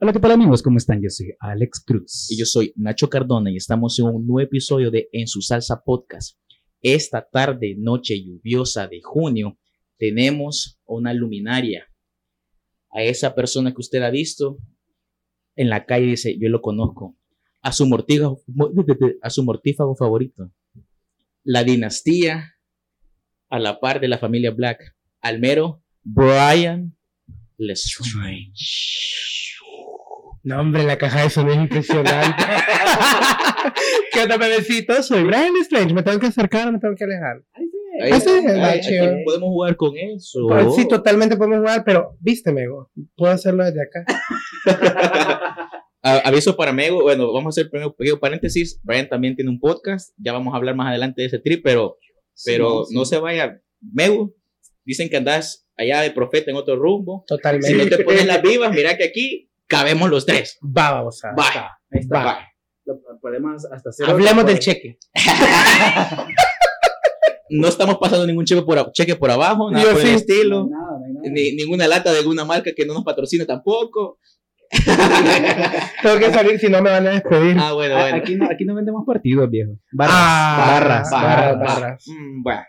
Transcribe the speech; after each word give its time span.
Hola, 0.00 0.12
¿qué 0.12 0.20
tal 0.20 0.30
amigos? 0.30 0.62
¿Cómo 0.62 0.76
están? 0.76 1.02
Yo 1.02 1.10
soy 1.10 1.34
Alex 1.40 1.82
Cruz. 1.84 2.30
Y 2.30 2.38
yo 2.38 2.44
soy 2.44 2.72
Nacho 2.76 3.10
Cardona 3.10 3.50
y 3.50 3.56
estamos 3.56 3.98
en 3.98 4.04
un 4.04 4.28
nuevo 4.28 4.38
episodio 4.38 4.92
de 4.92 5.08
En 5.10 5.26
su 5.26 5.42
salsa 5.42 5.82
podcast. 5.84 6.38
Esta 6.80 7.28
tarde, 7.28 7.74
noche 7.76 8.14
lluviosa 8.24 8.86
de 8.86 9.00
junio, 9.02 9.58
tenemos 9.96 10.78
una 10.84 11.12
luminaria. 11.14 11.88
A 12.92 13.02
esa 13.02 13.34
persona 13.34 13.72
que 13.72 13.80
usted 13.80 14.00
ha 14.02 14.10
visto 14.10 14.58
en 15.56 15.68
la 15.68 15.84
calle 15.84 16.06
dice, 16.06 16.38
yo 16.38 16.48
lo 16.48 16.60
conozco. 16.60 17.16
A 17.60 17.72
su 17.72 17.84
mortífago, 17.84 18.40
a 19.22 19.30
su 19.30 19.42
mortífago 19.42 19.96
favorito. 19.96 20.52
La 21.42 21.64
dinastía 21.64 22.54
a 23.50 23.58
la 23.58 23.80
par 23.80 23.98
de 23.98 24.06
la 24.06 24.18
familia 24.18 24.52
Black. 24.52 24.94
Al 25.20 25.40
mero 25.40 25.82
Brian 26.04 26.96
Lestrange. 27.56 29.47
No, 30.48 30.60
hombre, 30.62 30.82
la 30.82 30.96
caja 30.96 31.24
de 31.24 31.28
sonido 31.28 31.56
es 31.56 31.60
impresionante. 31.60 32.42
¿Qué 34.12 34.22
onda, 34.22 34.38
bebecito? 34.38 35.02
Soy 35.02 35.22
Brian 35.24 35.52
Strange. 35.60 35.92
Me 35.92 36.02
tengo 36.02 36.18
que 36.18 36.28
acercar 36.28 36.68
o 36.68 36.72
me 36.72 36.78
tengo 36.78 36.94
que 36.96 37.04
alejar. 37.04 37.42
Ahí, 38.00 38.10
Ese 38.12 38.38
es 38.38 38.44
el 38.46 38.64
ahí, 38.64 38.78
aquí 38.78 39.24
podemos 39.26 39.48
jugar 39.50 39.76
con 39.76 39.92
eso. 39.98 40.46
Pues 40.48 40.74
sí, 40.74 40.88
totalmente 40.88 41.36
podemos 41.36 41.58
jugar, 41.58 41.82
pero 41.84 42.16
viste, 42.20 42.50
Mego. 42.50 42.90
Puedo 43.14 43.30
hacerlo 43.30 43.62
desde 43.62 43.82
acá. 43.82 44.06
A- 46.02 46.18
aviso 46.28 46.56
para 46.56 46.72
Mego, 46.72 47.02
bueno, 47.02 47.30
vamos 47.30 47.46
a 47.46 47.60
hacer 47.60 47.70
primero 47.70 47.90
un 47.90 47.96
pequeño 47.96 48.18
paréntesis. 48.18 48.80
Brian 48.82 49.06
también 49.06 49.36
tiene 49.36 49.50
un 49.50 49.60
podcast, 49.60 50.14
ya 50.16 50.32
vamos 50.32 50.54
a 50.54 50.56
hablar 50.56 50.74
más 50.76 50.88
adelante 50.88 51.20
de 51.20 51.26
ese 51.26 51.40
trip, 51.40 51.60
pero, 51.62 51.98
pero 52.46 52.86
Sí, 52.86 52.94
no 52.94 53.04
sí. 53.04 53.10
se 53.16 53.20
vaya. 53.20 53.60
Mego, 53.82 54.32
dicen 54.84 55.10
que 55.10 55.18
andas 55.18 55.68
allá 55.76 56.00
de 56.00 56.10
profeta 56.12 56.50
en 56.50 56.56
otro 56.56 56.76
rumbo. 56.76 57.24
Totalmente. 57.26 57.68
Si 57.68 57.74
no 57.74 57.86
te 57.94 58.02
pones 58.02 58.24
las 58.24 58.40
vivas, 58.42 58.72
mira 58.72 58.96
que 58.96 59.04
aquí 59.04 59.47
cabemos 59.68 60.10
los 60.10 60.26
tres. 60.26 60.58
Va, 60.64 60.90
vamos 60.92 61.22
a. 61.24 61.32
Bye. 61.32 61.44
Ahí 61.92 62.00
está. 62.00 62.24
Va. 62.24 62.38
Lo- 62.84 62.98
Podemos 63.20 63.64
hasta 63.70 63.90
hacer 63.90 64.08
Hablemos 64.08 64.46
del 64.46 64.58
cheque. 64.58 64.98
No 67.50 67.66
estamos 67.68 67.96
pasando 67.98 68.26
ningún 68.26 68.44
cheque 68.44 68.60
por, 68.62 68.78
a- 68.78 68.92
cheque 68.92 69.16
por 69.16 69.30
abajo, 69.30 69.70
nada 69.70 69.82
Yo 69.82 69.92
por 69.92 70.02
sí. 70.02 70.08
el 70.08 70.12
No 70.12 70.16
hay 70.16 70.20
estilo. 70.20 70.68
nada, 70.70 70.98
no 70.98 71.06
hay 71.06 71.12
nada. 71.14 71.28
Ni, 71.30 71.52
ninguna 71.52 71.88
lata 71.88 72.12
de 72.12 72.18
alguna 72.18 72.44
marca 72.44 72.72
que 72.76 72.84
no 72.84 72.92
nos 72.92 73.04
patrocine 73.04 73.46
tampoco. 73.46 74.18
Tengo 76.02 76.18
que 76.18 76.30
salir 76.30 76.58
si 76.60 76.68
no 76.68 76.82
me 76.82 76.90
van 76.90 77.06
a 77.06 77.10
despedir. 77.12 77.56
Ah, 77.58 77.72
bueno, 77.72 77.94
bueno. 77.96 78.16
Aquí, 78.18 78.36
no, 78.36 78.44
aquí 78.50 78.66
no 78.66 78.74
vendemos 78.74 79.02
partidos, 79.06 79.48
viejo. 79.48 79.72
Barras. 79.92 80.14
Ah, 80.14 80.66
barras. 80.72 81.10
barras, 81.10 81.58
barras. 81.58 81.80
barras. 81.80 82.04
Mm, 82.06 82.42
bueno. 82.42 82.62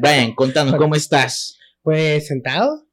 Brian, 0.00 0.34
contanos, 0.34 0.74
¿cómo 0.76 0.94
estás? 0.94 1.56
Pues 1.82 2.26
sentado. 2.26 2.84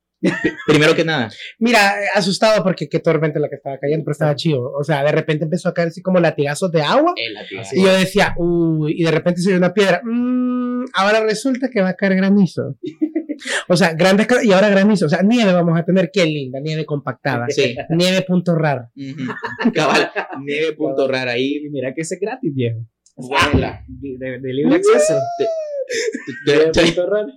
Primero 0.65 0.95
que 0.95 1.03
nada, 1.05 1.29
Mira, 1.59 1.93
asustado 2.15 2.63
porque 2.63 2.87
qué 2.89 2.99
tormenta 2.99 3.39
la 3.39 3.49
que 3.49 3.55
estaba 3.55 3.77
cayendo, 3.79 4.03
pero 4.05 4.13
estaba 4.13 4.35
chido. 4.35 4.71
O 4.71 4.83
sea, 4.83 5.03
de 5.03 5.11
repente 5.11 5.43
empezó 5.45 5.69
a 5.69 5.73
caer 5.73 5.89
así 5.89 6.01
como 6.01 6.19
latigazos 6.19 6.71
de 6.71 6.81
agua. 6.81 7.13
el 7.15 7.37
Y 7.73 7.83
yo 7.83 7.93
decía, 7.93 8.33
uy, 8.37 8.93
y 8.97 9.03
de 9.03 9.11
repente 9.11 9.41
se 9.41 9.49
dio 9.49 9.57
una 9.57 9.73
piedra. 9.73 10.01
Mm, 10.03 10.85
ahora 10.93 11.21
resulta 11.23 11.69
que 11.69 11.81
va 11.81 11.89
a 11.89 11.95
caer 11.95 12.15
granizo. 12.15 12.77
O 13.67 13.75
sea, 13.75 13.93
grandes 13.93 14.27
y 14.43 14.53
ahora 14.53 14.69
granizo. 14.69 15.07
O 15.07 15.09
sea, 15.09 15.21
nieve 15.21 15.51
vamos 15.51 15.77
a 15.77 15.83
tener. 15.83 16.09
Qué 16.11 16.25
linda, 16.25 16.59
nieve 16.61 16.85
compactada. 16.85 17.45
Sí. 17.49 17.75
Nieve 17.89 18.21
punto 18.21 18.55
raro. 18.55 18.89
Ujú. 18.95 19.71
Cabal, 19.73 20.09
nieve 20.45 20.71
punto 20.73 21.05
raro 21.05 21.31
ahí. 21.31 21.57
Y 21.65 21.69
mira 21.69 21.93
que 21.93 22.01
ese 22.01 22.15
es 22.15 22.21
gratis, 22.21 22.53
viejo. 22.55 22.79
De, 23.87 24.17
de- 24.17 24.39
de 24.39 24.53
libre 24.53 24.75
acceso. 24.77 25.15
Te- 26.45 26.81
Punto 26.85 27.09
raro. 27.09 27.27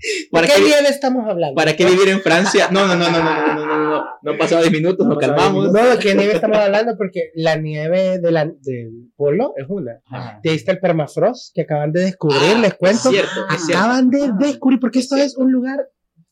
¿Para 0.30 0.46
¿De 0.46 0.52
qué 0.54 0.60
nieve 0.62 0.88
estamos 0.88 1.28
hablando? 1.28 1.54
¿Para 1.54 1.76
qué 1.76 1.84
vivir 1.86 2.08
en 2.08 2.20
Francia? 2.20 2.68
No, 2.70 2.86
no, 2.86 2.96
no, 2.96 3.10
no, 3.10 3.18
no, 3.22 3.46
no, 3.46 3.54
no, 3.54 3.66
no, 3.66 3.90
no. 3.90 4.04
No 4.22 4.32
han 4.32 4.38
pasado 4.38 4.62
10 4.62 4.72
minutos, 4.72 5.06
No 5.06 5.14
nos 5.14 5.18
calmamos. 5.20 5.72
No, 5.72 5.86
¿de 5.88 5.98
qué 5.98 6.14
nieve 6.14 6.34
estamos 6.34 6.58
hablando? 6.58 6.96
Porque 6.96 7.30
la 7.34 7.56
nieve 7.56 8.18
de 8.18 8.30
la, 8.30 8.44
del 8.46 9.10
polo 9.16 9.54
es 9.56 9.66
una. 9.68 10.00
Ajá. 10.10 10.40
De 10.42 10.50
ahí 10.50 10.56
está 10.56 10.72
el 10.72 10.78
permafrost 10.80 11.54
que 11.54 11.62
acaban 11.62 11.92
de 11.92 12.00
descubrir, 12.02 12.38
Ah, 12.56 12.58
les 12.60 12.74
cuento. 12.74 13.08
Es 13.08 13.14
cierto, 13.14 13.40
es 13.54 13.66
cierto. 13.66 13.82
Acaban 13.82 14.10
de 14.10 14.30
descubrir, 14.38 14.80
porque 14.80 14.98
esto 15.00 15.16
es 15.16 15.36
un 15.36 15.50
lugar 15.52 15.78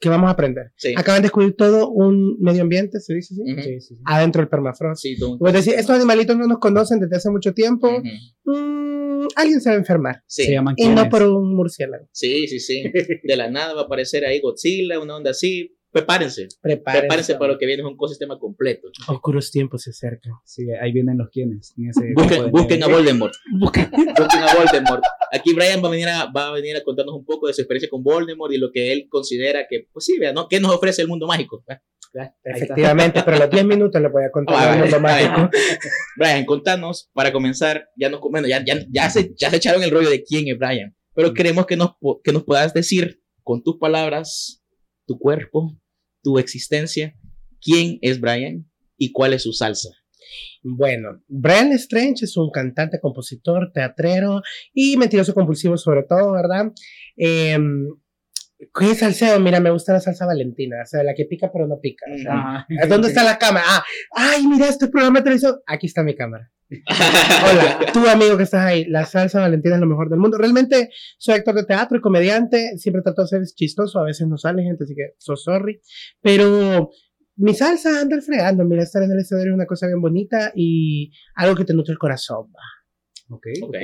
que 0.00 0.08
vamos 0.08 0.28
a 0.28 0.32
aprender. 0.32 0.70
Sí. 0.76 0.94
Acaban 0.96 1.22
de 1.22 1.26
descubrir 1.26 1.56
todo 1.56 1.90
un 1.90 2.36
medio 2.40 2.62
ambiente, 2.62 3.00
se 3.00 3.14
dice 3.14 3.34
así, 3.34 3.52
Ujú. 3.52 3.62
Sí, 3.62 3.80
sí, 3.80 3.94
sí. 3.96 4.02
adentro 4.04 4.40
del 4.42 4.48
permafrost. 4.48 5.02
Sí, 5.02 5.16
tú- 5.18 5.36
Pues 5.38 5.52
decir, 5.52 5.74
estos 5.74 5.96
animalitos 5.96 6.36
no 6.36 6.46
nos 6.46 6.58
conocen 6.58 7.00
desde 7.00 7.16
hace 7.16 7.30
mucho 7.30 7.52
tiempo. 7.52 7.88
Ujú. 7.88 8.02
Mm, 8.44 8.97
alguien 9.36 9.60
se 9.60 9.70
va 9.70 9.74
a 9.76 9.78
enfermar. 9.78 10.22
Se 10.26 10.44
Sí, 10.44 10.52
llaman 10.52 10.74
Y 10.76 10.88
no 10.88 11.08
por 11.08 11.22
un 11.22 11.54
murciélago. 11.54 12.06
sí, 12.12 12.46
sí, 12.48 12.60
sí. 12.60 12.84
De 13.24 13.36
la 13.36 13.50
nada 13.50 13.74
va 13.74 13.82
a 13.82 13.84
aparecer 13.84 14.24
ahí 14.24 14.40
Godzilla, 14.40 14.98
una 15.00 15.16
onda 15.16 15.30
así. 15.30 15.74
Prepárense. 15.90 16.48
Prepárense. 16.60 17.00
Prepárense 17.00 17.34
para 17.36 17.52
lo 17.54 17.58
que 17.58 17.64
viene, 17.64 17.80
es 17.82 17.88
un 17.88 17.94
ecosistema 17.94 18.38
completo. 18.38 18.88
Oscuros 19.08 19.50
tiempos 19.50 19.82
se 19.82 19.90
acercan. 19.90 20.32
Sí, 20.44 20.66
ahí 20.82 20.92
vienen 20.92 21.16
los 21.16 21.30
quienes. 21.30 21.74
Busquen, 22.14 22.50
busquen 22.50 22.82
a. 22.82 22.88
Voldemort. 22.88 23.32
Busquen, 23.58 23.90
busquen 23.90 24.42
a 24.42 24.54
Voldemort. 24.54 25.02
Aquí 25.32 25.54
Brian 25.54 25.82
va 25.82 25.88
a, 25.88 25.90
venir 25.90 26.08
a, 26.08 26.30
va 26.30 26.48
a 26.48 26.52
venir 26.52 26.76
a 26.76 26.84
contarnos 26.84 27.14
un 27.14 27.24
poco 27.24 27.46
de 27.46 27.54
su 27.54 27.62
experiencia 27.62 27.88
con 27.88 28.02
Voldemort 28.02 28.52
y 28.52 28.58
lo 28.58 28.70
que 28.70 28.92
él 28.92 29.06
considera 29.08 29.66
que, 29.68 29.88
pues 29.92 30.04
sí, 30.04 30.18
vea, 30.18 30.32
¿no? 30.34 30.46
¿Qué 30.48 30.60
nos 30.60 30.74
ofrece 30.74 31.00
el 31.02 31.08
mundo 31.08 31.26
mágico? 31.26 31.64
Efectivamente, 32.42 33.22
pero 33.24 33.38
los 33.38 33.50
10 33.50 33.64
minutos 33.64 34.00
les 34.00 34.10
voy 34.10 34.24
a 34.24 34.30
contar 34.30 34.56
Ah. 34.58 35.50
Brian, 36.16 36.44
contanos, 36.44 37.10
para 37.12 37.32
comenzar, 37.32 37.88
ya 37.96 38.08
nos, 38.08 38.20
bueno, 38.20 38.48
ya, 38.48 38.64
ya, 38.64 38.84
ya, 38.90 39.10
se, 39.10 39.32
ya 39.36 39.50
se 39.50 39.56
echaron 39.56 39.82
el 39.82 39.90
rollo 39.90 40.10
de 40.10 40.22
quién 40.22 40.48
es 40.48 40.58
Brian, 40.58 40.96
pero 41.14 41.34
queremos 41.34 41.66
que 41.66 41.76
nos, 41.76 41.92
que 42.22 42.32
nos 42.32 42.44
puedas 42.44 42.74
decir 42.74 43.22
con 43.42 43.62
tus 43.62 43.78
palabras, 43.78 44.62
tu 45.06 45.18
cuerpo, 45.18 45.76
tu 46.22 46.38
existencia, 46.38 47.14
quién 47.60 47.98
es 48.02 48.20
Brian 48.20 48.70
y 48.96 49.12
cuál 49.12 49.32
es 49.32 49.42
su 49.42 49.52
salsa. 49.52 49.90
Bueno, 50.62 51.22
Brian 51.28 51.72
Strange 51.72 52.24
es 52.24 52.36
un 52.36 52.50
cantante, 52.50 53.00
compositor, 53.00 53.70
teatrero 53.72 54.42
y 54.74 54.96
mentiroso 54.96 55.32
compulsivo 55.32 55.76
sobre 55.76 56.02
todo, 56.02 56.32
¿verdad? 56.32 56.72
Eh, 57.16 57.58
¿Qué 58.58 58.90
es 58.90 58.98
salseo? 58.98 59.38
Mira, 59.40 59.60
me 59.60 59.70
gusta 59.70 59.92
la 59.92 60.00
salsa 60.00 60.26
valentina, 60.26 60.78
o 60.82 60.86
sea, 60.86 61.02
la 61.04 61.14
que 61.14 61.26
pica 61.26 61.50
pero 61.52 61.66
no 61.68 61.78
pica. 61.80 62.06
o 62.12 62.18
sea, 62.18 62.32
Ajá. 62.32 62.66
¿Dónde 62.88 63.08
está 63.08 63.22
la 63.22 63.38
cámara? 63.38 63.64
Ah, 63.68 63.84
ay, 64.12 64.46
mira, 64.46 64.68
este 64.68 64.88
programa 64.88 65.20
de 65.20 65.24
televisión. 65.24 65.56
Aquí 65.66 65.86
está 65.86 66.02
mi 66.02 66.16
cámara. 66.16 66.50
Hola, 67.50 67.78
tú 67.94 68.06
amigo 68.08 68.36
que 68.36 68.42
estás 68.42 68.62
ahí, 68.66 68.84
la 68.84 69.06
salsa 69.06 69.40
valentina 69.40 69.76
es 69.76 69.80
lo 69.80 69.86
mejor 69.86 70.10
del 70.10 70.18
mundo. 70.18 70.36
Realmente 70.38 70.90
soy 71.18 71.34
actor 71.36 71.54
de 71.54 71.64
teatro 71.64 71.96
y 71.96 72.00
comediante, 72.00 72.76
siempre 72.76 73.02
trato 73.02 73.22
de 73.22 73.28
ser 73.28 73.42
chistoso, 73.54 74.00
a 74.00 74.04
veces 74.04 74.26
no 74.28 74.36
sale 74.36 74.62
gente, 74.64 74.84
así 74.84 74.94
que 74.94 75.14
so 75.18 75.36
sorry. 75.36 75.80
Pero 76.20 76.90
mi 77.36 77.54
salsa 77.54 78.00
anda 78.00 78.20
fregando, 78.20 78.64
mira, 78.64 78.82
estar 78.82 79.02
en 79.02 79.12
el 79.12 79.20
escenario 79.20 79.52
es 79.52 79.54
una 79.54 79.66
cosa 79.66 79.86
bien 79.86 80.00
bonita 80.00 80.52
y 80.54 81.10
algo 81.36 81.54
que 81.56 81.64
te 81.64 81.72
nutre 81.74 81.92
el 81.92 81.98
corazón. 81.98 82.48
va. 82.48 83.36
Ok, 83.36 83.46
Ok. 83.62 83.68
ok. 83.68 83.76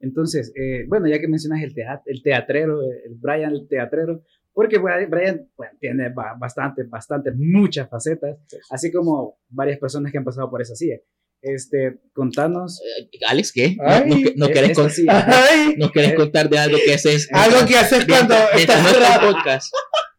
Entonces, 0.00 0.52
eh, 0.56 0.84
bueno, 0.88 1.06
ya 1.08 1.18
que 1.18 1.28
mencionas 1.28 1.62
el, 1.62 1.74
teat 1.74 2.02
el 2.06 2.22
teatrero, 2.22 2.80
el 2.82 3.14
Brian 3.16 3.52
el 3.52 3.66
teatrero, 3.68 4.22
porque 4.52 4.78
Brian, 4.78 5.48
bueno, 5.56 5.72
tiene 5.80 6.08
ba- 6.10 6.34
bastante, 6.38 6.84
bastante, 6.84 7.30
muchas 7.34 7.88
facetas, 7.88 8.36
así 8.70 8.90
como 8.92 9.38
varias 9.48 9.78
personas 9.78 10.12
que 10.12 10.18
han 10.18 10.24
pasado 10.24 10.50
por 10.50 10.60
esa 10.62 10.74
silla. 10.74 10.96
Este, 11.42 11.98
contanos. 12.14 12.80
Eh, 12.82 13.18
Alex, 13.28 13.52
¿qué? 13.52 13.76
¿No, 13.76 13.84
Ay, 13.86 14.08
no, 14.08 14.16
no 14.36 14.46
eh, 14.46 14.52
querés, 14.52 14.70
esta 14.70 14.82
con- 14.82 14.90
silla. 14.90 15.26
Ay, 15.50 15.74
no 15.78 15.92
querés 15.92 16.12
eh, 16.12 16.14
contar 16.14 16.48
de 16.48 16.58
algo 16.58 16.78
que 16.84 16.94
haces? 16.94 17.28
algo 17.32 17.66
que 17.68 17.76
haces 17.76 18.06
cuando 18.06 18.34
estás 18.56 18.82
no 18.82 18.98
grabando. 18.98 19.32
podcast. 19.36 19.72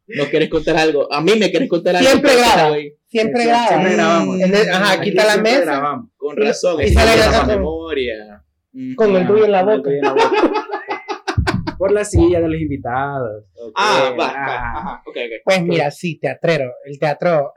No 0.08 0.30
querés 0.30 0.50
contar 0.50 0.78
algo. 0.78 1.12
A 1.12 1.20
mí 1.22 1.34
me 1.38 1.52
querés 1.52 1.68
contar 1.68 1.96
algo. 1.98 2.08
Siempre 2.08 2.36
graba. 2.38 2.76
Siempre 3.10 3.42
Sí, 3.42 3.48
graba. 3.48 3.68
siempre 3.68 3.94
grabamos. 3.94 4.40
En 4.40 4.56
ajá, 4.56 4.92
aquí 4.94 5.10
está 5.10 5.26
la 5.36 5.42
mesa. 5.42 5.62
grabamos. 5.62 6.12
Con 6.16 6.38
razón. 6.38 6.82
Y 6.82 6.90
sale 6.90 7.18
la 7.20 7.40
con- 7.40 7.48
memoria. 7.48 8.44
Con 8.96 9.16
el 9.16 9.28
tuyo 9.28 9.46
en 9.46 9.52
la 9.52 9.64
boca. 9.64 9.76
el 9.76 9.82
tuyo 9.84 9.96
en 9.98 10.04
la 10.04 10.14
boca. 10.14 10.54
Por 11.78 11.92
la 11.92 12.04
silla 12.04 12.42
de 12.42 12.48
los 12.50 12.60
invitados. 12.60 13.46
ok, 13.56 13.74
Ah, 13.76 14.16
va, 14.18 14.28
ah. 14.30 14.48
va, 14.48 14.80
ajá, 14.80 15.02
ok, 15.06 15.16
ok. 15.16 15.42
Pues 15.46 15.62
mira, 15.64 15.92
sí, 15.92 16.18
teatrero. 16.20 16.72
El 16.86 16.98
teatro. 16.98 17.54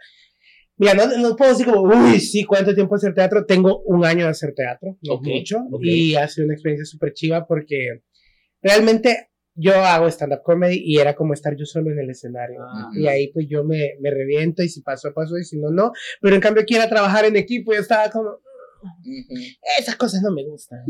Mira, 0.77 0.95
no, 0.95 1.07
no 1.19 1.37
puedo 1.37 1.51
decir 1.53 1.67
como, 1.67 1.83
uy, 1.83 2.21
sí, 2.21 2.45
¿cuánto 2.45 2.75
tiempo 2.75 2.95
hacer 2.95 3.15
teatro? 3.15 3.45
Tengo 3.47 3.81
un 3.85 4.05
año 4.05 4.25
de 4.25 4.31
hacer 4.31 4.53
teatro, 4.55 4.97
no 5.03 5.15
Ok, 5.15 5.27
mucho. 5.27 5.59
ok. 5.71 5.81
Y 5.83 6.15
ha 6.17 6.27
sido 6.29 6.45
una 6.47 6.55
experiencia 6.55 6.85
súper 6.87 7.13
chiva 7.13 7.47
porque 7.47 8.03
realmente 8.63 9.29
yo 9.55 9.75
hago 9.75 10.07
stand-up 10.09 10.43
comedy 10.43 10.81
y 10.85 10.99
era 10.99 11.15
como 11.15 11.35
estar 11.35 11.55
yo 11.57 11.67
solo 11.67 11.91
en 11.91 11.99
el 11.99 12.11
escenario. 12.11 12.61
Ah. 12.63 12.89
Y 12.95 13.07
ahí 13.09 13.31
pues 13.33 13.47
yo 13.49 13.63
me, 13.65 13.95
me 14.01 14.11
reviento 14.11 14.63
y 14.63 14.69
si 14.69 14.81
paso, 14.83 15.13
paso 15.15 15.37
y 15.39 15.45
si 15.45 15.59
no, 15.59 15.71
no. 15.71 15.93
Pero 16.21 16.35
en 16.35 16.41
cambio 16.41 16.65
quiera 16.67 16.89
trabajar 16.89 17.25
en 17.27 17.37
equipo 17.37 17.73
y 17.73 17.77
yo 17.77 17.83
estaba 17.83 18.11
como. 18.11 18.39
Esas 19.79 19.97
cosas 19.97 20.23
no 20.23 20.33
me 20.33 20.45
gustan. 20.45 20.81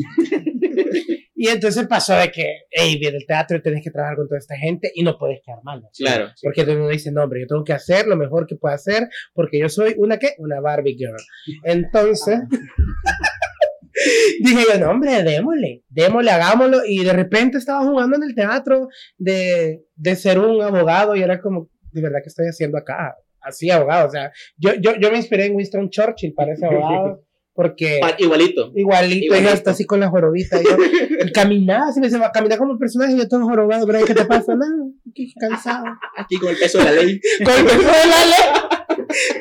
y 1.35 1.49
entonces 1.49 1.87
pasó 1.87 2.15
de 2.15 2.31
que, 2.31 2.63
hey, 2.71 2.97
viene 2.99 3.19
el 3.19 3.27
teatro 3.27 3.57
y 3.57 3.63
tienes 3.63 3.83
que 3.83 3.91
trabajar 3.91 4.17
con 4.17 4.29
toda 4.29 4.39
esta 4.39 4.57
gente 4.57 4.91
y 4.95 5.03
no 5.03 5.19
puedes 5.19 5.41
quedar 5.45 5.59
mal. 5.63 5.81
¿no? 5.81 5.89
Claro. 5.97 6.31
Porque 6.43 6.63
todo 6.63 6.73
el 6.73 6.79
mundo 6.79 6.93
dice, 6.93 7.13
no, 7.13 7.23
hombre, 7.23 7.41
yo 7.41 7.47
tengo 7.47 7.65
que 7.65 7.73
hacer 7.73 8.07
lo 8.07 8.17
mejor 8.17 8.47
que 8.47 8.57
pueda 8.57 8.75
hacer 8.75 9.09
porque 9.35 9.59
yo 9.59 9.69
soy 9.69 9.95
una, 9.99 10.19
¿qué? 10.19 10.35
Una 10.39 10.61
Barbie 10.61 10.97
Girl. 10.97 11.17
Entonces, 11.65 12.41
dije 14.43 14.65
yo, 14.73 14.79
no, 14.79 14.91
hombre, 14.91 15.23
démosle, 15.23 15.85
démosle, 15.89 16.31
hagámoslo. 16.31 16.81
Y 16.87 17.05
de 17.05 17.13
repente 17.13 17.59
estaba 17.59 17.87
jugando 17.87 18.17
en 18.17 18.25
el 18.25 18.35
teatro 18.35 18.89
de, 19.19 19.85
de 19.95 20.17
ser 20.17 20.39
un 20.39 20.63
abogado 20.63 21.17
y 21.17 21.23
era 21.23 21.41
como, 21.41 21.71
de 21.93 22.03
verdad, 22.03 22.21
¿qué 22.23 22.29
estoy 22.29 22.47
haciendo 22.47 22.79
acá? 22.79 23.17
así 23.41 23.71
abogado. 23.71 24.07
O 24.07 24.11
sea, 24.11 24.33
yo, 24.57 24.75
yo, 24.75 24.93
yo 25.01 25.11
me 25.11 25.17
inspiré 25.17 25.47
en 25.47 25.57
Winston 25.57 25.91
Churchill 25.91 26.35
para 26.35 26.53
ese 26.53 26.67
abogado. 26.67 27.25
Porque 27.61 27.97
Igualito. 28.19 28.73
igualito, 28.75 28.75
Igualito. 28.75 29.35
ella 29.35 29.53
está 29.53 29.73
así 29.73 29.85
con 29.85 30.01
la 30.01 30.09
jorobita. 30.09 30.59
Y, 30.61 30.65
yo, 30.65 30.71
y 31.27 31.33
caminaba, 31.33 31.89
así 31.89 32.01
me 32.01 32.09
decía, 32.09 32.31
caminar 32.33 32.59
como 32.59 32.73
el 32.73 32.79
personaje, 32.79 33.15
yo 33.19 33.29
todo 33.29 33.43
jorobado, 33.45 33.87
Brian, 33.87 34.07
¿qué 34.07 34.15
te 34.15 34.25
pasa? 34.25 34.55
Nada, 34.55 34.73
qué 35.15 35.27
cansado. 35.39 35.85
Aquí 36.17 36.39
con 36.39 36.49
el 36.49 36.57
peso 36.57 36.79
de 36.79 36.85
la 36.85 36.93
ley. 36.93 37.21
Con 37.45 37.55
el 37.55 37.65
peso 37.65 37.79
de 37.79 37.85
la 37.85 38.25
ley. 38.25 38.79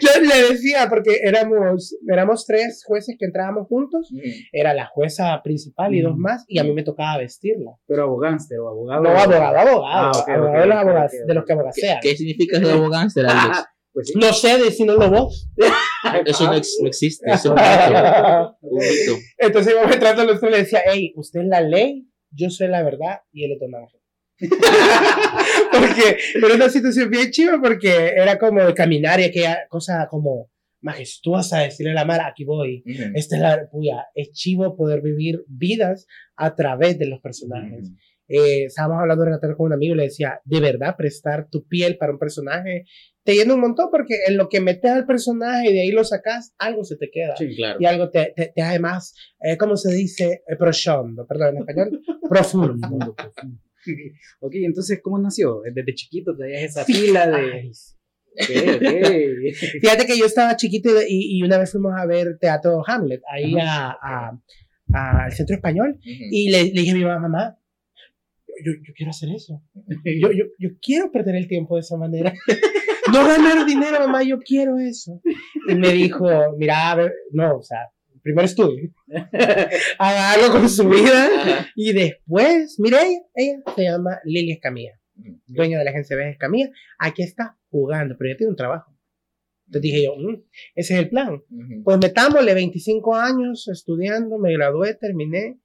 Yo 0.01 0.09
le 0.21 0.49
decía, 0.53 0.87
porque 0.89 1.19
éramos, 1.23 1.95
éramos 2.11 2.45
tres 2.45 2.83
jueces 2.85 3.15
que 3.19 3.25
entrábamos 3.25 3.67
juntos, 3.67 4.11
era 4.51 4.73
la 4.73 4.85
jueza 4.87 5.39
principal 5.43 5.93
y 5.95 6.01
dos 6.01 6.15
Mm. 6.17 6.21
más, 6.21 6.45
y 6.47 6.59
a 6.59 6.63
mí 6.63 6.73
me 6.73 6.83
tocaba 6.83 7.17
vestirla. 7.19 7.71
Pero 7.87 8.03
abogánster 8.03 8.59
o 8.59 8.67
abogado. 8.69 9.01
No, 9.03 9.09
abogado, 9.09 9.35
abogado, 9.57 9.85
Ah, 9.87 10.11
ok, 10.13 10.29
abogado 10.29 10.53
ok, 10.55 10.59
de 10.59 10.65
los 10.67 10.75
ok, 10.75 10.81
abogados, 10.81 11.11
de 11.27 11.33
los 11.33 11.43
que 11.43 11.47
¿Qué, 11.47 11.53
abogacean. 11.53 11.97
qué 12.01 12.15
significa 12.15 12.59
de 12.59 12.71
abogánster, 12.71 13.25
Alex? 13.27 13.63
Pues 13.93 14.07
sí. 14.07 14.13
No 14.19 14.31
sé, 14.33 14.57
decínoslo 14.57 15.09
vos. 15.09 15.49
Eso 16.25 16.45
no, 16.45 16.53
ex- 16.55 16.77
no 16.81 16.87
existe. 16.87 17.25
Eso 17.29 17.35
es 17.35 17.45
un 17.45 17.55
mito. 17.55 18.57
Un 18.61 18.77
mito. 18.79 19.17
Entonces 19.37 19.73
íbamos 19.73 19.93
entrando 19.93 20.23
los 20.25 20.39
tres 20.39 20.49
y 20.49 20.53
le 20.53 20.63
decía, 20.63 20.81
hey, 20.85 21.11
usted 21.15 21.41
es 21.41 21.47
la 21.47 21.61
ley, 21.61 22.07
yo 22.31 22.49
soy 22.49 22.67
la 22.67 22.83
verdad 22.83 23.19
y 23.31 23.45
él 23.45 23.51
es 23.53 23.59
Don 23.59 23.75
Ángel. 23.75 23.99
porque 25.71 26.17
era 26.35 26.55
una 26.55 26.69
situación 26.69 27.09
bien 27.09 27.29
chiva 27.31 27.59
porque 27.61 28.13
era 28.15 28.37
como 28.39 28.63
de 28.63 28.73
caminar 28.73 29.19
y 29.19 29.25
aquella 29.25 29.67
cosa 29.69 30.07
como 30.09 30.49
majestuosa, 30.81 31.59
decirle 31.59 31.91
a 31.91 31.95
la 31.95 32.05
Mara, 32.05 32.27
aquí 32.27 32.45
voy. 32.45 32.83
Esta 33.13 33.35
es 33.35 33.41
la 33.41 33.69
puya, 33.69 34.05
es 34.15 34.31
chivo 34.31 34.77
poder 34.77 35.01
vivir 35.01 35.43
vidas 35.47 36.07
a 36.37 36.55
través 36.55 36.97
de 36.97 37.07
los 37.07 37.19
personajes. 37.19 37.91
Eh, 38.29 38.65
estábamos 38.65 39.01
hablando 39.01 39.25
de 39.25 39.55
con 39.55 39.65
un 39.67 39.73
amigo 39.73 39.95
y 39.95 39.97
le 39.97 40.03
decía, 40.03 40.39
de 40.45 40.59
verdad, 40.59 40.95
prestar 40.95 41.49
tu 41.49 41.67
piel 41.67 41.97
para 41.97 42.13
un 42.13 42.19
personaje 42.19 42.85
te 43.29 43.35
llena 43.35 43.53
un 43.53 43.59
montón 43.61 43.89
porque 43.91 44.15
en 44.27 44.37
lo 44.37 44.49
que 44.49 44.59
metes 44.59 44.89
al 44.89 45.05
personaje 45.05 45.69
y 45.69 45.73
de 45.73 45.81
ahí 45.81 45.91
lo 45.91 46.03
sacas, 46.03 46.55
algo 46.57 46.83
se 46.83 46.95
te 46.95 47.11
queda. 47.11 47.35
Sí, 47.37 47.55
claro. 47.55 47.77
Y 47.79 47.85
algo 47.85 48.09
te, 48.09 48.33
te, 48.35 48.51
te 48.55 48.61
hace 48.63 48.79
más, 48.79 49.13
eh, 49.39 49.55
¿cómo 49.55 49.77
se 49.77 49.93
dice? 49.93 50.41
Eh, 50.47 50.55
profundo, 50.57 51.27
perdón, 51.27 51.57
en 51.57 51.61
español, 51.61 52.01
profundo. 52.29 53.15
Ok, 54.41 54.53
entonces, 54.55 54.99
¿cómo 55.03 55.19
nació? 55.19 55.61
Desde 55.73 55.93
chiquito 55.93 56.35
traías 56.35 56.63
esa 56.63 56.85
pila 56.85 57.27
de. 57.27 57.35
Ay, 57.35 57.71
Ok, 58.33 58.49
ok. 58.75 59.55
Fíjate 59.81 60.05
que 60.07 60.17
yo 60.17 60.25
estaba 60.25 60.55
chiquito 60.55 60.89
y, 61.07 61.37
y 61.37 61.43
una 61.43 61.57
vez 61.59 61.71
fuimos 61.71 61.93
a 61.95 62.05
ver 62.07 62.37
teatro 62.39 62.81
Hamlet 62.87 63.21
ahí 63.31 63.55
a, 63.59 63.89
a- 63.91 64.39
a- 64.93 65.23
al 65.25 65.31
centro 65.33 65.55
español 65.55 65.91
Ujú. 65.99 66.03
y 66.31 66.49
le, 66.49 66.63
le 66.65 66.81
dije 66.81 66.91
a 66.91 66.95
mi 66.95 67.03
mamá, 67.03 67.19
mamá, 67.19 67.59
yo, 68.65 68.73
yo 68.85 68.93
quiero 68.95 69.11
hacer 69.11 69.29
eso. 69.33 69.61
Yo, 70.03 70.31
yo, 70.31 70.45
yo 70.59 70.69
quiero 70.81 71.11
perder 71.11 71.35
el 71.37 71.47
tiempo 71.47 71.75
de 71.75 71.81
esa 71.81 71.95
manera. 71.97 72.33
No 73.11 73.27
ganar 73.27 73.65
dinero, 73.65 73.99
mamá, 73.99 74.23
yo 74.23 74.39
quiero 74.39 74.77
eso. 74.77 75.21
Y 75.67 75.75
me 75.75 75.89
dijo, 75.89 76.25
mira, 76.57 76.91
a 76.91 76.95
ver, 76.95 77.13
no, 77.31 77.57
o 77.57 77.63
sea, 77.63 77.89
primero 78.21 78.45
estudio. 78.45 78.91
Haga 79.97 80.31
algo 80.33 80.51
con 80.51 80.69
su 80.69 80.87
vida. 80.89 81.67
Y 81.75 81.93
después, 81.93 82.75
mira 82.79 83.01
ella, 83.05 83.19
ella 83.35 83.59
se 83.75 83.83
llama 83.83 84.19
Lili 84.23 84.51
Escamilla, 84.51 84.99
Ujú. 85.17 85.39
dueña 85.47 85.77
de 85.79 85.85
la 85.85 85.91
agencia 85.91 86.15
B 86.15 86.29
Escamilla. 86.29 86.69
Aquí 86.97 87.23
está 87.23 87.57
jugando, 87.69 88.15
pero 88.17 88.31
ya 88.33 88.37
tiene 88.37 88.51
un 88.51 88.55
trabajo. 88.57 88.95
Entonces 89.67 89.81
dije 89.83 90.03
yo, 90.05 90.15
"Mm, 90.15 90.41
ese 90.75 90.93
es 90.95 90.99
el 90.99 91.09
plan. 91.09 91.43
Pues 91.83 91.97
metámosle 91.99 92.53
25 92.55 93.15
años 93.15 93.67
estudiando, 93.67 94.39
me 94.39 94.51
gradué, 94.53 94.95
terminé. 94.95 95.59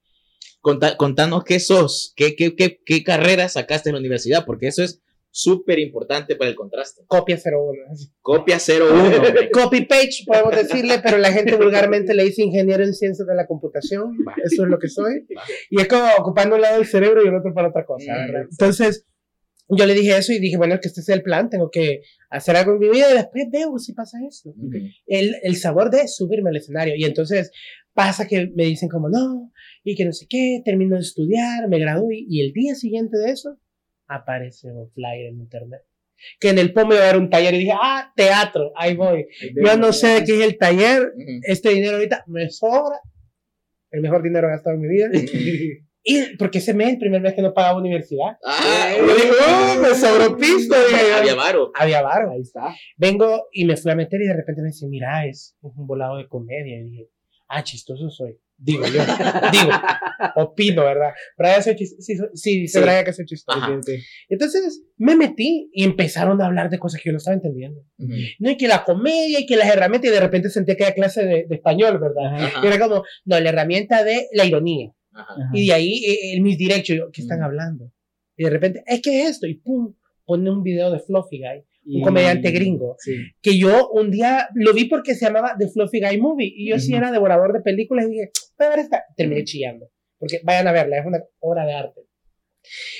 Conta- 0.60 0.96
contanos 0.96 1.44
qué 1.44 1.58
sos, 1.58 2.12
qué, 2.16 2.36
qué, 2.36 2.54
qué, 2.54 2.80
qué 2.84 3.02
carrera 3.02 3.48
sacaste 3.48 3.88
en 3.90 3.94
la 3.94 4.00
universidad, 4.00 4.44
porque 4.44 4.66
eso 4.66 4.82
es 4.82 5.02
súper 5.36 5.80
importante 5.80 6.36
para 6.36 6.48
el 6.48 6.54
contraste. 6.54 7.02
Copia 7.08 7.36
01. 7.36 7.72
así. 7.90 8.06
Copia 8.20 8.56
01. 8.56 8.84
hombre. 8.86 9.50
Copy 9.52 9.84
page, 9.84 10.22
podemos 10.24 10.54
decirle, 10.54 11.00
pero 11.02 11.18
la 11.18 11.32
gente 11.32 11.56
vulgarmente 11.56 12.14
le 12.14 12.22
dice 12.22 12.42
ingeniero 12.42 12.84
en 12.84 12.94
ciencias 12.94 13.26
de 13.26 13.34
la 13.34 13.44
computación. 13.48 14.16
Eso 14.44 14.62
es 14.62 14.68
lo 14.70 14.78
que 14.78 14.86
soy. 14.88 15.26
Y 15.70 15.80
es 15.80 15.88
como 15.88 16.04
ocupando 16.20 16.54
un 16.54 16.62
lado 16.62 16.76
del 16.78 16.86
cerebro 16.86 17.20
y 17.24 17.26
el 17.26 17.34
otro 17.34 17.52
para 17.52 17.70
otra 17.70 17.84
cosa, 17.84 18.12
Mm, 18.12 18.26
¿verdad? 18.26 18.48
Entonces, 18.48 19.06
yo 19.68 19.86
le 19.86 19.94
dije 19.94 20.16
eso 20.16 20.32
y 20.32 20.38
dije, 20.38 20.56
bueno, 20.56 20.78
que 20.80 20.86
este 20.86 21.02
sea 21.02 21.16
el 21.16 21.22
plan, 21.24 21.50
tengo 21.50 21.68
que 21.68 22.02
hacer 22.30 22.54
algo 22.54 22.74
en 22.74 22.78
mi 22.78 22.90
vida 22.90 23.10
y 23.10 23.14
después 23.14 23.46
veo 23.50 23.76
si 23.78 23.92
pasa 23.92 24.18
eso. 24.28 24.50
Ujú. 24.50 24.70
El, 25.08 25.34
el 25.42 25.56
sabor 25.56 25.90
de 25.90 26.06
subirme 26.06 26.50
al 26.50 26.56
escenario. 26.56 26.94
Y 26.96 27.02
entonces 27.06 27.50
pasa 27.92 28.28
que 28.28 28.52
me 28.54 28.66
dicen 28.66 28.88
como, 28.88 29.08
no, 29.08 29.50
y 29.82 29.96
que 29.96 30.04
no 30.04 30.12
sé 30.12 30.26
qué, 30.30 30.62
termino 30.64 30.94
de 30.94 31.02
estudiar, 31.02 31.68
me 31.68 31.80
gradúo 31.80 32.12
y, 32.12 32.24
y 32.28 32.40
el 32.40 32.52
día 32.52 32.76
siguiente 32.76 33.18
de 33.18 33.32
eso 33.32 33.58
aparece 34.14 34.68
un 34.72 34.90
flyer 34.92 35.26
en 35.28 35.40
internet. 35.40 35.82
Que 36.40 36.50
en 36.50 36.58
el 36.58 36.72
POM 36.72 36.88
me 36.88 36.94
iba 36.94 37.04
a 37.04 37.06
dar 37.08 37.18
un 37.18 37.28
taller 37.28 37.54
y 37.54 37.58
dije, 37.58 37.72
ah, 37.74 38.12
teatro, 38.16 38.72
ahí 38.76 38.94
voy. 38.94 39.26
Yo 39.62 39.76
no 39.76 39.92
sé 39.92 40.20
de 40.20 40.24
qué 40.24 40.34
es 40.38 40.40
el 40.46 40.56
taller, 40.58 41.12
Ujú. 41.14 41.40
este 41.42 41.70
dinero 41.70 41.96
ahorita 41.96 42.24
me 42.28 42.48
sobra. 42.50 42.98
El 43.90 44.00
mejor 44.00 44.22
dinero 44.22 44.48
gastado 44.48 44.76
en 44.76 44.82
mi 44.82 44.88
vida. 44.88 45.08
Y 46.06 46.36
porque 46.36 46.58
ese 46.58 46.74
mes, 46.74 46.90
el 46.90 46.98
primer 46.98 47.22
mes 47.22 47.32
que 47.32 47.40
no 47.40 47.54
pagaba 47.54 47.78
universidad. 47.78 48.36
Ah, 48.44 48.92
Yo 48.94 49.06
digo, 49.06 49.34
oh, 49.48 49.80
me 49.80 49.94
sobró 49.94 50.36
pisto. 50.36 50.74
dije. 50.90 51.14
Había 51.14 51.34
varo. 51.34 51.72
Había 51.74 52.02
varo. 52.02 52.30
Ahí 52.32 52.42
está. 52.42 52.74
Vengo 52.98 53.48
y 53.52 53.64
me 53.64 53.74
fui 53.78 53.90
a 53.90 53.94
meter 53.94 54.20
y 54.20 54.26
de 54.26 54.34
repente 54.36 54.60
me 54.60 54.66
dice, 54.68 54.86
mira, 54.86 55.24
es 55.26 55.56
un 55.62 55.86
volado 55.86 56.18
de 56.18 56.28
comedia. 56.28 56.78
Y 56.78 56.82
dije, 56.90 57.08
ah, 57.48 57.64
chistoso 57.64 58.10
soy. 58.10 58.36
Digo 58.56 58.84
yo, 58.86 59.02
digo, 59.52 59.70
opino, 60.36 60.84
¿verdad? 60.84 61.12
Brian, 61.36 61.62
soy 61.62 61.74
chistoso. 61.76 62.02
Sí, 62.02 62.16
sí, 62.34 62.60
dice 62.60 62.78
Sí. 62.78 62.84
Brian 62.84 63.04
que 63.04 63.12
soy 63.12 63.24
chistoso. 63.26 63.58
Ok. 63.58 63.88
Entonces 64.28 64.84
me 64.96 65.16
metí 65.16 65.68
y 65.72 65.84
empezaron 65.84 66.40
a 66.40 66.46
hablar 66.46 66.70
de 66.70 66.78
cosas 66.78 67.00
que 67.02 67.08
yo 67.08 67.12
no 67.12 67.18
estaba 67.18 67.34
entendiendo. 67.34 67.80
Ujú. 67.98 68.12
No, 68.38 68.50
y 68.50 68.56
que 68.56 68.68
la 68.68 68.84
comedia 68.84 69.40
y 69.40 69.46
que 69.46 69.56
las 69.56 69.68
herramientas, 69.68 70.10
y 70.10 70.14
de 70.14 70.20
repente 70.20 70.50
sentí 70.50 70.72
aquella 70.72 70.94
clase 70.94 71.24
de, 71.24 71.46
de 71.48 71.54
español, 71.56 71.98
¿verdad? 71.98 72.26
Ajá. 72.34 72.46
Ajá. 72.46 72.60
Y 72.62 72.66
era 72.68 72.78
como, 72.78 73.02
no, 73.24 73.40
la 73.40 73.48
herramienta 73.48 74.04
de 74.04 74.28
la 74.32 74.44
ironía. 74.44 74.90
Ajá. 75.12 75.32
Ajá. 75.32 75.50
Y 75.52 75.66
de 75.66 75.72
ahí 75.72 76.04
eh, 76.04 76.34
el 76.34 76.42
misdirecho, 76.42 76.94
yo, 76.94 77.10
¿qué 77.12 77.22
están 77.22 77.42
hablando? 77.42 77.90
Y 78.36 78.44
de 78.44 78.50
repente, 78.50 78.82
es 78.86 79.02
que 79.02 79.22
es 79.22 79.30
esto, 79.30 79.46
y 79.46 79.54
pum, 79.54 79.94
pone 80.24 80.50
un 80.50 80.62
video 80.62 80.90
de 80.90 81.00
Fluffy 81.00 81.38
Guy, 81.38 81.64
un 81.86 82.02
comediante 82.02 82.50
gringo, 82.50 82.96
Sí. 82.98 83.14
que 83.42 83.58
yo 83.58 83.90
un 83.90 84.10
día 84.10 84.48
lo 84.54 84.72
vi 84.72 84.86
porque 84.86 85.14
se 85.14 85.26
llamaba 85.26 85.54
The 85.58 85.68
Fluffy 85.68 86.00
Guy 86.00 86.18
Movie, 86.20 86.52
y 86.54 86.70
yo 86.70 86.78
sí 86.78 86.92
Ujú. 86.92 86.98
era 86.98 87.12
devorador 87.12 87.52
de 87.52 87.60
películas, 87.60 88.06
y 88.06 88.10
dije, 88.10 88.30
voy 88.58 88.66
a 88.66 88.70
ver 88.70 88.78
esta, 88.78 89.04
terminé 89.16 89.44
chillando, 89.44 89.90
porque 90.18 90.40
vayan 90.44 90.68
a 90.68 90.72
verla, 90.72 90.98
es 90.98 91.06
una 91.06 91.22
obra 91.40 91.66
de 91.66 91.72
arte. 91.74 92.00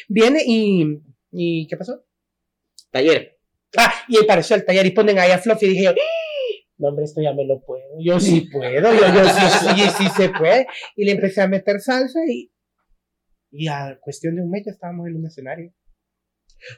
Viene 0.08 0.42
y, 0.46 1.00
¿y 1.32 1.66
qué 1.66 1.76
pasó? 1.76 2.04
Taller. 2.90 3.38
Ah, 3.76 3.92
y 4.08 4.18
apareció 4.22 4.54
el 4.56 4.64
taller 4.64 4.86
y 4.86 4.90
ponen 4.90 5.18
ahí 5.18 5.30
a 5.30 5.38
Fluffy 5.38 5.66
y 5.66 5.68
dije 5.70 5.84
yo, 5.84 5.90
¡Ah! 5.90 5.94
no 6.76 6.88
hombre, 6.88 7.04
esto 7.04 7.22
ya 7.22 7.32
me 7.32 7.46
lo 7.46 7.60
puedo, 7.64 7.82
yo 8.00 8.20
sí 8.20 8.48
puedo, 8.52 8.70
yo, 8.72 8.80
yo 8.92 9.24
sí, 9.24 9.74
sí, 9.74 9.90
sí 9.98 10.08
se 10.16 10.28
puede. 10.28 10.66
Y 10.96 11.04
le 11.04 11.12
empecé 11.12 11.40
a 11.40 11.48
meter 11.48 11.80
salsa 11.80 12.18
y, 12.28 12.50
y 13.50 13.68
a 13.68 13.98
cuestión 14.00 14.36
de 14.36 14.42
un 14.42 14.50
mes 14.50 14.64
ya 14.66 14.72
estábamos 14.72 15.06
en 15.08 15.16
un 15.16 15.26
escenario. 15.26 15.72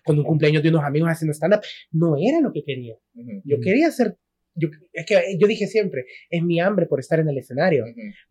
Con 0.05 0.19
un 0.19 0.25
cumpleaños 0.25 0.63
de 0.63 0.69
unos 0.69 0.85
amigos 0.85 1.11
haciendo 1.11 1.33
stand-up. 1.33 1.61
No 1.93 2.17
era 2.17 2.41
lo 2.41 2.53
que 2.53 2.63
quería. 2.65 2.97
Yo 3.45 3.59
quería 3.61 3.89
hacer, 3.89 4.17
yo, 4.55 4.69
es 4.93 5.07
que 5.07 5.37
yo 5.39 5.47
dije 5.47 5.67
siempre, 5.67 6.07
es 6.31 6.43
mi 6.43 6.61
hambre 6.61 6.87
por 6.87 7.01
estar 7.01 7.21
en 7.21 7.29
el 7.29 7.39
escenario. 7.39 7.85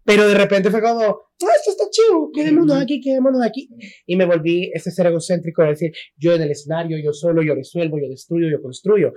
Pero 0.04 0.28
de 0.28 0.36
repente 0.36 0.70
fue 0.70 0.82
como, 0.82 1.02
ah, 1.02 1.56
esto 1.58 1.72
está 1.72 1.86
chido, 1.90 2.30
quedémonos 2.34 2.82
aquí, 2.82 3.02
quedémonos 3.02 3.46
aquí. 3.46 3.70
Y 4.06 4.16
me 4.16 4.26
volví 4.26 4.72
ese 4.74 4.92
ser 4.92 5.08
egocéntrico 5.08 5.64
de 5.64 5.70
decir, 5.70 5.92
yo 6.18 6.34
en 6.34 6.42
el 6.42 6.52
escenario, 6.52 6.98
yo 6.98 7.14
solo, 7.14 7.42
yo 7.42 7.56
resuelvo, 7.56 7.98
yo 8.00 8.10
destruyo, 8.10 8.50
yo 8.50 8.62
construyo. 8.62 9.14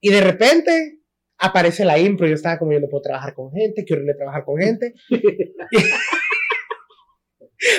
Y 0.00 0.10
de 0.10 0.20
repente 0.20 0.98
aparece 1.38 1.84
la 1.84 1.98
impro. 1.98 2.26
Yo 2.26 2.34
estaba 2.34 2.58
como, 2.58 2.72
yo 2.72 2.80
no 2.80 2.88
puedo 2.88 3.02
trabajar 3.02 3.34
con 3.34 3.50
gente, 3.52 3.84
quiero 3.84 4.02
irle 4.02 4.12
a 4.12 4.16
trabajar 4.16 4.44
con 4.44 4.58
gente. 4.58 4.94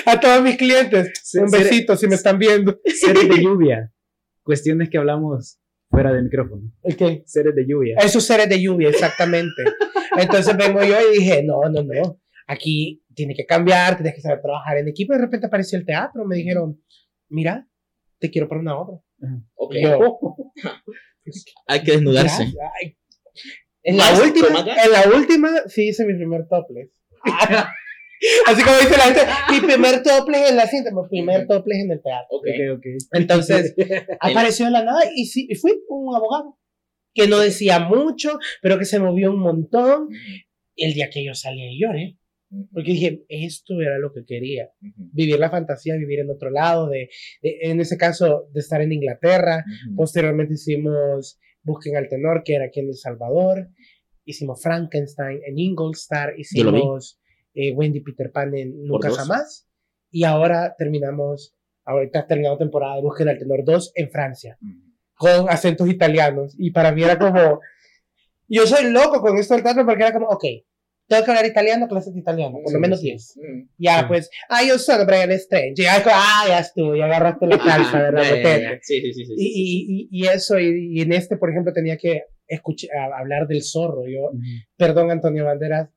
a 0.06 0.20
todos 0.20 0.42
mis 0.42 0.56
clientes, 0.56 1.12
un 1.34 1.50
besito 1.50 1.96
si 1.96 2.06
me 2.06 2.14
están 2.14 2.38
viendo. 2.38 2.80
Seres 2.84 3.28
de 3.28 3.42
lluvia. 3.42 3.92
Cuestiones 4.42 4.88
que 4.90 4.98
hablamos 4.98 5.60
fuera 5.88 6.12
del 6.12 6.24
micrófono. 6.24 6.72
Ok. 6.82 7.24
Seres 7.26 7.54
de 7.54 7.66
lluvia. 7.66 7.96
Esos 7.98 8.24
seres 8.24 8.48
de 8.48 8.60
lluvia, 8.60 8.88
exactamente. 8.88 9.62
Entonces 10.16 10.56
vengo 10.56 10.82
yo 10.82 10.96
y 11.00 11.18
dije, 11.18 11.42
no, 11.42 11.60
no, 11.70 11.82
no. 11.82 12.20
Aquí 12.46 13.02
tiene 13.14 13.34
que 13.34 13.46
cambiar, 13.46 13.96
tienes 13.96 14.14
que 14.14 14.20
saber 14.20 14.40
trabajar 14.40 14.78
en 14.78 14.88
equipo. 14.88 15.12
De 15.12 15.20
repente 15.20 15.46
apareció 15.46 15.78
el 15.78 15.86
teatro. 15.86 16.24
Me 16.24 16.36
dijeron, 16.36 16.80
mira, 17.28 17.68
te 18.18 18.30
quiero 18.30 18.48
para 18.48 18.60
una 18.60 18.78
obra. 18.78 18.98
Ok. 19.54 19.74
Y 19.74 19.82
yo, 19.82 20.18
Hay 21.66 21.82
que 21.82 21.92
desnudarse. 21.92 22.44
Ay. 22.80 22.96
En 23.82 23.96
la 23.96 24.12
última, 24.20 24.48
en 24.48 24.92
la 24.92 25.16
última 25.16 25.48
sí 25.66 25.88
hice 25.88 26.04
mi 26.04 26.14
primer 26.14 26.46
topless. 26.48 26.90
Así 28.46 28.62
como 28.62 28.76
dice 28.78 28.96
la 28.96 29.04
gente, 29.04 29.20
mi 29.50 29.60
primer 29.60 30.02
topless 30.02 30.50
en 30.50 30.56
la 30.56 30.66
cinta, 30.66 30.90
mi 30.90 31.08
primer 31.08 31.46
topless 31.46 31.78
en 31.84 31.90
el 31.92 32.02
teatro. 32.02 32.28
Ok. 32.30 32.46
Ok, 32.46 32.78
ok. 32.78 32.84
Entonces, 33.12 33.74
apareció 34.20 34.66
de 34.66 34.72
la 34.72 34.84
nada 34.84 35.00
y 35.14 35.26
sí, 35.26 35.46
y 35.48 35.54
fui 35.54 35.72
un 35.88 36.14
abogado 36.14 36.58
que 37.14 37.26
no 37.28 37.38
decía 37.38 37.78
mucho, 37.80 38.38
pero 38.62 38.78
que 38.78 38.84
se 38.84 38.98
movió 39.00 39.30
un 39.32 39.40
montón. 39.40 40.08
El 40.76 40.94
día 40.94 41.10
que 41.10 41.24
yo 41.24 41.34
salí 41.34 41.62
y 41.76 41.80
lloré, 41.80 42.16
porque 42.72 42.92
dije, 42.92 43.24
esto 43.28 43.80
era 43.80 43.98
lo 43.98 44.12
que 44.12 44.24
quería, 44.24 44.70
vivir 44.96 45.38
la 45.38 45.50
fantasía, 45.50 45.96
vivir 45.96 46.20
en 46.20 46.30
otro 46.30 46.50
lado, 46.50 46.88
de, 46.88 47.10
de- 47.42 47.58
en 47.62 47.80
ese 47.80 47.96
caso, 47.98 48.48
de 48.52 48.60
estar 48.60 48.80
en 48.80 48.92
Inglaterra. 48.92 49.64
Posteriormente 49.96 50.54
hicimos 50.54 51.38
Busquen 51.62 51.96
al 51.96 52.08
Tenor, 52.08 52.42
que 52.44 52.54
era 52.54 52.66
aquí 52.66 52.80
en 52.80 52.88
El 52.88 52.94
Salvador. 52.96 53.68
Hicimos 54.24 54.62
Frankenstein 54.62 55.40
en 55.44 55.58
Ingolstadt. 55.58 56.30
Yo 56.54 56.64
lo 56.64 56.72
vi. 56.72 56.78
Hicimos 56.78 57.19
eh, 57.54 57.72
Wendy 57.72 58.00
Peter 58.00 58.30
Pan 58.32 58.54
en 58.54 58.84
Nunca. 58.86 59.10
Jamás. 59.10 59.66
Y 60.10 60.24
ahora 60.24 60.74
terminamos, 60.78 61.54
ahorita 61.84 62.20
ha 62.20 62.26
terminado 62.26 62.58
temporada 62.58 62.96
de 62.96 63.02
Busquen 63.02 63.28
al 63.28 63.38
Tenor 63.38 63.64
2 63.64 63.92
en 63.94 64.10
Francia, 64.10 64.58
con 65.14 65.48
acentos 65.48 65.88
italianos. 65.88 66.54
Y 66.58 66.72
para 66.72 66.92
mí 66.92 67.02
era 67.02 67.18
como, 67.18 67.60
yo 68.48 68.66
soy 68.66 68.90
loco 68.90 69.20
con 69.20 69.38
esto 69.38 69.54
del 69.54 69.62
teatro 69.62 69.84
porque 69.86 70.02
era 70.02 70.12
como, 70.12 70.26
ok, 70.26 70.44
tengo 71.06 71.24
que 71.24 71.30
hablar 71.32 71.46
italiano, 71.46 71.88
clases 71.88 72.14
de 72.14 72.20
italiano, 72.20 72.58
por 72.62 72.72
lo 72.72 72.78
Sí, 72.78 72.80
menos 72.80 73.00
sí. 73.00 73.06
10. 73.06 73.34
Ya, 73.78 73.98
Sí. 74.00 74.04
pues, 74.08 74.30
ah, 74.48 74.62
yo 74.66 74.78
soy 74.78 75.04
Brian 75.04 75.30
Strange. 75.32 75.74
Ya, 75.82 76.02
ah, 76.06 76.44
ya 76.48 76.58
estuvo, 76.60 76.94
ya 76.94 77.06
agarraste 77.06 77.46
la 77.48 77.58
calza, 77.58 77.98
¿verdad? 77.98 78.22
Ya, 78.22 78.28
ya, 78.28 78.34
ya. 78.36 78.52
Botete. 78.52 78.80
Sí, 78.82 79.00
sí, 79.00 79.12
sí, 79.12 79.24
sí, 79.24 79.26
sí, 79.26 79.34
Y, 79.36 79.46
y, 79.46 80.08
y, 80.08 80.08
y 80.24 80.26
eso, 80.28 80.58
y, 80.60 80.98
y 80.98 81.00
en 81.02 81.12
este, 81.12 81.36
por 81.36 81.50
ejemplo, 81.50 81.72
tenía 81.72 81.96
que 81.96 82.22
escuchar, 82.46 82.90
hablar 83.12 83.46
del 83.48 83.62
zorro. 83.62 84.02
Yo, 84.06 84.30
perdón, 84.76 85.10
Antonio 85.10 85.44
Banderas, 85.44 85.88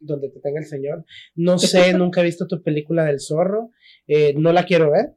donde 0.00 0.30
te 0.30 0.40
tenga 0.40 0.58
el 0.60 0.66
señor. 0.66 1.04
No 1.36 1.58
sé, 1.58 1.92
nunca 1.94 2.20
he 2.20 2.24
visto 2.24 2.46
tu 2.46 2.62
película 2.62 3.04
del 3.04 3.20
zorro. 3.20 3.70
eh, 4.08 4.34
no 4.36 4.52
la 4.52 4.64
quiero 4.64 4.90
ver. 4.90 5.10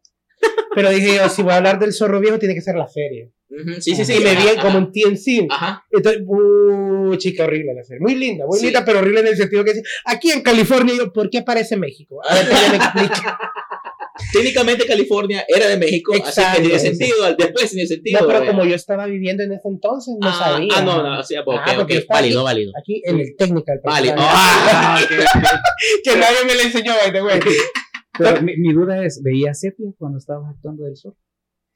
Pero 0.76 0.90
dije 0.90 1.16
yo, 1.16 1.30
si 1.30 1.42
voy 1.44 1.54
a 1.54 1.58
hablar 1.58 1.80
del 1.80 1.94
zorro 1.94 2.20
viejo, 2.20 2.40
tiene 2.40 2.56
que 2.56 2.62
ser 2.62 2.76
la 2.76 2.88
serie. 2.88 3.32
Ujú, 3.50 3.80
Sí, 3.80 3.96
sí, 3.96 4.04
sí. 4.06 4.14
Y 4.14 4.24
me 4.24 4.32
vi 4.34 4.60
como 4.62 4.80
un 4.80 4.92
TNC. 4.92 5.46
Ajá. 5.50 5.84
Entonces, 5.92 6.24
uh, 6.26 7.16
chica, 7.18 7.44
horrible 7.46 7.76
la 7.76 7.84
serie. 7.84 8.02
Muy 8.02 8.16
linda, 8.16 8.46
muy 8.48 8.58
Sí. 8.58 8.66
linda, 8.66 8.84
pero 8.84 9.00
horrible 9.00 9.20
en 9.22 9.28
el 9.28 9.38
sentido 9.38 9.64
que 9.64 9.74
aquí 10.06 10.32
en 10.32 10.42
California, 10.42 10.96
yo, 10.98 11.14
¿por 11.14 11.30
qué 11.30 11.38
aparece 11.40 11.78
México? 11.78 12.20
A 12.28 12.34
ver, 12.34 12.46
que 12.48 12.70
me 12.72 12.76
explique. 12.78 13.22
Técnicamente 14.32 14.86
California 14.86 15.44
era 15.48 15.68
de 15.68 15.78
México, 15.78 16.14
así 16.14 16.22
Exacto, 16.22 16.58
que 16.58 16.64
tiene 16.68 16.80
sentido, 16.80 17.24
al- 17.26 17.36
después 17.36 17.72
tiene 17.72 17.88
sentido. 17.88 18.20
No, 18.22 18.28
pero 18.28 18.40
¿verdad? 18.42 18.54
como 18.56 18.66
yo 18.70 18.76
estaba 18.76 19.06
viviendo 19.08 19.44
en 19.44 19.54
ese 19.54 19.68
entonces, 19.68 20.16
no 20.20 20.28
ah, 20.28 20.34
sabía. 20.34 20.70
Ah, 20.76 20.82
no, 20.84 21.02
no, 21.02 21.24
sí, 21.24 21.36
ok, 21.36 21.48
Ah, 21.48 21.76
válido, 22.10 22.42
aquí. 22.42 22.44
válido. 22.44 22.72
Aquí 22.80 23.02
en 23.06 23.20
el 23.20 23.36
Technical. 23.36 23.82
Válido. 23.84 24.16
precisamente. 24.16 24.26
Ah, 24.76 25.02
que 26.04 26.16
nadie 26.16 26.38
me 26.48 26.56
la 26.56 26.62
enseñó, 26.64 26.94
the 27.12 27.22
way. 27.24 27.40
Pero 28.18 28.42
mi, 28.44 28.56
mi 28.58 28.72
duda 28.74 29.04
es, 29.04 29.22
¿veías 29.24 29.60
sepia 29.60 29.88
cuando 29.98 30.20
estabas 30.20 30.52
actuando 30.56 30.84
del 30.84 30.96
sol? 30.96 31.16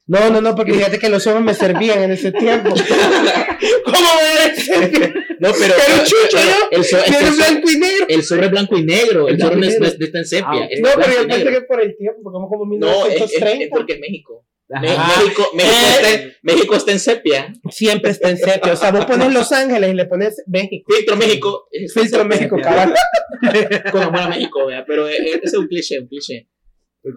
No, 0.08 0.30
no, 0.30 0.40
no, 0.40 0.54
porque 0.54 0.72
fíjate 0.74 0.98
que 0.98 1.08
los 1.10 1.26
ojos 1.26 1.42
me 1.42 1.54
servían 1.54 2.02
en 2.02 2.10
ese 2.12 2.32
tiempo. 2.32 2.70
¿Cómo 3.84 4.08
decir? 4.44 5.14
No, 5.40 5.52
pero. 5.52 5.72
Pero 5.86 6.02
chucho, 6.04 6.36
yo. 6.36 6.68
El 6.72 6.82
que 6.82 6.88
Tiene 6.88 7.18
el 7.28 7.32
zorro- 7.32 7.36
blanco 7.36 7.70
y 7.70 7.76
negro. 7.78 8.06
el 8.08 8.18
es 8.18 8.50
blanco 8.50 8.76
y 8.76 8.82
negro. 8.84 9.28
El 9.28 9.40
zorro 9.40 9.54
no 9.56 9.66
es- 9.66 9.78
no 9.78 9.86
está 9.86 10.18
en 10.18 10.24
sepia. 10.24 10.48
Ah, 10.64 10.68
No, 10.82 10.88
pero 10.96 11.12
yo 11.22 11.28
pensé 11.28 11.50
que 11.52 11.60
por 11.60 11.80
el 11.80 11.96
tiempo, 11.96 12.32
como 12.32 12.48
como 12.48 12.76
No, 12.76 13.06
es, 13.06 13.14
es- 13.14 13.22
es 13.22 13.40
1930. 13.40 13.76
porque 13.76 13.92
es 13.92 14.00
México. 14.00 14.44
Me- 14.68 14.88
Ajá. 14.88 15.20
México, 15.22 15.48
México, 15.54 15.72
Eh. 15.76 15.90
está 15.94 16.10
en, 16.10 16.32
México 16.42 16.74
está 16.74 16.90
en 16.92 16.98
sepia. 16.98 17.52
Siempre 17.70 18.10
está 18.10 18.30
en 18.30 18.38
sepia. 18.38 18.72
O 18.72 18.76
sea, 18.76 18.90
vos 18.90 19.04
pones 19.04 19.32
Los 19.32 19.52
Ángeles 19.52 19.90
y 19.92 19.94
le 19.94 20.06
pones 20.06 20.42
México. 20.48 20.92
Filtro 20.92 21.16
México. 21.16 21.68
Filtro 21.94 22.24
México, 22.24 22.56
cabal. 22.60 22.92
Con 23.92 24.02
amor 24.02 24.20
a 24.22 24.28
México, 24.28 24.66
vea. 24.66 24.84
Pero 24.88 25.06
es, 25.06 25.20
ese 25.20 25.40
es 25.44 25.54
un 25.54 25.68
cliché, 25.68 26.00
un 26.00 26.08
cliché. 26.08 26.48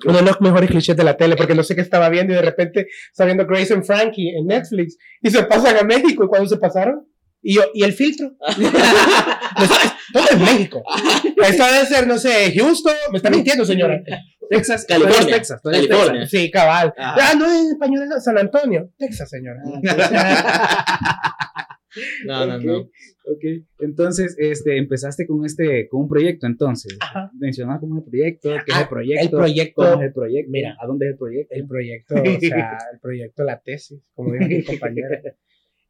Uno 0.05 0.17
de 0.17 0.23
los 0.23 0.41
mejores 0.41 0.69
clichés 0.69 0.95
de 0.95 1.03
la 1.03 1.17
tele, 1.17 1.35
porque 1.35 1.55
no 1.55 1.63
sé 1.63 1.75
qué 1.75 1.81
estaba 1.81 2.09
viendo 2.09 2.33
y 2.33 2.35
de 2.35 2.41
repente 2.41 2.87
está 3.11 3.25
viendo 3.25 3.45
Grace 3.45 3.73
and 3.73 3.83
Frankie 3.83 4.29
en 4.29 4.47
Netflix 4.47 4.97
y 5.21 5.29
se 5.29 5.43
pasan 5.43 5.77
a 5.77 5.83
México. 5.83 6.23
¿Y 6.23 6.27
cuándo 6.27 6.47
se 6.47 6.57
pasaron? 6.57 7.07
Y 7.41 7.55
yo, 7.55 7.63
¿y 7.73 7.83
el 7.83 7.93
filtro? 7.93 8.31
Todo 10.13 10.23
es 10.29 10.39
México. 10.39 10.83
Esto 11.43 11.65
debe 11.65 11.85
ser, 11.85 12.07
no 12.07 12.17
sé, 12.17 12.53
Houston. 12.55 12.93
Me 13.11 13.17
está 13.17 13.29
mintiendo, 13.29 13.65
señora. 13.65 14.01
Texas, 14.49 14.85
California. 14.85 15.19
es 15.19 15.27
Texas, 15.27 15.61
es 15.63 15.87
California. 15.87 16.27
Sí, 16.27 16.51
cabal. 16.51 16.93
Ah. 16.97 17.15
Ah, 17.19 17.33
no 17.37 17.45
es 17.45 17.71
español, 17.71 18.07
no, 18.09 18.19
San 18.19 18.37
Antonio. 18.37 18.89
Texas, 18.97 19.29
señora. 19.29 19.61
no, 22.25 22.43
Ok, 22.55 22.63
no. 22.63 22.77
ok. 22.79 23.43
Entonces, 23.79 24.35
este, 24.39 24.77
empezaste 24.77 25.25
con 25.27 25.45
este, 25.45 25.87
con 25.87 26.01
un 26.01 26.07
proyecto, 26.09 26.47
entonces. 26.47 26.97
Ajá. 27.01 27.31
Mencionaba 27.39 27.79
cómo 27.79 27.97
es 27.99 28.03
el 28.05 28.09
proyecto, 28.09 28.49
qué 28.49 28.71
es 28.71 28.75
Ah, 28.77 28.81
el 28.81 28.87
proyecto. 28.87 29.23
el 29.23 29.29
proyecto- 29.31 29.81
¿Cómo 29.83 30.01
es 30.01 30.07
el 30.07 30.13
proyecto? 30.13 30.51
Mira. 30.51 30.77
¿a 30.79 30.87
dónde 30.87 31.05
es 31.07 31.11
el 31.13 31.17
proyecto? 31.17 31.55
El 31.55 31.67
proyecto, 31.67 32.15
o 32.15 32.39
sea, 32.39 32.77
el 32.93 32.99
proyecto, 32.99 33.43
la 33.43 33.59
tesis, 33.61 34.01
como 34.13 34.33
dijo 34.33 34.45
mi 34.47 34.63
compañera. 34.63 35.21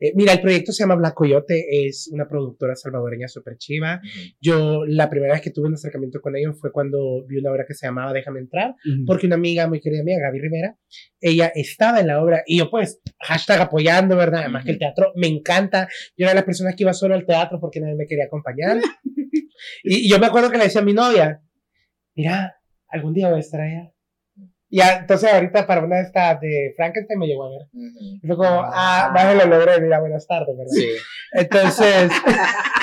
Eh, 0.01 0.13
mira, 0.15 0.33
el 0.33 0.41
proyecto 0.41 0.71
se 0.71 0.81
llama 0.83 0.95
Black 0.95 1.13
Coyote, 1.13 1.87
es 1.87 2.09
una 2.11 2.27
productora 2.27 2.75
salvadoreña 2.75 3.27
súper 3.27 3.57
chiva. 3.57 4.01
Yo 4.41 4.83
la 4.87 5.11
primera 5.11 5.33
vez 5.33 5.43
que 5.43 5.51
tuve 5.51 5.67
un 5.67 5.75
acercamiento 5.75 6.19
con 6.21 6.35
ellos 6.35 6.57
fue 6.59 6.71
cuando 6.71 7.23
vi 7.27 7.37
una 7.37 7.51
obra 7.51 7.65
que 7.67 7.75
se 7.75 7.85
llamaba 7.85 8.11
Déjame 8.11 8.39
entrar, 8.39 8.73
porque 9.05 9.27
una 9.27 9.35
amiga, 9.35 9.67
muy 9.67 9.79
querida 9.79 10.03
mía, 10.03 10.17
Gaby 10.19 10.39
Rivera, 10.39 10.75
ella 11.19 11.51
estaba 11.53 11.99
en 11.99 12.07
la 12.07 12.21
obra 12.21 12.41
y 12.47 12.57
yo 12.57 12.71
pues, 12.71 12.99
hashtag 13.19 13.61
apoyando, 13.61 14.17
¿verdad? 14.17 14.41
Además 14.41 14.65
que 14.65 14.71
el 14.71 14.79
teatro 14.79 15.11
me 15.15 15.27
encanta. 15.27 15.87
Yo 16.17 16.23
era 16.23 16.29
de 16.29 16.35
las 16.35 16.45
personas 16.45 16.75
que 16.75 16.83
iba 16.83 16.93
solo 16.93 17.13
al 17.13 17.27
teatro 17.27 17.59
porque 17.61 17.79
nadie 17.79 17.95
me 17.95 18.07
quería 18.07 18.25
acompañar. 18.25 18.77
y, 19.83 20.07
y 20.07 20.09
yo 20.09 20.17
me 20.17 20.25
acuerdo 20.25 20.49
que 20.49 20.57
le 20.57 20.63
decía 20.63 20.81
a 20.81 20.85
mi 20.85 20.93
novia, 20.93 21.43
mira, 22.15 22.55
algún 22.87 23.13
día 23.13 23.29
voy 23.29 23.37
a 23.37 23.41
estar 23.41 23.61
allá. 23.61 23.93
Y 24.73 24.77
ya, 24.77 24.99
entonces 24.99 25.31
ahorita 25.31 25.67
para 25.67 25.83
una 25.83 25.97
de 25.97 26.03
estas 26.03 26.39
de 26.39 26.73
Frankenstein 26.77 27.19
me 27.19 27.27
llegó 27.27 27.43
a 27.43 27.49
ver. 27.49 27.67
Y 28.23 28.25
fue 28.25 28.37
como, 28.37 28.63
ah, 28.63 29.11
más 29.13 29.35
lo 29.35 29.45
logré, 29.45 29.81
mira, 29.81 29.99
buenas 29.99 30.25
tardes, 30.25 30.55
¿verdad? 30.57 30.71
Sí. 30.73 30.87
Entonces, 31.33 32.09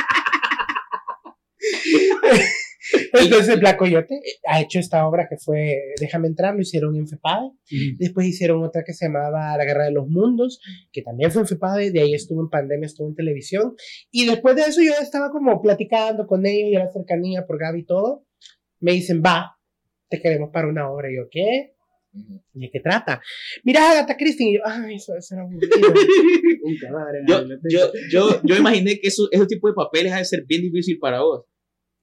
entonces 3.12 3.58
Black 3.58 3.78
Coyote 3.78 4.20
ha 4.46 4.60
hecho 4.60 4.78
esta 4.78 5.06
obra 5.06 5.26
que 5.28 5.36
fue 5.36 5.94
Déjame 5.98 6.28
entrar, 6.28 6.54
lo 6.54 6.60
hicieron 6.60 6.94
en 6.96 7.08
FEPADE. 7.08 7.46
Ujú. 7.46 7.96
Después 7.98 8.26
hicieron 8.26 8.62
otra 8.62 8.82
que 8.84 8.92
se 8.92 9.06
llamaba 9.06 9.56
La 9.56 9.64
Guerra 9.64 9.84
de 9.84 9.92
los 9.92 10.08
Mundos, 10.08 10.60
que 10.92 11.00
también 11.02 11.30
fue 11.30 11.42
en 11.42 11.48
FEPADE, 11.48 11.90
de 11.90 12.00
ahí 12.00 12.14
estuvo 12.14 12.42
en 12.42 12.50
pandemia, 12.50 12.86
estuvo 12.86 13.08
en 13.08 13.14
televisión. 13.14 13.74
Y 14.10 14.26
después 14.26 14.56
de 14.56 14.62
eso 14.62 14.82
yo 14.82 14.92
estaba 15.00 15.30
como 15.30 15.60
platicando 15.62 16.26
con 16.26 16.46
ellos 16.46 16.70
y 16.70 16.76
a 16.76 16.84
la 16.84 16.92
cercanía 16.92 17.46
por 17.46 17.58
Gaby 17.58 17.80
y 17.80 17.86
todo. 17.86 18.26
Me 18.80 18.92
dicen, 18.92 19.22
va, 19.24 19.56
te 20.08 20.20
queremos 20.20 20.50
para 20.52 20.68
una 20.68 20.90
obra. 20.90 21.10
Y 21.10 21.16
yo, 21.16 21.28
¿qué? 21.30 21.74
¿Y 22.54 22.60
de 22.60 22.70
qué 22.70 22.80
trata? 22.80 23.20
Mira, 23.64 23.90
Agatha 23.90 24.16
Christie. 24.16 24.50
Y 24.50 24.54
yo, 24.56 24.60
ay, 24.64 24.96
eso 24.96 25.12
aburrido. 25.38 25.68
Un 26.64 26.76
cadáver 26.76 27.22
Yo, 27.26 27.44
yo, 27.68 27.92
yo, 28.10 28.40
yo 28.44 28.56
imaginé 28.56 28.98
que 29.00 29.08
eso, 29.08 29.28
ese 29.30 29.46
tipo 29.46 29.68
de 29.68 29.74
papeles 29.74 30.12
ha 30.12 30.18
de 30.18 30.24
ser 30.24 30.44
bien 30.46 30.62
difícil 30.62 30.98
para 30.98 31.20
vos. 31.20 31.44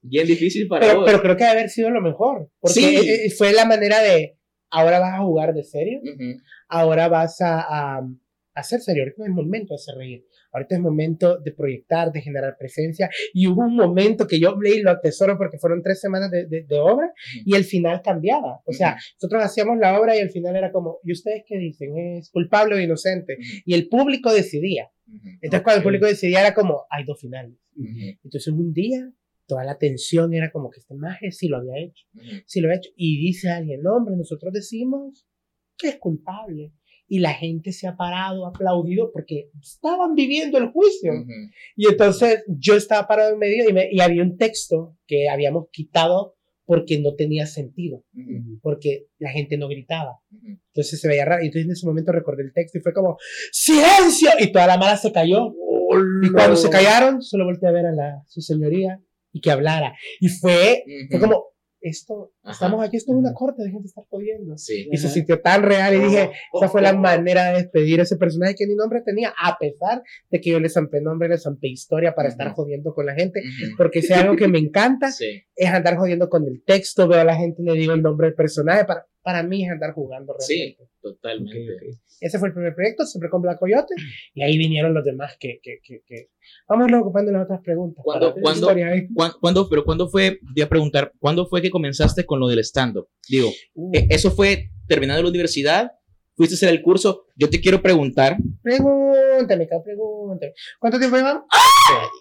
Bien 0.02 0.28
difícil 0.28 0.68
para 0.68 0.86
pero, 0.86 1.00
vos. 1.00 1.06
pero 1.10 1.22
creo 1.22 1.36
que 1.38 1.44
debe 1.44 1.58
haber 1.60 1.70
sido 1.70 1.90
lo 1.90 2.02
mejor. 2.02 2.50
Porque 2.60 2.74
Sí. 2.80 2.86
eh, 2.86 3.26
eh, 3.26 3.32
fue 3.32 3.54
la 3.54 3.66
manera 3.66 4.02
de, 4.02 4.38
ahora 4.70 5.00
vas 5.00 5.14
a 5.16 5.24
jugar 5.24 5.54
de 5.54 5.64
serio, 5.64 6.00
ahora 6.70 7.08
vas 7.08 7.42
a, 7.42 7.60
a, 7.62 7.98
a 8.00 8.08
hacer 8.54 8.82
serio. 8.82 9.04
Ahorita 9.04 9.24
no 9.24 9.26
es 9.26 9.32
momento 9.32 9.74
de 9.74 9.76
hacer 9.76 9.96
reír. 9.96 10.26
Ahorita 10.56 10.76
es 10.76 10.82
momento 10.82 11.38
de 11.38 11.52
proyectar, 11.52 12.12
de 12.14 12.22
generar 12.22 12.56
presencia. 12.58 13.10
Y 13.34 13.48
hubo 13.48 13.64
un 13.64 13.76
momento 13.76 14.26
que 14.26 14.40
yo 14.40 14.56
leí 14.60 14.82
lo 14.82 14.92
atesoro 14.92 15.38
porque 15.38 15.60
fueron 15.60 15.84
tres 15.84 16.00
semanas 16.00 16.32
de, 16.32 16.48
de, 16.48 16.64
de 16.64 16.80
obra 16.80 17.12
y 17.46 17.56
el 17.56 17.66
final 17.66 18.02
cambiaba. 18.02 18.62
O 18.66 18.72
sea, 18.72 18.92
Ujú. 18.92 19.00
nosotros 19.22 19.44
hacíamos 19.44 19.78
la 19.78 20.00
obra 20.00 20.16
y 20.16 20.20
el 20.20 20.30
final 20.30 20.56
era 20.56 20.72
como, 20.72 21.00
¿y 21.04 21.12
ustedes 21.12 21.44
qué 21.46 21.58
dicen? 21.58 21.98
¿Es 21.98 22.30
culpable 22.32 22.76
o 22.76 22.80
inocente? 22.80 23.34
Ujú. 23.34 23.62
Y 23.66 23.74
el 23.74 23.90
público 23.90 24.34
decidía. 24.34 24.90
Entonces, 25.42 25.62
cuando 25.62 25.78
el 25.78 25.84
público 25.84 26.06
decidía, 26.06 26.40
era 26.40 26.54
como, 26.54 26.86
hay 26.90 27.04
dos 27.04 27.20
finales. 27.20 27.56
Entonces, 28.24 28.48
un 28.48 28.74
día, 28.74 29.12
toda 29.46 29.64
la 29.64 29.78
tensión 29.78 30.34
era 30.34 30.52
como 30.52 30.70
que 30.70 30.80
este 30.80 30.96
maje 30.96 31.32
sí 31.32 31.48
lo 31.48 31.58
había 31.58 31.78
hecho, 31.78 32.06
sí 32.46 32.62
lo 32.62 32.68
había 32.70 32.78
hecho. 32.78 32.90
Y 32.96 33.20
dice 33.20 33.50
alguien, 33.50 33.82
no, 33.84 33.96
hombre, 33.96 34.16
nosotros 34.16 34.54
decimos 34.54 35.28
que 35.78 35.90
es 35.90 35.98
culpable. 35.98 36.72
Y 37.08 37.20
la 37.20 37.34
gente 37.34 37.72
se 37.72 37.88
ha 37.88 37.96
parado, 37.96 38.48
aplaudido, 38.48 39.12
porque 39.12 39.50
estaban 39.62 40.16
viviendo 40.16 40.58
el 40.58 40.70
juicio. 40.72 41.12
Ujú. 41.14 41.32
Y 41.76 41.88
entonces 41.88 42.44
yo 42.48 42.76
estaba 42.76 43.08
parado 43.08 43.34
en 43.34 43.40
medio 43.40 43.70
y, 43.70 43.74
me- 43.74 43.90
y 43.92 44.00
había 44.02 44.24
un 44.24 44.38
texto 44.38 44.98
que 45.06 45.30
habíamos 45.30 45.68
quitado 45.72 46.36
porque 46.68 47.00
no 47.00 47.14
tenía 47.14 47.46
sentido, 47.46 48.04
Ujú. 48.16 48.60
porque 48.64 49.06
la 49.20 49.30
gente 49.30 49.56
no 49.56 49.68
gritaba. 49.68 50.20
Ujú. 50.32 50.58
Entonces 50.74 51.00
se 51.00 51.08
veía 51.08 51.24
raro. 51.26 51.44
Y 51.44 51.48
entonces 51.48 51.66
en 51.68 51.72
ese 51.74 51.86
momento 51.86 52.12
recordé 52.12 52.42
el 52.42 52.54
texto 52.54 52.80
y 52.80 52.82
fue 52.82 52.92
como, 52.94 53.18
¡Silencio! 53.52 54.30
Y 54.40 54.52
toda 54.52 54.66
la 54.68 54.78
mala 54.78 54.98
se 54.98 55.12
cayó. 55.12 55.54
Y 56.24 56.32
cuando 56.32 56.56
se 56.56 56.70
callaron, 56.70 57.22
solo 57.22 57.46
volteé 57.46 57.70
a 57.70 57.72
ver 57.72 57.86
a 57.86 57.92
la, 57.92 58.24
su 58.28 58.42
señoría 58.42 59.00
y 59.32 59.40
que 59.42 59.52
hablara. 59.52 59.96
Y 60.20 60.28
fue, 60.30 60.84
fue 61.12 61.20
como, 61.20 61.46
esto, 61.88 62.32
Ajá. 62.44 62.54
estamos 62.54 62.84
aquí, 62.84 62.98
esto 62.98 63.12
es 63.14 63.18
una 63.18 63.34
corte, 63.34 63.64
dejen 63.64 63.82
de 63.82 63.88
estar 63.88 64.04
jodiendo. 64.10 64.58
Sí. 64.58 64.88
Y 64.92 64.98
se 64.98 65.10
sintió 65.10 65.42
tan 65.42 65.64
real 65.64 65.94
y 65.94 66.00
dije, 66.00 66.32
Oh, 66.52 66.60
esa 66.60 66.70
fue 66.70 66.82
la 66.82 66.92
oh, 66.92 66.98
manera 66.98 67.46
de 67.52 67.62
despedir 67.62 68.00
a 68.00 68.04
ese 68.04 68.18
personaje 68.18 68.56
que 68.56 68.66
ni 68.68 68.76
nombre 68.76 69.02
tenía, 69.02 69.34
a 69.42 69.58
pesar 69.58 70.02
de 70.30 70.42
que 70.42 70.50
yo 70.52 70.60
le 70.60 70.70
zampé 70.70 71.02
nombre, 71.02 71.30
le 71.30 71.38
zampé 71.38 71.68
historia 71.68 72.16
para 72.16 72.30
estar 72.30 72.54
jodiendo 72.54 72.94
con 72.94 73.06
la 73.06 73.14
gente. 73.14 73.42
Porque 73.78 74.02
si 74.02 74.14
algo 74.14 74.36
que 74.36 74.48
me 74.48 74.60
encanta, 74.60 75.12
Sí. 75.12 75.44
es 75.56 75.70
andar 75.70 75.98
jodiendo 75.98 76.30
con 76.30 76.46
el 76.48 76.64
texto, 76.64 77.08
veo 77.08 77.22
a 77.22 77.24
la 77.24 77.36
gente 77.36 77.62
y 77.62 77.66
le 77.66 77.74
digo 77.74 77.94
el 77.94 78.02
nombre 78.02 78.28
del 78.28 78.36
personaje. 78.36 78.86
Para, 78.86 79.06
para 79.26 79.42
mí 79.44 79.66
es 79.66 79.72
andar 79.72 79.94
jugando 79.94 80.36
Sí, 80.40 80.56
realmente. 80.78 80.88
totalmente. 81.02 81.74
Ok, 81.76 81.94
ok. 81.94 82.00
Ese 82.22 82.40
fue 82.40 82.48
el 82.50 82.54
primer 82.54 82.76
proyecto, 82.76 83.06
siempre 83.06 83.30
con 83.30 83.42
Black 83.42 83.60
Coyote. 83.60 83.94
Y 84.36 84.44
ahí 84.44 84.58
vinieron 84.58 84.94
los 84.94 85.04
demás 85.04 85.36
que... 85.40 85.60
que, 85.62 85.80
que, 85.84 86.02
que... 86.06 86.30
Vamos 86.70 86.90
ocupando 87.02 87.32
las 87.32 87.44
otras 87.44 87.60
preguntas. 87.62 88.04
¿Cuándo- 88.06 88.34
cuándo-. 88.40 88.68
¿Cuán- 89.16 89.34
¿Cuándo, 89.42 89.68
pero 89.68 89.84
cuándo 89.84 90.08
fue, 90.08 90.40
voy 90.54 90.62
a 90.64 90.70
preguntar, 90.70 91.12
¿cuándo 91.20 91.46
fue 91.48 91.62
que 91.62 91.72
comenzaste 91.72 92.26
con 92.26 92.40
lo 92.40 92.48
del 92.48 92.60
stand-up? 92.60 93.08
Digo, 93.28 93.50
Uh, 93.74 93.92
¿e- 93.94 94.08
¿eso 94.12 94.30
fue 94.32 94.70
terminando 94.88 95.24
la 95.24 95.30
universidad 95.30 95.92
fuiste 96.38 96.54
a 96.54 96.58
hacer 96.58 96.70
el 96.70 96.82
curso. 96.82 97.28
Yo 97.38 97.50
te 97.50 97.62
quiero 97.62 97.82
preguntar, 97.82 98.36
Pregúntame, 98.62 99.68
cabrón, 99.68 99.84
pregúntame. 99.86 100.54
¿Cuánto 100.80 101.00
tiempo 101.00 101.16
llevamos? 101.18 101.44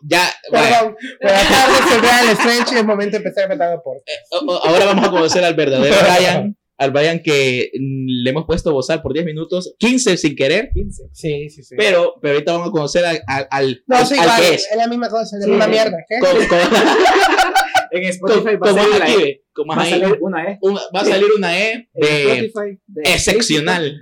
ya, 0.06 0.24
vaya, 0.52 0.78
Perdón. 0.80 0.96
Buenas 1.20 1.48
tardes, 1.48 1.78
soy 1.88 1.98
Brian 2.00 2.28
Strange 2.38 2.74
y 2.74 2.78
es 2.78 2.84
momento 2.84 3.10
de 3.12 3.16
empezar 3.18 3.44
a 3.44 3.48
meter 3.48 3.70
deporte. 3.70 4.12
o- 4.30 4.52
o- 4.52 4.64
ahora 4.66 4.84
vamos 4.86 5.08
a 5.08 5.10
conocer 5.10 5.44
al 5.44 5.54
verdadero 5.54 5.94
Brian, 6.18 6.56
al 6.76 6.90
Brian 6.90 7.20
que 7.22 7.70
mm, 7.78 8.06
le 8.24 8.30
hemos 8.30 8.44
puesto 8.46 8.72
bozal 8.72 9.00
por 9.02 9.12
10 9.12 9.24
minutos, 9.26 9.74
15 9.78 10.16
sin 10.16 10.34
querer, 10.34 10.70
15. 10.74 11.04
Sí, 11.12 11.48
sí, 11.50 11.62
sí. 11.62 11.74
pero, 11.76 12.14
pero 12.20 12.34
ahorita 12.34 12.52
vamos 12.52 12.68
a 12.68 12.72
conocer 12.72 13.04
al, 13.04 13.20
al, 13.26 13.46
al, 13.50 13.82
no, 13.86 13.96
al- 13.96 14.06
sí, 14.06 14.14
al 14.18 14.24
igual, 14.24 14.40
que 14.40 14.54
es. 14.54 14.68
es. 14.70 14.76
la 14.76 14.88
misma 14.88 15.08
cosa, 15.08 15.36
es 15.36 15.40
la 15.40 15.44
Sí. 15.44 15.50
misma 15.50 15.66
mierda. 15.68 15.96
¿Qué? 16.08 16.18
Con- 16.18 16.46
con- 16.46 16.58
En 17.92 18.02
Spotify 18.04 18.58
con- 18.58 18.62
va 18.68 18.70
a 18.70 18.74
salir 18.74 19.20
E. 19.28 19.42
Va 19.70 19.82
a 19.82 19.86
salir 19.86 20.18
una 20.20 20.50
E. 20.50 20.58
Un- 20.62 20.74
va 20.74 21.00
a 21.00 21.04
salir 21.04 21.28
una 21.36 21.56
E 21.60 21.88
de 21.94 22.22
Spotify 22.46 22.80
de 22.88 23.02
excepcional. 23.02 24.00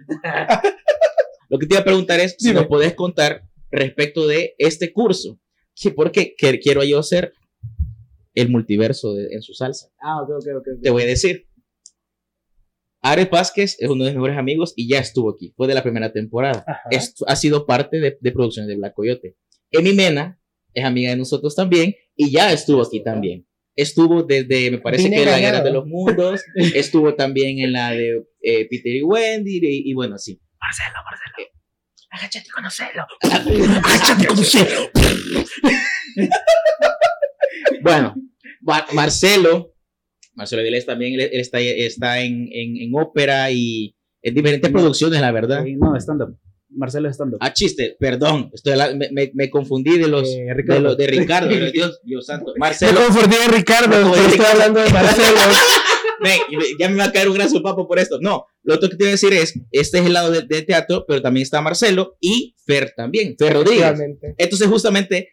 Lo 1.51 1.59
que 1.59 1.67
te 1.67 1.75
iba 1.75 1.81
a 1.83 1.85
preguntar 1.85 2.19
es 2.21 2.35
si 2.39 2.53
nos 2.55 2.67
podés 2.69 2.95
contar 2.95 3.43
respecto 3.71 4.27
de 4.27 4.55
este 4.57 4.93
curso. 4.95 5.39
Sí, 5.75 5.91
porque 5.91 6.35
que- 6.37 6.59
quiero 6.59 6.83
yo 6.85 6.99
hacer 7.01 7.35
el 8.35 8.49
multiverso 8.49 9.13
de- 9.13 9.29
en 9.35 9.43
su 9.43 9.53
salsa. 9.53 9.89
Ah, 10.01 10.23
ok, 10.23 10.31
ok. 10.39 10.47
ok. 10.59 10.67
Te 10.83 10.89
voy 10.91 11.03
a 11.03 11.07
decir. 11.07 11.47
Ares 13.03 13.29
Vázquez 13.31 13.77
es 13.81 13.89
uno 13.89 14.05
de 14.05 14.11
mis 14.11 14.15
mejores 14.17 14.39
amigos 14.39 14.75
y 14.77 14.89
ya 14.89 14.99
estuvo 15.01 15.31
aquí. 15.31 15.53
Fue 15.57 15.67
de 15.67 15.75
la 15.75 15.83
primera 15.83 16.13
temporada. 16.13 16.65
Es- 16.91 17.15
ha 17.27 17.35
sido 17.37 17.67
parte 17.67 17.99
de, 18.01 18.17
de 18.21 18.33
producciones 18.33 18.69
de 18.69 18.77
Black 18.77 18.95
Coyote. 18.95 19.37
Emi 19.73 19.93
Mena 19.93 20.39
es 20.75 20.85
amiga 20.85 21.11
de 21.11 21.17
nosotros 21.17 21.55
también 21.57 21.95
y 22.17 22.31
ya 22.31 22.53
estuvo 22.53 22.83
aquí 22.83 23.03
también. 23.03 23.47
Estuvo 23.75 24.23
desde, 24.23 24.71
me 24.71 24.79
parece 24.79 25.05
Vine 25.05 25.17
que 25.17 25.23
en 25.25 25.31
la. 25.31 25.39
Guerra 25.41 25.61
de 25.63 25.73
los 25.73 25.87
Mundos, 25.87 26.43
estuvo 26.75 27.15
también 27.15 27.59
en 27.59 27.73
la 27.73 27.91
de 27.93 28.23
eh, 28.43 28.69
Peter 28.71 28.95
y 28.95 29.03
Wendy 29.03 29.57
y, 29.63 29.91
y 29.91 29.95
bueno, 29.95 30.19
sí. 30.19 30.39
Marcelo, 30.61 30.99
Marcelo. 31.05 31.49
Agáchate 32.11 32.47
y 32.47 32.51
conocelo. 32.51 33.07
Agáchate, 33.85 34.27
conocelo. 34.27 34.91
bueno, 37.83 38.15
Mar- 38.61 38.87
Marcelo, 38.93 39.72
Marcelo 40.35 40.63
Vilés 40.63 40.87
también, 40.87 41.19
él, 41.21 41.29
está, 41.33 41.61
está 41.61 42.21
en, 42.21 42.49
en, 42.53 42.77
en 42.77 42.91
ópera 42.95 43.51
y 43.51 43.95
en 44.23 44.35
diferentes 44.35 44.71
No. 44.71 44.79
producciones, 44.79 45.21
la 45.21 45.31
verdad. 45.33 45.65
No, 45.77 45.95
stand-up. 45.97 46.37
Marcelo 46.75 47.09
es 47.09 47.17
stand-up. 47.17 47.39
Ah, 47.43 47.53
chiste, 47.53 47.97
perdón, 48.01 48.51
estoy 48.55 48.73
habla- 48.73 48.95
me, 48.95 49.11
me, 49.13 49.31
me 49.35 49.51
confundí 49.51 49.99
de 49.99 50.09
los 50.09 50.27
Eh, 50.29 50.45
de, 50.47 50.55
Ricardo. 50.55 50.81
los- 50.83 50.97
de 50.97 51.07
Ricardo, 51.07 51.49
de 51.49 51.61
los- 51.61 51.73
Dios, 51.73 52.01
Dios 52.03 52.25
santo. 52.27 52.53
Me 52.55 52.61
Marcelo, 52.61 53.01
confundí 53.05 53.37
de 53.37 53.49
Ricardo, 53.49 53.89
Me 53.89 53.97
de 53.97 54.03
estoy 54.11 54.33
Ricardo. 54.33 54.53
hablando 54.53 54.81
de 54.83 54.91
Marcelo. 54.91 55.39
ven, 56.23 56.39
me- 56.59 56.65
ya 56.79 56.89
me 56.89 56.97
va 56.97 57.05
a 57.05 57.13
caer 57.13 57.29
un 57.29 57.35
gran 57.35 57.51
sopapo 57.51 57.87
por 57.87 57.99
esto. 57.99 58.19
No, 58.21 58.47
lo 58.63 58.75
otro 58.75 58.89
que 58.89 58.97
te 58.97 59.05
voy 59.05 59.09
a 59.09 59.13
decir 59.13 59.33
es, 59.35 59.53
este 59.71 59.99
es 59.99 60.07
el 60.07 60.13
lado 60.15 60.31
de, 60.31 60.43
de 60.43 60.63
teatro, 60.63 61.05
pero 61.07 61.21
también 61.21 61.43
está 61.43 61.61
Marcelo 61.61 62.17
y 62.21 62.55
Fer 62.65 62.93
también, 62.97 63.35
Fer 63.39 63.53
Rodríguez. 63.53 64.01
Entonces, 64.39 64.67
justamente, 64.69 65.31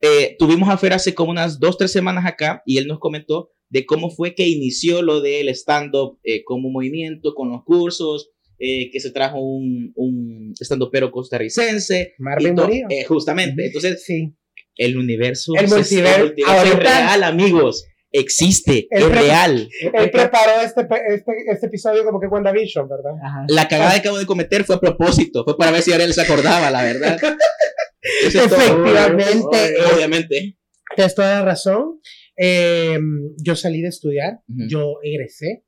eh, 0.00 0.36
tuvimos 0.38 0.68
a 0.70 0.78
Fer 0.78 0.92
hace 0.94 1.12
como 1.12 1.32
unas 1.32 1.58
dos, 1.58 1.76
tres 1.76 1.90
semanas 1.92 2.24
acá 2.24 2.62
y 2.64 2.78
él 2.78 2.86
nos 2.86 2.98
comentó 3.00 3.50
de 3.70 3.84
cómo 3.86 4.10
fue 4.10 4.34
que 4.34 4.48
inició 4.48 5.02
lo 5.02 5.20
del 5.20 5.48
stand-up 5.50 6.18
eh, 6.24 6.42
como 6.44 6.70
movimiento, 6.70 7.34
con 7.34 7.50
los 7.50 7.64
cursos, 7.64 8.30
eh, 8.58 8.90
que 8.90 8.98
se 9.00 9.10
trajo 9.10 9.38
un, 9.40 9.92
un 9.94 10.52
stand-upero 10.58 11.10
costarricense. 11.10 12.14
Marvin 12.18 12.54
Murillo. 12.54 12.86
eh, 12.90 13.04
justamente, 13.04 13.66
entonces, 13.66 14.02
Sí. 14.04 14.34
el 14.76 14.96
universo, 14.96 15.52
El 15.56 15.66
es- 15.66 15.70
multiver- 15.72 16.18
multiverso 16.20 16.64
es 16.64 16.76
real, 16.78 17.22
amigos. 17.24 17.84
Existe, 18.10 18.86
El 18.90 19.02
es 19.02 19.08
pre- 19.10 19.20
real. 19.20 19.68
Él 19.82 20.10
preparó 20.10 20.62
este, 20.62 20.80
este, 20.80 21.32
este 21.52 21.66
episodio 21.66 22.04
como 22.04 22.18
que 22.18 22.26
WandaVision, 22.26 22.88
¿verdad? 22.88 23.12
Ajá. 23.22 23.44
La 23.48 23.68
cagada 23.68 23.92
que 23.92 23.98
acabo 23.98 24.18
de 24.18 24.24
cometer 24.24 24.64
fue 24.64 24.76
a 24.76 24.80
propósito, 24.80 25.44
fue 25.44 25.58
para 25.58 25.72
ver 25.72 25.82
si 25.82 25.92
Ariel 25.92 26.14
se 26.14 26.22
acordaba, 26.22 26.70
la 26.70 26.82
verdad. 26.84 27.18
Todo. 28.32 28.44
Efectivamente, 28.44 29.66
eh, 29.66 29.74
Obviamente. 29.94 30.56
tienes 30.96 31.14
toda 31.14 31.40
la 31.40 31.44
razón. 31.44 32.00
Eh, 32.38 32.98
yo 33.42 33.56
salí 33.56 33.82
de 33.82 33.88
estudiar, 33.88 34.40
Ujú. 34.48 34.68
yo 34.68 34.94
egresé. 35.02 35.64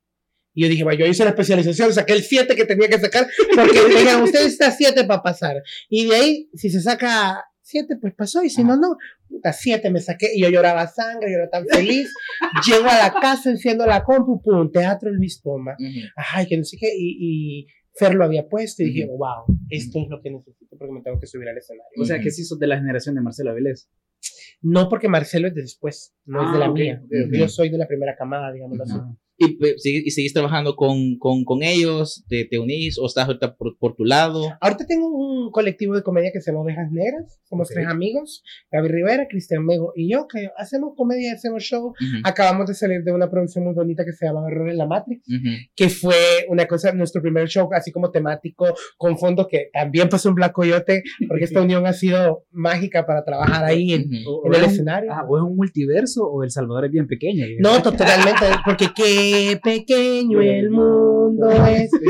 Y 0.52 0.62
yo 0.62 0.68
dije, 0.68 0.82
va, 0.84 0.94
yo 0.94 1.06
hice 1.06 1.24
la 1.24 1.30
especialización, 1.30 1.92
saqué 1.92 2.12
el 2.12 2.22
7 2.22 2.56
que 2.56 2.64
tenía 2.64 2.88
que 2.88 2.98
sacar, 2.98 3.28
porque 3.54 3.82
me 3.82 3.88
dijeron, 4.00 4.22
usted 4.22 4.46
está 4.46 4.70
7 4.70 5.04
para 5.04 5.22
pasar. 5.22 5.62
Y 5.88 6.06
de 6.06 6.16
ahí, 6.16 6.50
si 6.54 6.70
se 6.70 6.80
saca 6.80 7.44
7, 7.62 7.98
pues 8.00 8.14
pasó, 8.14 8.42
y 8.42 8.50
si 8.50 8.64
no, 8.64 8.76
no. 8.76 8.96
Puta, 9.28 9.52
7 9.52 9.90
me 9.90 10.00
saqué, 10.00 10.28
y 10.34 10.42
yo 10.42 10.48
lloraba 10.48 10.88
sangre, 10.88 11.30
yo 11.30 11.38
era 11.38 11.48
tan 11.50 11.66
feliz. 11.66 12.12
Llego 12.66 12.88
a 12.88 12.98
la 12.98 13.14
casa, 13.20 13.50
enciendo 13.50 13.86
la 13.86 14.02
compu, 14.02 14.42
pum, 14.42 14.70
Teatro 14.72 15.10
Luis 15.12 15.40
Poma. 15.40 15.76
Ujú. 15.78 16.00
Ay, 16.34 16.46
que 16.46 16.56
no 16.56 16.64
sé 16.64 16.76
qué, 16.80 16.88
y, 16.96 17.16
y 17.60 17.66
Fer 17.94 18.14
lo 18.14 18.24
había 18.24 18.48
puesto, 18.48 18.82
y 18.82 18.86
dije, 18.86 19.06
wow, 19.06 19.44
esto 19.68 20.00
es 20.00 20.08
lo 20.08 20.20
que 20.20 20.30
necesito, 20.30 20.76
porque 20.76 20.92
me 20.92 21.02
tengo 21.02 21.20
que 21.20 21.26
subir 21.26 21.48
al 21.48 21.58
escenario. 21.58 21.92
O 22.00 22.04
sea, 22.04 22.18
que 22.20 22.32
sí 22.32 22.44
sos 22.44 22.58
de 22.58 22.66
la 22.66 22.76
generación 22.76 23.14
de 23.14 23.20
Marcelo 23.20 23.50
Avilés. 23.52 23.88
No 24.62 24.88
porque 24.88 25.08
Marcelo 25.08 25.48
es 25.48 25.54
de 25.54 25.62
después, 25.62 26.14
no 26.26 26.46
es 26.46 26.52
de 26.52 26.58
la 26.58 26.66
Ah, 26.66 26.70
mía. 26.70 27.02
Yo 27.32 27.48
soy 27.48 27.70
de 27.70 27.78
la 27.78 27.86
primera 27.86 28.14
camada, 28.16 28.52
digámoslo 28.52 28.84
así. 28.84 28.98
¿Y, 29.40 29.56
sigue- 29.78 30.02
y 30.04 30.10
seguís 30.10 30.32
trabajando 30.34 30.76
con, 30.76 31.16
con, 31.18 31.44
con 31.44 31.62
ellos? 31.62 32.24
¿Te, 32.28 32.44
¿Te 32.44 32.58
unís 32.58 32.98
o 32.98 33.06
estás 33.06 33.26
ahorita 33.26 33.56
por, 33.56 33.76
por 33.78 33.96
tu 33.96 34.04
lado? 34.04 34.42
Ahorita 34.60 34.84
tengo 34.86 35.08
un 35.08 35.50
colectivo 35.50 35.94
de 35.96 36.02
comedia 36.02 36.30
que 36.32 36.40
se 36.42 36.50
llama 36.50 36.62
Ovejas 36.62 36.90
Negras. 36.92 37.40
Somos 37.48 37.68
Ok. 37.68 37.74
tres 37.74 37.86
amigos, 37.88 38.44
Gaby 38.70 38.88
Rivera, 38.88 39.26
Cristian 39.28 39.64
Mego 39.64 39.92
y 39.96 40.12
yo, 40.12 40.26
que 40.28 40.50
hacemos 40.56 40.92
comedia, 40.96 41.32
hacemos 41.32 41.62
show. 41.64 41.86
Ujú, 41.88 41.96
Acabamos 42.22 42.66
de 42.68 42.74
salir 42.74 43.02
de 43.02 43.12
una 43.12 43.28
producción 43.30 43.64
muy 43.64 43.74
bonita 43.74 44.04
que 44.04 44.12
se 44.12 44.26
llama 44.26 44.46
Error 44.48 44.68
en 44.68 44.76
la 44.78 44.86
Matrix, 44.86 45.26
ujú. 45.26 45.48
que 45.74 45.88
fue 45.88 46.14
una 46.48 46.66
cosa, 46.66 46.92
nuestro 46.92 47.22
primer 47.22 47.48
show 47.48 47.68
así 47.72 47.90
como 47.90 48.10
temático, 48.10 48.66
con 48.98 49.18
fondo 49.18 49.48
que 49.48 49.70
también 49.72 50.08
pasó 50.08 50.28
un 50.28 50.34
Black 50.36 50.52
Coyote, 50.52 51.02
porque 51.26 51.44
esta 51.44 51.60
unión 51.62 51.86
ha 51.86 51.92
sido 51.94 52.44
mágica 52.52 53.04
para 53.06 53.24
trabajar 53.24 53.64
ahí 53.64 53.94
en, 53.94 54.02
Ujú. 54.02 54.30
O- 54.30 54.46
en 54.46 54.54
el 54.54 54.64
escenario. 54.70 55.10
ajá, 55.12 55.24
o 55.28 55.36
es 55.38 55.42
un 55.42 55.56
multiverso 55.56 56.24
o 56.26 56.44
El 56.44 56.50
Salvador 56.50 56.84
es 56.84 56.92
bien 56.92 57.06
pequeño. 57.08 57.46
No, 57.60 57.80
totalmente, 57.82 58.44
porque 58.64 58.88
qué 58.94 59.29
pequeño 59.62 60.40
el 60.40 60.70
mundo 60.70 61.50
es. 61.66 61.90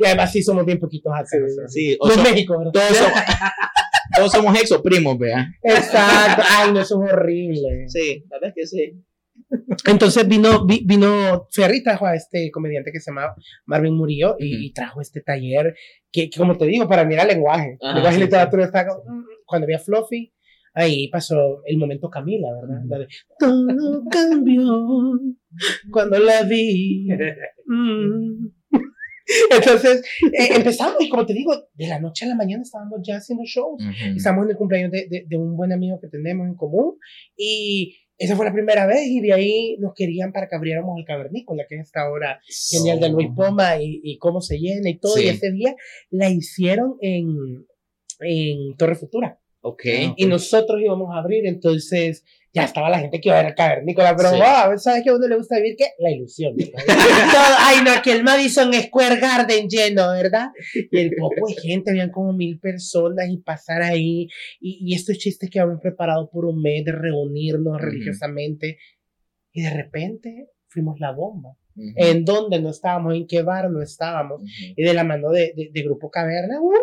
Y 0.00 0.06
además 0.06 0.30
sí 0.32 0.42
somos 0.42 0.64
bien 0.64 0.78
poquitos 0.78 1.12
nosotros. 1.12 1.72
Sí, 1.72 1.96
o 2.00 2.06
México, 2.22 2.56
¿verdad? 2.56 2.72
todos, 2.72 2.96
somos, 2.96 3.20
todos 4.16 4.32
somos 4.32 4.60
exoprimos, 4.60 5.18
vea. 5.18 5.48
Exacto. 5.62 6.42
Ay, 6.48 6.72
no, 6.72 6.80
eso 6.80 7.02
es 7.04 7.12
horrible. 7.12 7.88
Sí, 7.88 8.24
la 8.30 8.36
verdad 8.36 8.50
es 8.50 8.54
que 8.54 8.66
sí. 8.66 9.02
Entonces 9.86 10.28
vino, 10.28 10.64
vi- 10.66 10.82
vino 10.84 11.46
Ferry, 11.50 11.82
trajo 11.82 12.06
a 12.06 12.14
este 12.14 12.50
comediante 12.52 12.92
que 12.92 13.00
se 13.00 13.10
llama 13.10 13.34
Marvin 13.66 13.94
Murillo 13.94 14.36
y, 14.38 14.54
Ujú. 14.54 14.62
y 14.64 14.72
trajo 14.72 15.00
este 15.00 15.20
taller 15.20 15.74
que, 16.12 16.28
que, 16.30 16.38
como 16.38 16.56
te 16.56 16.66
digo, 16.66 16.88
para 16.88 17.04
mí 17.04 17.14
era 17.14 17.24
lenguaje. 17.24 17.76
Ajá, 17.80 17.94
lenguaje 17.94 18.16
y 18.16 18.18
sí, 18.20 18.24
literatura 18.24 18.64
está 18.66 18.86
como, 18.86 19.02
mm, 19.04 19.24
cuando 19.46 19.64
había 19.64 19.78
Fluffy. 19.78 20.32
Ahí 20.78 21.08
pasó 21.08 21.60
el 21.66 21.76
momento 21.76 22.08
Camila, 22.08 22.46
¿verdad? 22.54 22.82
La 22.86 22.98
de, 23.00 23.08
Todo 23.36 24.04
cambió 24.10 24.86
cuando 25.90 26.18
la 26.18 26.42
vi. 26.44 27.08
Mm. 27.70 28.48
Entonces 29.50 30.02
eh, 30.32 30.48
empezamos 30.54 30.96
y 31.00 31.10
como 31.10 31.26
te 31.26 31.34
digo, 31.34 31.52
de 31.74 31.86
la 31.86 32.00
noche 32.00 32.24
a 32.24 32.28
la 32.28 32.34
mañana 32.34 32.62
estábamos 32.62 33.00
ya 33.06 33.16
haciendo 33.16 33.44
shows. 33.44 33.82
Ujú. 33.82 34.16
Estamos 34.16 34.44
en 34.44 34.52
el 34.52 34.56
cumpleaños 34.56 34.90
de, 34.90 35.06
de, 35.06 35.26
de 35.28 35.36
un 35.36 35.54
buen 35.54 35.70
amigo 35.70 36.00
que 36.00 36.08
tenemos 36.08 36.46
en 36.46 36.54
común 36.54 36.96
y 37.36 37.98
esa 38.16 38.36
fue 38.36 38.46
la 38.46 38.54
primera 38.54 38.86
vez 38.86 39.06
y 39.06 39.20
de 39.20 39.34
ahí 39.34 39.76
nos 39.80 39.92
querían 39.94 40.32
para 40.32 40.48
que 40.48 40.56
abriéramos 40.56 40.98
el 40.98 41.04
cavernícola, 41.04 41.66
que 41.68 41.74
es 41.74 41.82
esta 41.82 42.10
obra 42.10 42.40
genial 42.72 43.00
de 43.00 43.10
Luis 43.10 43.28
Poma 43.36 43.76
y, 43.82 44.00
y 44.02 44.16
cómo 44.16 44.40
se 44.40 44.58
llena 44.58 44.88
y 44.88 44.98
todo. 44.98 45.16
Sí. 45.16 45.24
Y 45.24 45.28
ese 45.28 45.52
día 45.52 45.74
la 46.08 46.30
hicieron 46.30 46.96
en, 47.02 47.66
en 48.20 48.76
Torre 48.78 48.94
Futura 48.94 49.38
Ah, 50.08 50.14
y 50.16 50.26
nosotros 50.26 50.80
íbamos 50.80 51.14
a 51.14 51.18
abrir, 51.18 51.46
entonces 51.46 52.24
ya 52.52 52.64
estaba 52.64 52.88
la 52.90 52.98
gente 52.98 53.20
que 53.20 53.28
iba 53.28 53.38
a 53.38 53.42
ver 53.42 53.50
el 53.50 53.54
cavernícola, 53.56 54.16
pero 54.16 54.30
Sí. 54.30 54.36
wow, 54.36 54.78
¿sabes 54.78 55.02
qué 55.04 55.10
a 55.10 55.14
uno 55.16 55.28
le 55.28 55.36
gusta 55.36 55.56
vivir? 55.56 55.76
¿Qué? 55.76 55.84
La 55.98 56.10
ilusión. 56.10 56.54
ay, 57.60 57.76
no, 57.84 57.90
que 58.02 58.12
el 58.12 58.24
Madison 58.24 58.72
Square 58.72 59.16
Garden 59.20 59.68
lleno, 59.68 60.10
¿verdad? 60.12 60.48
Y 60.90 60.98
el 60.98 61.12
poco 61.16 61.46
de 61.48 61.54
gente, 61.60 61.90
habían 61.90 62.10
como 62.10 62.32
mil 62.32 62.58
personas 62.58 63.28
y 63.28 63.36
pasar 63.38 63.82
ahí, 63.82 64.28
y, 64.60 64.78
y 64.90 64.94
estos 64.94 65.18
chistes 65.18 65.50
que 65.50 65.60
habían 65.60 65.78
preparado 65.80 66.28
por 66.30 66.46
un 66.46 66.60
mes 66.62 66.84
de 66.84 66.92
reunirnos 66.92 67.74
Ujú. 67.76 67.84
religiosamente, 67.84 68.78
y 69.52 69.62
de 69.62 69.70
repente 69.70 70.48
fuimos 70.68 70.98
la 71.00 71.12
bomba. 71.12 71.50
Ujú. 71.76 71.92
En 71.96 72.24
donde 72.24 72.60
no 72.60 72.70
estábamos, 72.70 73.14
en 73.14 73.26
qué 73.26 73.42
bar 73.42 73.70
no 73.70 73.82
estábamos, 73.82 74.40
Ujú. 74.42 74.48
y 74.76 74.82
de 74.82 74.94
la 74.94 75.04
mano 75.04 75.30
de, 75.30 75.52
de, 75.54 75.68
de 75.72 75.82
Grupo 75.82 76.10
Caverna, 76.10 76.60
uf, 76.60 76.74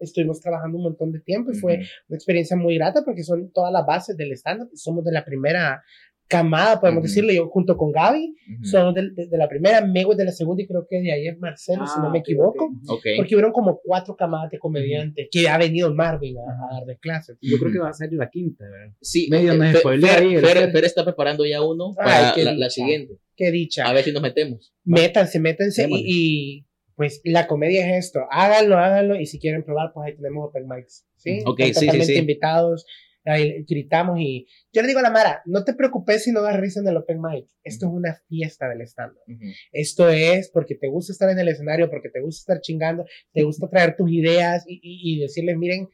estuvimos 0.00 0.40
trabajando 0.40 0.78
un 0.78 0.84
montón 0.84 1.12
de 1.12 1.20
tiempo 1.20 1.52
y 1.52 1.54
fue 1.56 1.74
Ujú. 1.74 1.82
una 2.08 2.16
experiencia 2.16 2.56
muy 2.56 2.76
grata 2.76 3.02
porque 3.04 3.22
son 3.22 3.50
todas 3.52 3.72
las 3.72 3.86
bases 3.86 4.16
del 4.16 4.32
stand-up. 4.32 4.70
Somos 4.74 5.04
de 5.04 5.12
la 5.12 5.24
primera 5.24 5.82
camada, 6.26 6.78
podemos 6.80 7.00
Ujú. 7.00 7.08
decirlo, 7.08 7.32
yo 7.32 7.48
junto 7.48 7.76
con 7.76 7.90
Gaby, 7.90 8.36
Ujú. 8.54 8.64
somos 8.64 8.94
de, 8.94 9.10
de- 9.10 9.26
de 9.26 9.36
la 9.36 9.48
primera, 9.48 9.84
Mego 9.84 10.12
es 10.12 10.18
de 10.18 10.24
la 10.26 10.30
segunda 10.30 10.62
y 10.62 10.66
creo 10.68 10.86
que 10.88 11.00
de 11.00 11.10
ahí 11.12 11.26
es 11.26 11.36
Marcelo, 11.40 11.84
si 11.88 11.98
no 11.98 12.06
Ah, 12.06 12.10
me 12.12 12.20
equivoco. 12.20 12.66
ok. 12.66 12.90
Ok. 12.98 13.06
Porque 13.16 13.34
hubieron 13.34 13.50
como 13.50 13.80
cuatro 13.82 14.14
camadas 14.14 14.48
de 14.52 14.60
comediantes 14.60 15.26
que 15.32 15.48
ha 15.48 15.58
venido 15.58 15.92
Marvin 15.92 16.36
a, 16.38 16.42
a 16.42 16.74
dar 16.78 16.86
de 16.86 16.96
clases. 16.98 17.36
Yo 17.40 17.58
creo 17.58 17.72
que 17.72 17.78
va 17.80 17.88
a 17.88 17.92
salir 17.92 18.16
la 18.16 18.30
quinta, 18.30 18.62
¿verdad? 18.64 18.94
Sí, 19.00 19.26
Medio 19.28 19.54
Fer- 19.54 19.78
spoilea 19.80 20.14
Fer, 20.14 20.22
ahí 20.22 20.34
el 20.36 20.44
Fer- 20.44 20.52
Fer. 20.54 20.70
Fer 20.72 20.84
está 20.84 21.04
preparando 21.04 21.44
ya 21.44 21.62
uno 21.62 21.94
Ay, 21.98 22.30
para 22.32 22.44
la, 22.44 22.52
la 22.54 22.70
siguiente. 22.70 23.14
Qué 23.36 23.50
dicha. 23.50 23.88
A 23.88 23.92
ver 23.92 24.04
si 24.04 24.12
nos 24.12 24.22
metemos. 24.22 24.72
Métanse, 24.84 25.40
métanse 25.40 25.88
y, 25.90 26.58
y 26.58 26.66
Pues 27.00 27.22
la 27.24 27.46
comedia 27.46 27.96
es 27.96 28.04
esto, 28.08 28.26
háganlo, 28.30 28.76
háganlo, 28.76 29.14
y 29.18 29.24
si 29.24 29.38
quieren 29.38 29.64
probar, 29.64 29.90
pues 29.94 30.06
ahí 30.06 30.16
tenemos 30.16 30.46
open 30.50 30.66
mics, 30.68 31.06
¿sí? 31.16 31.38
Ok, 31.46 31.58
sí, 31.72 31.88
sí, 31.88 32.02
sí. 32.04 32.14
invitados, 32.18 32.84
ahí 33.24 33.64
gritamos 33.66 34.18
y 34.20 34.46
yo 34.70 34.82
le 34.82 34.88
digo 34.88 35.00
a 35.00 35.02
la 35.02 35.10
Mara, 35.10 35.40
no 35.46 35.64
te 35.64 35.72
preocupes 35.72 36.24
si 36.24 36.30
no 36.30 36.42
das 36.42 36.60
risa 36.60 36.80
en 36.80 36.88
el 36.88 36.98
open 36.98 37.18
mic, 37.22 37.46
esto 37.64 37.86
es 37.86 37.92
una 37.92 38.14
fiesta 38.28 38.68
del 38.68 38.82
stand 38.82 39.14
Ujú. 39.26 39.46
esto 39.72 40.10
es 40.10 40.50
porque 40.50 40.74
te 40.74 40.88
gusta 40.88 41.12
estar 41.14 41.30
en 41.30 41.38
el 41.38 41.48
escenario, 41.48 41.88
porque 41.88 42.10
te 42.10 42.20
gusta 42.20 42.40
estar 42.52 42.60
chingando, 42.60 43.06
te 43.32 43.44
gusta 43.44 43.66
traer 43.70 43.96
tus 43.96 44.10
ideas 44.10 44.64
y, 44.68 44.74
y- 44.82 45.16
y 45.16 45.20
decirles, 45.20 45.56
miren, 45.56 45.88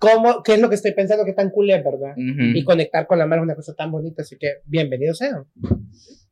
cómo, 0.00 0.42
qué 0.42 0.54
es 0.54 0.60
lo 0.60 0.68
que 0.68 0.74
estoy 0.74 0.92
pensando, 0.92 1.24
qué 1.24 1.34
tan 1.34 1.50
cool 1.50 1.70
es, 1.70 1.84
¿verdad? 1.84 2.14
Ujú. 2.16 2.56
Y 2.56 2.64
conectar 2.64 3.06
con 3.06 3.20
la 3.20 3.26
mano 3.26 3.42
es 3.42 3.46
una 3.46 3.54
cosa 3.54 3.74
tan 3.76 3.92
bonita, 3.92 4.22
así 4.22 4.36
que 4.36 4.54
bienvenidos 4.64 5.18
sean. 5.18 5.44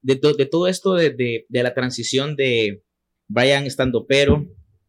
de, 0.03 0.17
to- 0.17 0.35
de 0.35 0.47
todo 0.47 0.67
esto 0.67 0.95
de, 0.95 1.11
de- 1.11 1.47
de 1.49 1.63
la 1.63 1.75
transición 1.75 2.35
de 2.35 2.83
Brian 3.29 3.65
estando 3.65 4.07
pero 4.07 4.47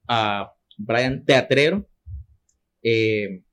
a 0.07 0.53
Brian 0.77 1.25
teatrero, 1.25 1.89
eh, 2.83 3.43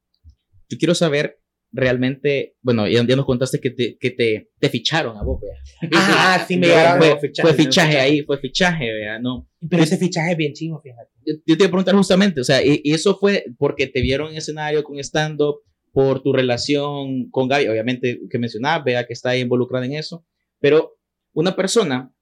yo 0.68 0.78
quiero 0.78 0.94
saber 0.94 1.40
realmente, 1.72 2.56
bueno, 2.62 2.86
ya, 2.86 3.04
ya 3.04 3.16
nos 3.16 3.26
contaste 3.26 3.60
que 3.60 3.70
te, 3.70 3.98
que 3.98 4.12
te, 4.12 4.50
te 4.60 4.68
ficharon 4.68 5.16
a 5.16 5.24
vos, 5.24 5.40
vea. 5.40 5.90
Ah, 5.92 6.44
sí, 6.48 6.56
me 6.56 6.68
llegaron 6.68 6.98
fue, 6.98 7.10
los 7.10 7.20
fichajes, 7.20 7.42
fue 7.42 7.50
¿no? 7.50 7.64
fichaje 7.64 7.98
ahí, 7.98 8.22
fue 8.22 8.38
fichaje, 8.38 8.92
vea, 8.92 9.18
no. 9.18 9.48
Pero 9.68 9.82
ese 9.82 9.96
fichaje 9.96 10.32
es 10.32 10.36
bien 10.36 10.52
chivo, 10.52 10.80
fíjate. 10.80 11.10
Yo, 11.26 11.34
yo 11.44 11.56
te 11.56 11.64
iba 11.64 11.66
a 11.66 11.70
preguntar 11.70 11.96
justamente, 11.96 12.40
o 12.40 12.44
sea, 12.44 12.64
y, 12.64 12.80
y 12.84 12.92
eso 12.92 13.16
fue 13.18 13.44
porque 13.58 13.88
te 13.88 14.02
vieron 14.02 14.30
en 14.30 14.36
escenario 14.36 14.84
con 14.84 14.98
stand-up, 14.98 15.62
por 15.94 16.22
tu 16.22 16.32
relación 16.32 17.30
con 17.30 17.48
Gaby, 17.48 17.68
obviamente 17.68 18.20
que 18.28 18.38
mencionabas, 18.38 18.84
vea 18.84 19.06
que 19.06 19.12
está 19.12 19.36
involucrada 19.36 19.86
en 19.86 19.94
eso, 19.94 20.26
pero 20.58 20.98
una 21.32 21.54
persona 21.54 22.12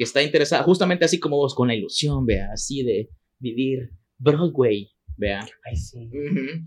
que 0.00 0.04
está 0.04 0.22
interesada, 0.22 0.62
justamente 0.62 1.04
así 1.04 1.20
como 1.20 1.36
vos, 1.36 1.54
con 1.54 1.68
la 1.68 1.74
ilusión, 1.74 2.24
vea, 2.24 2.48
así 2.54 2.82
de 2.82 3.10
vivir 3.38 3.90
Broadway, 4.16 4.88
vea. 5.14 5.46
Ay, 5.62 5.76
sí. 5.76 6.08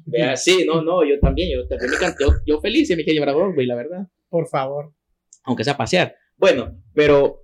Vea, 0.05 0.37
sí, 0.37 0.63
no, 0.67 0.83
no, 0.83 1.03
yo 1.03 1.19
también, 1.19 1.49
yo 1.51 1.67
también 1.67 1.89
me 1.89 1.97
canté, 1.97 2.25
yo, 2.45 2.61
feliz 2.61 2.91
y 2.91 2.95
me 2.95 3.03
quiero 3.03 3.15
llevar 3.15 3.29
a 3.29 3.33
Broadway, 3.33 3.65
la 3.65 3.73
verdad, 3.73 4.07
Por 4.29 4.47
favor. 4.47 4.93
aunque 5.45 5.63
sea 5.63 5.75
pasear. 5.75 6.15
Bueno, 6.37 6.79
pero 6.93 7.43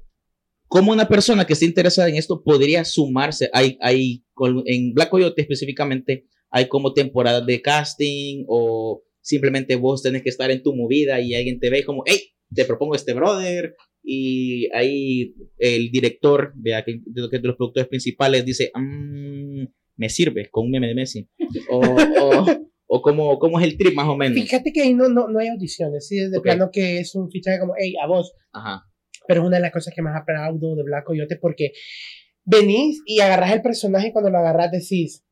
¿cómo 0.67 0.91
una 0.91 1.07
persona 1.07 1.47
que 1.47 1.53
esté 1.53 1.65
interesada 1.65 2.07
en 2.07 2.17
esto 2.17 2.43
podría 2.43 2.85
sumarse? 2.85 3.49
Hay, 3.51 3.79
hay, 3.81 4.23
en 4.67 4.93
Black 4.93 5.09
Coyote 5.09 5.41
específicamente, 5.41 6.27
hay 6.51 6.67
como 6.67 6.93
temporadas 6.93 7.47
de 7.47 7.63
casting 7.63 8.45
o 8.47 9.01
simplemente 9.21 9.75
vos 9.75 10.03
tenés 10.03 10.21
que 10.21 10.29
estar 10.29 10.51
en 10.51 10.61
tu 10.61 10.75
movida 10.75 11.19
y 11.19 11.33
alguien 11.33 11.59
te 11.59 11.71
ve 11.71 11.83
como, 11.83 12.03
hey, 12.05 12.35
te 12.53 12.65
propongo 12.65 12.93
este 12.93 13.13
brother 13.13 13.75
y 14.11 14.67
ahí 14.73 15.35
el 15.59 15.91
director, 15.91 16.51
vea 16.55 16.83
que 16.83 16.99
de, 17.05 17.39
los 17.43 17.55
productores 17.55 17.87
principales 17.87 18.43
dice, 18.43 18.71
"Mm, 18.73 19.65
me 19.97 20.09
sirve 20.09 20.49
con 20.49 20.65
un 20.65 20.71
meme 20.71 20.87
de 20.87 20.95
Messi. 20.95 21.29
O, 21.69 21.79
o, 21.79 22.45
o 22.87 23.01
cómo, 23.01 23.37
cómo 23.37 23.59
es 23.59 23.65
el 23.65 23.77
trip 23.77 23.93
más 23.93 24.07
o 24.07 24.15
menos. 24.15 24.39
Fíjate 24.39 24.71
que 24.71 24.81
ahí 24.81 24.93
no, 24.95 25.09
no, 25.09 25.27
no 25.27 25.39
hay 25.39 25.49
audiciones, 25.49 26.07
sí, 26.07 26.17
de 26.17 26.37
Ok. 26.37 26.43
plano 26.43 26.69
que 26.71 26.99
es 26.99 27.13
un 27.13 27.29
fichaje 27.29 27.59
como, 27.59 27.73
hey, 27.77 27.93
a 28.01 28.07
vos. 28.07 28.33
Ajá. 28.51 28.85
Pero 29.27 29.41
es 29.41 29.47
una 29.47 29.57
de 29.57 29.61
las 29.61 29.71
cosas 29.71 29.93
que 29.93 30.01
más 30.01 30.19
aplaudo 30.19 30.75
de 30.75 30.83
Black 30.83 31.03
Coyote 31.03 31.35
porque 31.35 31.73
venís 32.45 33.01
y 33.05 33.19
agarrás 33.19 33.51
el 33.51 33.61
personaje 33.61 34.07
y 34.07 34.11
cuando 34.11 34.31
lo 34.31 34.39
agarrás 34.39 34.71
decís, 34.71 35.23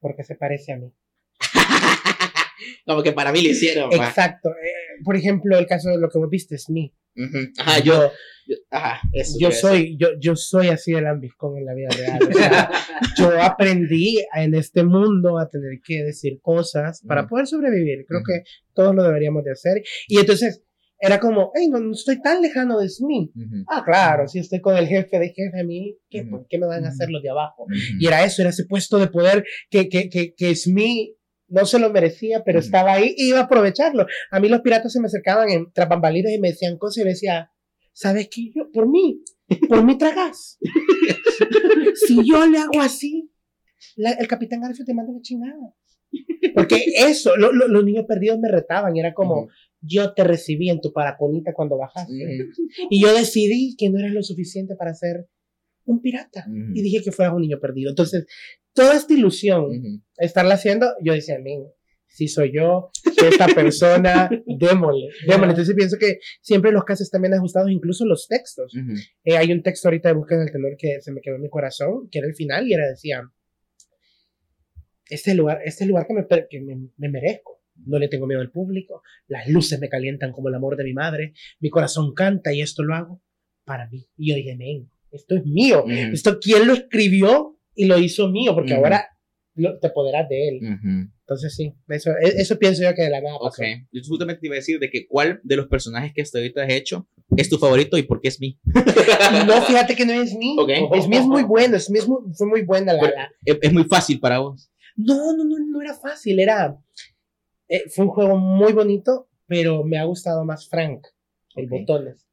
porque 0.00 0.24
se 0.24 0.34
parece 0.34 0.72
a 0.72 0.76
mí. 0.76 0.92
Como 2.84 3.02
que 3.02 3.12
para 3.12 3.32
mí 3.32 3.40
lo 3.42 3.50
hicieron. 3.50 3.92
Exacto. 3.92 4.50
Eh, 4.50 5.02
por 5.04 5.16
ejemplo, 5.16 5.56
el 5.56 5.66
caso 5.66 5.88
de 5.90 5.98
lo 5.98 6.08
que 6.10 6.18
vos 6.18 6.28
viste 6.28 6.56
es 6.56 6.68
mí. 6.68 6.92
Ujú. 7.18 7.38
Ajá, 7.58 7.80
yo, 7.80 8.12
yo- 8.46 8.56
ajá, 8.70 9.00
eso 9.12 9.36
yo 9.40 9.50
soy, 9.50 9.96
yo, 9.98 10.08
yo 10.20 10.36
soy 10.36 10.68
así 10.68 10.92
de 10.92 11.02
lambiscón 11.02 11.58
en 11.58 11.66
la 11.66 11.74
vida 11.74 11.88
real. 11.90 12.20
O 12.28 12.32
sea, 12.32 12.70
yo 13.18 13.42
aprendí 13.42 14.24
en 14.34 14.54
este 14.54 14.84
mundo 14.84 15.38
a 15.38 15.48
tener 15.50 15.80
que 15.84 16.04
decir 16.04 16.38
cosas 16.40 17.02
para 17.06 17.22
Ujú. 17.22 17.30
poder 17.30 17.46
sobrevivir. 17.46 18.04
Creo 18.06 18.20
Ujú. 18.20 18.26
que 18.26 18.48
todos 18.74 18.94
lo 18.94 19.02
deberíamos 19.02 19.44
de 19.44 19.52
hacer. 19.52 19.82
Y 20.06 20.18
entonces 20.18 20.62
era 21.00 21.20
como, 21.20 21.52
hey, 21.54 21.68
no, 21.68 21.78
no 21.78 21.92
estoy 21.92 22.20
tan 22.20 22.42
lejano 22.42 22.78
de 22.80 22.88
mí. 23.06 23.30
Ah, 23.68 23.82
claro, 23.84 24.26
si 24.26 24.40
estoy 24.40 24.60
con 24.60 24.76
el 24.76 24.88
jefe 24.88 25.18
de 25.20 25.28
jefe 25.28 25.60
a 25.60 25.64
mí, 25.64 25.96
¿qué. 26.10 26.28
¿qué 26.48 26.58
me 26.58 26.66
van 26.66 26.84
a 26.84 26.88
hacer 26.88 27.08
los 27.10 27.22
de 27.22 27.30
abajo? 27.30 27.66
Y 28.00 28.06
era 28.06 28.24
eso, 28.24 28.42
era 28.42 28.50
ese 28.50 28.64
puesto 28.66 28.98
de 28.98 29.06
poder 29.06 29.44
que, 29.70 29.88
que, 29.88 30.08
que, 30.08 30.34
que 30.34 30.56
Smee 30.56 31.14
no 31.48 31.64
se 31.66 31.78
lo 31.78 31.90
merecía, 31.90 32.42
pero 32.44 32.58
estaba 32.58 32.92
ahí 32.92 33.14
y 33.16 33.28
iba 33.30 33.40
a 33.40 33.44
aprovecharlo. 33.44 34.06
A 34.30 34.40
mí 34.40 34.48
los 34.48 34.60
piratas 34.60 34.92
se 34.92 35.00
me 35.00 35.06
acercaban 35.06 35.48
en 35.50 35.72
tras 35.72 35.88
bambalinas 35.88 36.32
y 36.32 36.38
me 36.38 36.48
decían 36.50 36.76
cosas 36.78 36.98
y 36.98 37.00
yo 37.00 37.06
decía, 37.06 37.50
¿sabes 37.92 38.28
qué? 38.30 38.50
Yo, 38.54 38.70
por 38.72 38.88
mí, 38.88 39.22
por 39.68 39.84
mí 39.84 39.96
tragas. 39.98 40.58
si 42.06 42.16
yo 42.28 42.46
le 42.46 42.58
hago 42.58 42.80
así, 42.80 43.30
la- 43.96 44.12
el 44.12 44.28
capitán 44.28 44.60
Garfio 44.60 44.84
te 44.84 44.94
manda 44.94 45.12
la 45.12 45.20
chingada. 45.20 45.74
Porque 46.54 46.82
eso, 46.96 47.36
lo- 47.36 47.52
lo- 47.52 47.68
los 47.68 47.84
niños 47.84 48.04
perdidos 48.06 48.38
me 48.38 48.50
retaban 48.50 48.96
y 48.96 49.00
era 49.00 49.12
como, 49.14 49.48
yo 49.80 50.14
te 50.14 50.24
recibí 50.24 50.70
en 50.70 50.80
tu 50.80 50.92
paraponita 50.92 51.52
cuando 51.54 51.76
bajaste. 51.78 52.12
Y 52.90 53.00
yo 53.02 53.14
decidí 53.14 53.76
que 53.76 53.90
no 53.90 53.98
eres 53.98 54.12
lo 54.12 54.22
suficiente 54.22 54.74
para 54.74 54.94
ser 54.94 55.28
un 55.84 56.00
pirata. 56.00 56.46
Y 56.74 56.82
dije 56.82 57.02
que 57.04 57.12
fueras 57.12 57.34
un 57.34 57.42
niño 57.42 57.58
perdido. 57.60 57.90
Entonces, 57.90 58.26
toda 58.78 58.94
esta 58.96 59.12
ilusión, 59.12 59.64
Ujú. 59.64 60.02
estarla 60.18 60.54
haciendo, 60.54 60.86
yo 61.02 61.12
decía, 61.12 61.38
men, 61.38 61.64
si 62.06 62.28
soy 62.28 62.52
yo, 62.54 62.90
soy 63.18 63.28
esta 63.28 63.46
persona, 63.54 64.30
démosle, 64.46 65.08
démosle. 65.26 65.50
Entonces 65.50 65.74
pienso 65.74 65.98
que 65.98 66.20
siempre 66.40 66.70
los 66.72 66.84
casos 66.84 67.06
están 67.06 67.22
bien 67.22 67.34
ajustados, 67.34 67.70
incluso 67.70 68.04
los 68.06 68.26
textos. 68.28 68.74
Ujú. 68.74 68.92
Eh, 69.24 69.36
hay 69.36 69.52
un 69.52 69.62
texto 69.62 69.88
ahorita 69.88 70.08
de 70.08 70.14
Búsqueda 70.14 70.40
del 70.40 70.52
Tenor 70.52 70.76
que 70.78 71.00
se 71.00 71.12
me 71.12 71.20
quedó 71.20 71.36
en 71.36 71.42
mi 71.42 71.50
corazón, 71.50 72.08
que 72.10 72.18
era 72.20 72.28
el 72.28 72.34
final, 72.34 72.66
y 72.68 72.74
era, 72.74 72.86
decía, 72.88 73.22
este 75.08 75.34
lugar, 75.34 75.60
este 75.64 75.86
lugar 75.86 76.06
que, 76.06 76.14
me, 76.14 76.26
que 76.48 76.60
me, 76.60 76.88
me 76.96 77.08
merezco. 77.08 77.58
No 77.86 77.98
le 77.98 78.08
tengo 78.08 78.26
miedo 78.26 78.40
al 78.40 78.50
público, 78.50 79.02
las 79.28 79.46
luces 79.48 79.78
me 79.80 79.88
calientan 79.88 80.32
como 80.32 80.48
el 80.48 80.54
amor 80.54 80.76
de 80.76 80.82
mi 80.82 80.92
madre, 80.94 81.32
mi 81.60 81.70
corazón 81.70 82.12
canta 82.12 82.52
y 82.52 82.60
esto 82.60 82.82
lo 82.82 82.94
hago 82.94 83.22
para 83.64 83.88
mí. 83.88 84.08
Y 84.16 84.30
yo 84.30 84.34
dije, 84.34 84.56
men, 84.56 84.90
esto 85.12 85.36
es 85.36 85.44
mío. 85.44 85.84
Esto, 85.86 86.38
¿quién 86.40 86.66
lo 86.66 86.72
escribió 86.74 87.57
y 87.78 87.86
lo 87.86 87.98
hizo 87.98 88.28
mío? 88.28 88.54
Porque 88.54 88.74
Ujú. 88.74 88.84
ahora 88.84 89.08
lo- 89.54 89.78
te 89.78 89.86
apoderas 89.88 90.28
de 90.28 90.48
él. 90.48 90.56
Ujú. 90.62 91.10
Entonces 91.20 91.54
sí, 91.54 91.74
eso, 91.88 92.10
e- 92.12 92.40
eso 92.40 92.58
pienso 92.58 92.82
yo 92.82 92.94
que 92.94 93.02
de 93.02 93.10
la 93.10 93.20
nada 93.20 93.38
pasó. 93.38 93.60
Ok. 93.62 93.68
Yo 93.92 94.00
justamente 94.08 94.40
te 94.40 94.46
iba 94.46 94.54
a 94.54 94.62
decir 94.62 94.78
de 94.78 94.88
que 94.90 95.06
cuál 95.06 95.40
de 95.42 95.56
los 95.56 95.66
personajes 95.68 96.12
que 96.14 96.22
hasta 96.22 96.38
ahorita 96.38 96.62
has 96.62 96.72
hecho 96.72 97.06
es 97.36 97.48
tu 97.50 97.58
favorito 97.58 97.98
y 97.98 98.02
por 98.02 98.20
qué 98.20 98.28
es 98.28 98.40
mí. 98.40 98.58
No, 99.46 99.60
fíjate 99.62 99.94
que 99.94 100.06
no 100.06 100.12
es 100.12 100.34
mí. 100.34 100.56
Ok. 100.58 100.70
Es 100.94 101.08
mí 101.08 101.16
es 101.16 101.24
muy 101.26 101.42
bueno, 101.44 101.76
es 101.76 101.90
mí 101.90 101.98
es 101.98 102.08
muy- 102.08 102.32
fue 102.34 102.46
muy 102.46 102.62
buena 102.62 102.92
la, 102.94 103.02
la- 103.02 103.30
Es, 103.44 103.58
es 103.60 103.72
muy 103.72 103.84
fácil 103.84 104.20
para 104.20 104.38
vos. 104.38 104.70
No, 104.96 105.32
no, 105.36 105.44
no, 105.44 105.56
no 105.58 105.80
era 105.82 105.94
fácil, 105.94 106.40
era... 106.40 106.76
eh, 107.68 107.82
fue 107.94 108.06
un 108.06 108.10
juego 108.10 108.36
muy 108.38 108.72
bonito, 108.72 109.28
pero 109.46 109.84
me 109.84 109.98
ha 109.98 110.04
gustado 110.04 110.44
más 110.44 110.68
Frank, 110.68 111.06
el 111.56 111.66
Ok. 111.66 111.70
botones. 111.70 112.26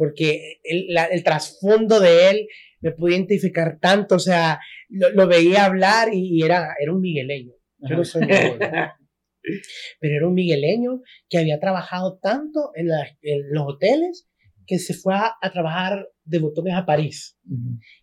Porque 0.00 0.60
el, 0.64 0.86
la- 0.94 1.04
el 1.04 1.22
trasfondo 1.22 2.00
de 2.00 2.30
él 2.30 2.46
me 2.80 2.92
pude 2.92 3.12
identificar 3.12 3.78
tanto, 3.78 4.14
o 4.14 4.18
sea, 4.18 4.58
lo, 4.88 5.10
lo 5.10 5.28
veía 5.28 5.66
hablar 5.66 6.08
y, 6.14 6.38
y 6.38 6.42
era, 6.42 6.68
era 6.82 6.90
un 6.94 7.02
migueleño. 7.02 7.52
Yo 7.88 7.96
no 7.96 8.04
soy 8.06 8.22
migueleño. 8.22 8.58
pero 10.00 10.16
era 10.16 10.26
un 10.26 10.34
migueleño 10.34 11.00
que 11.28 11.36
había 11.38 11.60
trabajado 11.60 12.18
tanto 12.22 12.70
en, 12.74 12.88
la- 12.88 13.08
en 13.22 13.42
los 13.52 13.64
hoteles 13.66 14.26
que 14.66 14.78
se 14.78 14.94
fue 14.94 15.14
a, 15.14 15.32
a 15.42 15.50
trabajar 15.52 16.06
de 16.24 16.38
botones 16.38 16.74
a 16.74 16.86
París. 16.86 17.36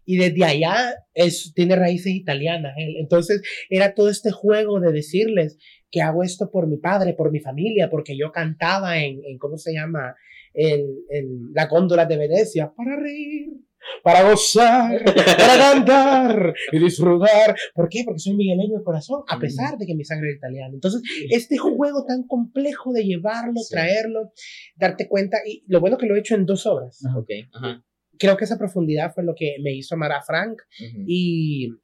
Y 0.05 0.17
desde 0.17 0.43
allá 0.43 0.93
es, 1.13 1.53
tiene 1.55 1.75
raíces 1.75 2.13
italianas 2.13 2.73
él. 2.77 2.95
Entonces 2.99 3.41
era 3.69 3.93
todo 3.95 4.09
este 4.09 4.31
juego 4.31 4.79
de 4.81 4.91
decirles 4.91 5.57
que 5.91 6.01
hago 6.01 6.23
esto 6.23 6.49
por 6.51 6.67
mi 6.67 6.77
padre, 6.77 7.13
por 7.13 7.31
mi 7.31 7.39
familia, 7.39 7.89
porque 7.89 8.17
yo 8.17 8.31
cantaba 8.31 8.97
en, 8.99 9.21
en 9.25 9.37
¿cómo 9.37 9.57
se 9.57 9.73
llama? 9.73 10.15
En, 10.53 10.81
en 11.09 11.53
la 11.53 11.67
góndola 11.67 12.05
de 12.05 12.17
Venecia, 12.17 12.73
para 12.75 12.95
reír, 12.99 13.47
para 14.03 14.23
gozar, 14.29 15.03
para 15.05 15.13
cantar 15.85 16.53
y 16.71 16.79
disfrutar. 16.79 17.55
¿Por 17.75 17.87
qué? 17.89 18.01
Porque 18.03 18.19
soy 18.19 18.33
migueleño 18.35 18.79
de 18.79 18.83
corazón, 18.83 19.21
a 19.29 19.39
pesar 19.39 19.77
de 19.77 19.85
que 19.85 19.93
mi 19.95 20.03
sangre 20.03 20.31
es 20.31 20.37
italiana. 20.37 20.73
Entonces, 20.73 21.01
este 21.29 21.57
juego 21.57 22.05
tan 22.05 22.23
complejo 22.23 22.91
de 22.91 23.03
llevarlo, 23.05 23.59
Sí. 23.61 23.73
traerlo, 23.75 24.31
darte 24.75 25.07
cuenta, 25.07 25.37
y 25.45 25.63
lo 25.67 25.79
bueno 25.79 25.97
que 25.97 26.07
lo 26.07 26.15
he 26.15 26.19
hecho 26.19 26.35
en 26.35 26.45
dos 26.45 26.65
obras. 26.65 27.05
Ajá. 27.05 27.17
Ok. 27.19 27.29
Ajá. 27.53 27.83
Creo 28.19 28.35
que 28.35 28.45
esa 28.45 28.57
profundidad 28.57 29.13
fue 29.13 29.23
lo 29.23 29.35
que 29.35 29.57
me 29.61 29.73
hizo 29.75 29.93
amar 29.93 30.11
a 30.11 30.23
Frank 30.23 30.59
Ujú. 30.81 31.03
y 31.07 31.67
ya 31.69 31.75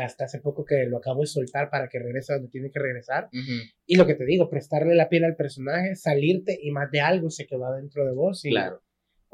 hasta 0.00 0.24
hace 0.24 0.40
poco 0.40 0.64
que 0.64 0.84
lo 0.86 0.98
acabo 0.98 1.20
de 1.20 1.26
soltar 1.26 1.68
para 1.70 1.88
que 1.88 1.98
regrese 1.98 2.32
a 2.32 2.36
donde 2.36 2.50
tiene 2.50 2.70
que 2.70 2.78
regresar. 2.78 3.24
Ujú. 3.26 3.52
Y 3.86 3.96
lo 3.96 4.06
que 4.06 4.14
te 4.14 4.24
digo, 4.24 4.48
prestarle 4.48 4.94
la 4.94 5.08
piel 5.08 5.24
al 5.24 5.36
personaje, 5.36 5.94
salirte 5.96 6.58
y 6.62 6.70
más 6.70 6.90
de 6.90 7.00
algo 7.00 7.30
se 7.30 7.46
quedó 7.46 7.66
adentro 7.66 8.04
de 8.04 8.12
vos. 8.12 8.44
y- 8.44 8.50
Claro. 8.50 8.80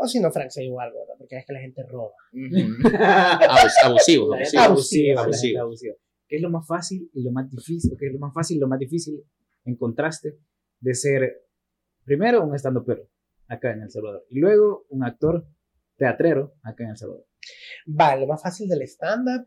O 0.01 0.07
si 0.07 0.21
no, 0.21 0.31
Frank 0.31 0.51
se 0.51 0.63
llevó 0.63 0.81
algo, 0.81 1.01
¿verdad? 1.01 1.15
Porque 1.19 1.37
es 1.39 1.45
que 1.45 1.53
la 1.53 1.61
gente 1.61 1.83
roba. 1.83 2.13
Ujú. 2.33 2.39
Abus- 3.03 3.85
abusivo. 3.85 4.35
Abusivo. 4.35 4.63
abusivo. 4.63 5.19
gente 5.41 5.59
abusiva. 5.59 5.95
¿Qué 6.29 6.37
es 6.37 6.43
lo 6.43 6.51
más 6.51 6.67
fácil 6.67 7.11
y 7.15 7.23
lo 7.25 7.31
más 7.33 7.51
difícil? 7.51 7.97
¿Qué 7.99 8.07
es 8.07 8.13
lo 8.13 8.19
más 8.19 8.33
fácil 8.35 8.57
y 8.59 8.61
lo 8.61 8.69
más 8.69 8.79
difícil 8.79 9.23
en 9.65 9.77
contraste 9.77 10.37
de 10.81 10.95
ser 10.95 11.43
primero 12.05 12.45
un 12.45 12.55
estando 12.55 12.85
pero 12.85 13.09
acá 13.49 13.73
en 13.73 13.83
El 13.83 13.91
Salvador 13.91 14.25
y 14.31 14.39
luego 14.39 14.87
un 14.91 15.05
actor 15.05 15.47
teatrero 15.97 16.55
acá 16.63 16.85
en 16.85 16.91
El 16.91 16.97
Salvador? 16.97 17.27
Va, 17.89 18.15
lo 18.17 18.27
más 18.27 18.43
fácil 18.43 18.69
del 18.69 18.83
stand-up, 18.83 19.45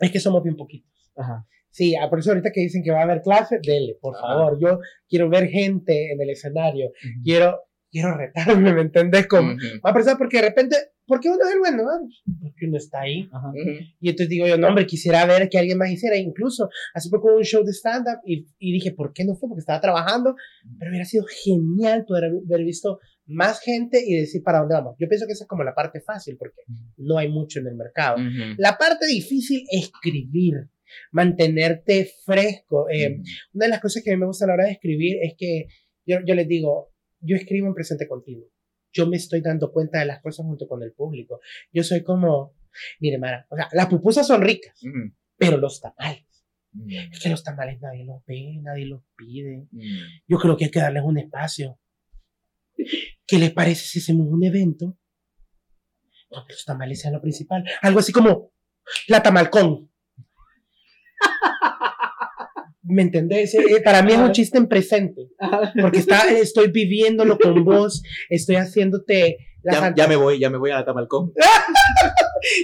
Es 0.00 0.10
que 0.10 0.20
somos 0.20 0.42
bien 0.42 0.56
poquitos. 0.56 0.92
Ajá. 1.16 1.46
Sí, 1.70 1.94
ah, 1.94 2.08
por 2.08 2.18
eso 2.20 2.30
ahorita 2.30 2.52
que 2.52 2.60
dicen 2.62 2.82
que 2.82 2.90
va 2.90 3.00
a 3.00 3.04
haber 3.04 3.20
clase, 3.22 3.58
dele, 3.62 3.96
por 4.00 4.14
Ajá. 4.16 4.26
favor. 4.26 4.58
Yo 4.60 4.78
quiero 5.08 5.28
ver 5.28 5.48
gente 5.48 6.12
en 6.12 6.20
el 6.20 6.30
escenario. 6.30 6.86
Ujú. 6.86 7.22
Quiero, 7.22 7.60
quiero 7.90 8.16
retarme, 8.16 8.72
¿me 8.74 8.80
entendés? 8.82 9.26
Como, 9.26 9.52
Ujú. 9.52 9.66
va 9.84 9.90
a 9.90 9.94
pensar 9.94 10.16
porque 10.16 10.38
de 10.38 10.48
repente, 10.48 10.76
¿por 11.06 11.20
qué 11.20 11.28
uno 11.28 11.40
es 11.46 11.52
el 11.52 11.58
bueno? 11.58 11.82
ah? 11.90 11.98
Porque 12.40 12.66
uno 12.66 12.78
está 12.78 13.02
ahí. 13.02 13.28
Ajá. 13.30 13.48
Ujú. 13.50 13.70
Y 14.00 14.08
entonces 14.08 14.28
digo 14.30 14.46
yo, 14.46 14.56
no, 14.56 14.68
hombre, 14.68 14.86
quisiera 14.86 15.26
ver 15.26 15.48
que 15.50 15.58
alguien 15.58 15.76
más 15.76 15.90
hiciera. 15.90 16.16
Incluso 16.16 16.68
hace 16.94 17.10
poco 17.10 17.34
un 17.34 17.42
show 17.42 17.62
de 17.62 17.72
stand-up 17.72 18.20
y, 18.24 18.46
y 18.58 18.72
dije, 18.72 18.92
¿por 18.92 19.12
qué 19.12 19.24
no 19.26 19.34
fue? 19.34 19.48
Porque 19.48 19.60
estaba 19.60 19.80
trabajando. 19.80 20.34
Pero 20.78 20.90
hubiera 20.90 21.04
sido 21.04 21.24
genial 21.44 22.04
poder 22.06 22.24
haber 22.24 22.64
visto 22.64 23.00
más 23.26 23.60
gente 23.60 24.02
y 24.04 24.16
decir 24.16 24.42
para 24.42 24.60
dónde 24.60 24.74
vamos. 24.74 24.96
Yo 24.98 25.08
pienso 25.08 25.26
que 25.26 25.32
esa 25.32 25.44
es 25.44 25.48
como 25.48 25.64
la 25.64 25.74
parte 25.74 26.00
fácil 26.00 26.36
porque 26.36 26.62
no 26.96 27.18
hay 27.18 27.28
mucho 27.28 27.60
en 27.60 27.66
el 27.66 27.74
mercado. 27.74 28.16
Ujú. 28.16 28.54
La 28.58 28.78
parte 28.78 29.06
difícil, 29.06 29.64
escribir, 29.70 30.68
mantenerte 31.12 32.10
fresco. 32.24 32.88
Eh, 32.88 33.20
una 33.52 33.66
de 33.66 33.70
las 33.70 33.80
cosas 33.80 34.02
que 34.02 34.10
a 34.10 34.14
mí 34.14 34.20
me 34.20 34.26
gusta 34.26 34.44
a 34.44 34.48
la 34.48 34.54
hora 34.54 34.64
de 34.66 34.72
escribir 34.72 35.18
es 35.22 35.34
que 35.36 35.66
yo, 36.04 36.18
yo 36.24 36.34
les 36.34 36.46
digo, 36.46 36.92
yo 37.20 37.36
escribo 37.36 37.66
en 37.66 37.74
presente 37.74 38.06
continuo. 38.06 38.48
Yo 38.92 39.06
me 39.06 39.16
estoy 39.16 39.42
dando 39.42 39.72
cuenta 39.72 39.98
de 39.98 40.06
las 40.06 40.22
cosas 40.22 40.46
junto 40.46 40.66
con 40.66 40.82
el 40.82 40.92
público. 40.92 41.40
Yo 41.72 41.82
soy 41.82 42.02
como, 42.02 42.54
mire, 43.00 43.18
Mara, 43.18 43.46
o 43.50 43.56
sea, 43.56 43.68
las 43.72 43.86
pupusas 43.86 44.26
son 44.26 44.40
ricas, 44.40 44.80
pero 45.36 45.58
los 45.58 45.80
tamales, 45.80 46.24
es 47.12 47.20
que 47.20 47.28
los 47.28 47.42
tamales 47.42 47.80
nadie 47.80 48.04
los 48.04 48.24
ve, 48.26 48.58
nadie 48.62 48.86
los 48.86 49.02
pide. 49.16 49.66
Yo 50.26 50.38
creo 50.38 50.56
que 50.56 50.66
hay 50.66 50.70
que 50.70 50.80
darles 50.80 51.02
un 51.04 51.18
espacio. 51.18 51.78
¿Qué 53.26 53.38
les 53.38 53.52
parece 53.52 53.86
si 53.86 53.98
hacemos 53.98 54.26
un 54.30 54.44
evento? 54.44 54.96
Donde 56.30 56.52
los 56.54 56.64
tamales 56.64 57.00
sean 57.00 57.14
lo 57.14 57.20
principal. 57.20 57.64
Algo 57.82 58.00
así 58.00 58.12
como 58.12 58.52
la 59.08 59.22
tamalcón. 59.22 59.90
¿Me 62.82 63.02
entendés? 63.02 63.52
Eh, 63.54 63.80
Para 63.84 64.02
mí 64.02 64.12
es 64.12 64.18
un 64.18 64.32
chiste 64.32 64.58
en 64.58 64.68
presente. 64.68 65.28
Porque 65.80 65.98
está, 65.98 66.28
estoy 66.30 66.70
viviéndolo 66.70 67.36
con 67.38 67.64
vos, 67.64 68.02
estoy 68.28 68.56
haciéndote 68.56 69.38
la 69.62 69.72
Ya, 69.72 69.94
ya 69.96 70.06
me 70.06 70.14
voy, 70.14 70.38
ya 70.38 70.50
me 70.50 70.58
voy 70.58 70.70
a 70.70 70.76
la 70.76 70.84
Tamalcón. 70.84 71.32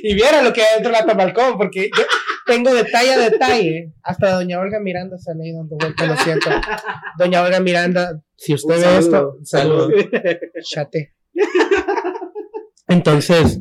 Y 0.03 0.15
viera 0.15 0.43
lo 0.43 0.53
que 0.53 0.63
hay 0.63 0.75
dentro 0.75 0.93
de 0.93 0.99
la 0.99 1.07
tamalcón, 1.07 1.57
porque 1.57 1.91
yo 1.97 2.05
tengo 2.47 2.73
detalle 2.75 3.13
a 3.15 3.19
detalle. 3.31 3.93
Hasta 4.03 4.35
doña 4.35 4.61
Olga 4.61 4.81
Miranda 4.81 5.19
se 5.19 5.35
le 5.35 5.45
ha 5.45 5.47
ido 5.49 5.59
dando 5.59 5.77
vuelta, 5.77 6.07
lo 6.07 6.17
siento. 6.17 6.51
Doña 7.19 7.43
Olga 7.43 7.61
Miranda, 7.61 8.23
si 8.37 8.55
usted 8.55 8.75
Un 8.77 8.81
ve 8.81 8.87
saludo. 8.87 8.99
esto, 9.01 9.39
saludos. 9.45 9.93
Chate. 10.63 11.15
Entonces, 12.89 13.61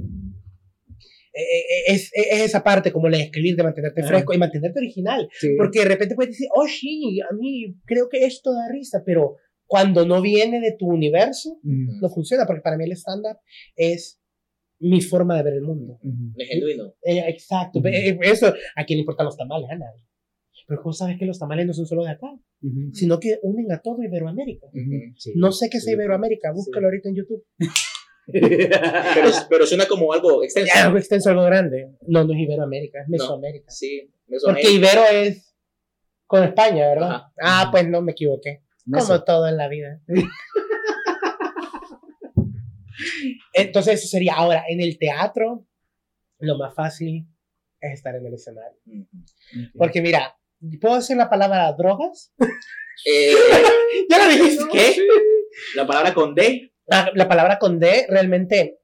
eh, 1.33 1.41
eh, 1.41 1.83
es, 1.87 2.11
es 2.13 2.41
esa 2.41 2.63
parte 2.63 2.91
como 2.91 3.07
la 3.07 3.17
de 3.17 3.23
escribir, 3.23 3.55
de 3.55 3.63
mantenerte 3.63 4.01
Ajá. 4.01 4.09
fresco 4.09 4.33
y 4.33 4.37
mantenerte 4.37 4.79
original. 4.79 5.29
Sí. 5.39 5.55
Porque 5.57 5.79
de 5.79 5.85
repente 5.85 6.15
puedes 6.15 6.31
decir, 6.31 6.47
oh, 6.53 6.67
sí, 6.67 7.19
a 7.21 7.33
mí 7.33 7.75
creo 7.85 8.09
que 8.09 8.25
esto 8.25 8.51
da 8.53 8.67
risa, 8.69 9.03
pero 9.05 9.37
cuando 9.65 10.05
no 10.05 10.21
viene 10.21 10.59
de 10.59 10.75
tu 10.77 10.87
universo, 10.87 11.57
no 11.63 12.09
funciona, 12.09 12.45
porque 12.45 12.61
para 12.61 12.75
mí 12.75 12.83
el 12.83 12.91
stand-up 12.91 13.37
es 13.77 14.19
mi 14.81 15.01
forma 15.01 15.37
de 15.37 15.43
ver 15.43 15.53
el 15.53 15.61
mundo. 15.61 15.99
Ujú. 16.03 16.33
Es 16.37 16.47
genuino. 16.49 16.93
Eh, 17.03 17.23
exacto, 17.27 17.79
Ujú. 17.79 17.87
eh, 17.87 18.17
eso, 18.23 18.53
¿a 18.75 18.83
quién 18.85 18.97
le 18.97 19.01
importan 19.01 19.25
los 19.25 19.37
tamales? 19.37 19.69
A 19.69 19.75
nadie. 19.75 20.05
Pero 20.67 20.81
¿cómo 20.81 20.93
sabes 20.93 21.17
que 21.17 21.25
los 21.25 21.39
tamales 21.39 21.65
no 21.65 21.73
son 21.73 21.85
solo 21.85 22.03
de 22.03 22.11
acá? 22.11 22.27
Ujú. 22.61 22.93
Sino 22.93 23.19
que 23.19 23.39
unen 23.43 23.71
a 23.71 23.81
todo 23.81 24.01
Iberoamérica. 24.03 24.67
Sí. 25.17 25.33
No 25.35 25.51
sé 25.51 25.69
qué 25.69 25.77
es 25.77 25.83
Sí. 25.85 25.91
Iberoamérica, 25.91 26.51
búscalo 26.51 26.87
ahorita 26.87 27.09
en 27.09 27.15
YouTube. 27.15 27.43
Pero, 28.31 29.29
pero 29.49 29.65
suena 29.65 29.85
como 29.87 30.13
algo 30.13 30.43
extenso. 30.43 30.71
Ya, 30.73 30.85
algo 30.85 30.97
extenso, 30.97 31.31
algo 31.31 31.43
grande. 31.43 31.89
No, 32.07 32.23
no 32.23 32.33
es 32.33 32.39
Iberoamérica, 32.39 33.01
es 33.01 33.09
Mesoamérica. 33.09 33.69
Sí, 33.69 34.09
Porque 34.09 34.31
Mesoamérica. 34.35 34.69
Ibero 34.71 35.01
es 35.11 35.55
con 36.27 36.43
España, 36.43 36.87
¿verdad? 36.87 37.09
Ajá. 37.09 37.33
Ah, 37.41 37.69
pues 37.71 37.87
no 37.89 38.01
me 38.01 38.13
equivoqué. 38.13 38.61
Meso. 38.85 39.07
Como 39.07 39.23
todo 39.23 39.47
en 39.49 39.57
la 39.57 39.67
vida. 39.67 39.99
Entonces, 43.53 43.99
eso 43.99 44.07
sería 44.07 44.35
ahora 44.35 44.63
en 44.67 44.81
el 44.81 44.97
teatro. 44.97 45.65
Lo 46.39 46.57
más 46.57 46.73
fácil 46.73 47.27
es 47.79 47.93
estar 47.93 48.15
en 48.15 48.25
el 48.25 48.33
escenario. 48.33 48.79
Ujú. 48.85 49.01
Ok. 49.03 49.71
Porque 49.77 50.01
mira, 50.01 50.35
¿puedo 50.79 50.95
decir 50.95 51.17
la 51.17 51.29
palabra 51.29 51.71
drogas? 51.73 52.33
Eh, 53.05 53.33
Ya 54.09 54.17
la 54.17 54.27
dijiste. 54.27 54.63
¿Qué? 54.71 54.95
La 55.75 55.85
palabra 55.85 56.13
con 56.13 56.33
D. 56.35 56.71
La, 56.87 57.11
la 57.13 57.27
palabra 57.27 57.57
con 57.59 57.79
D 57.79 58.05
realmente 58.09 58.79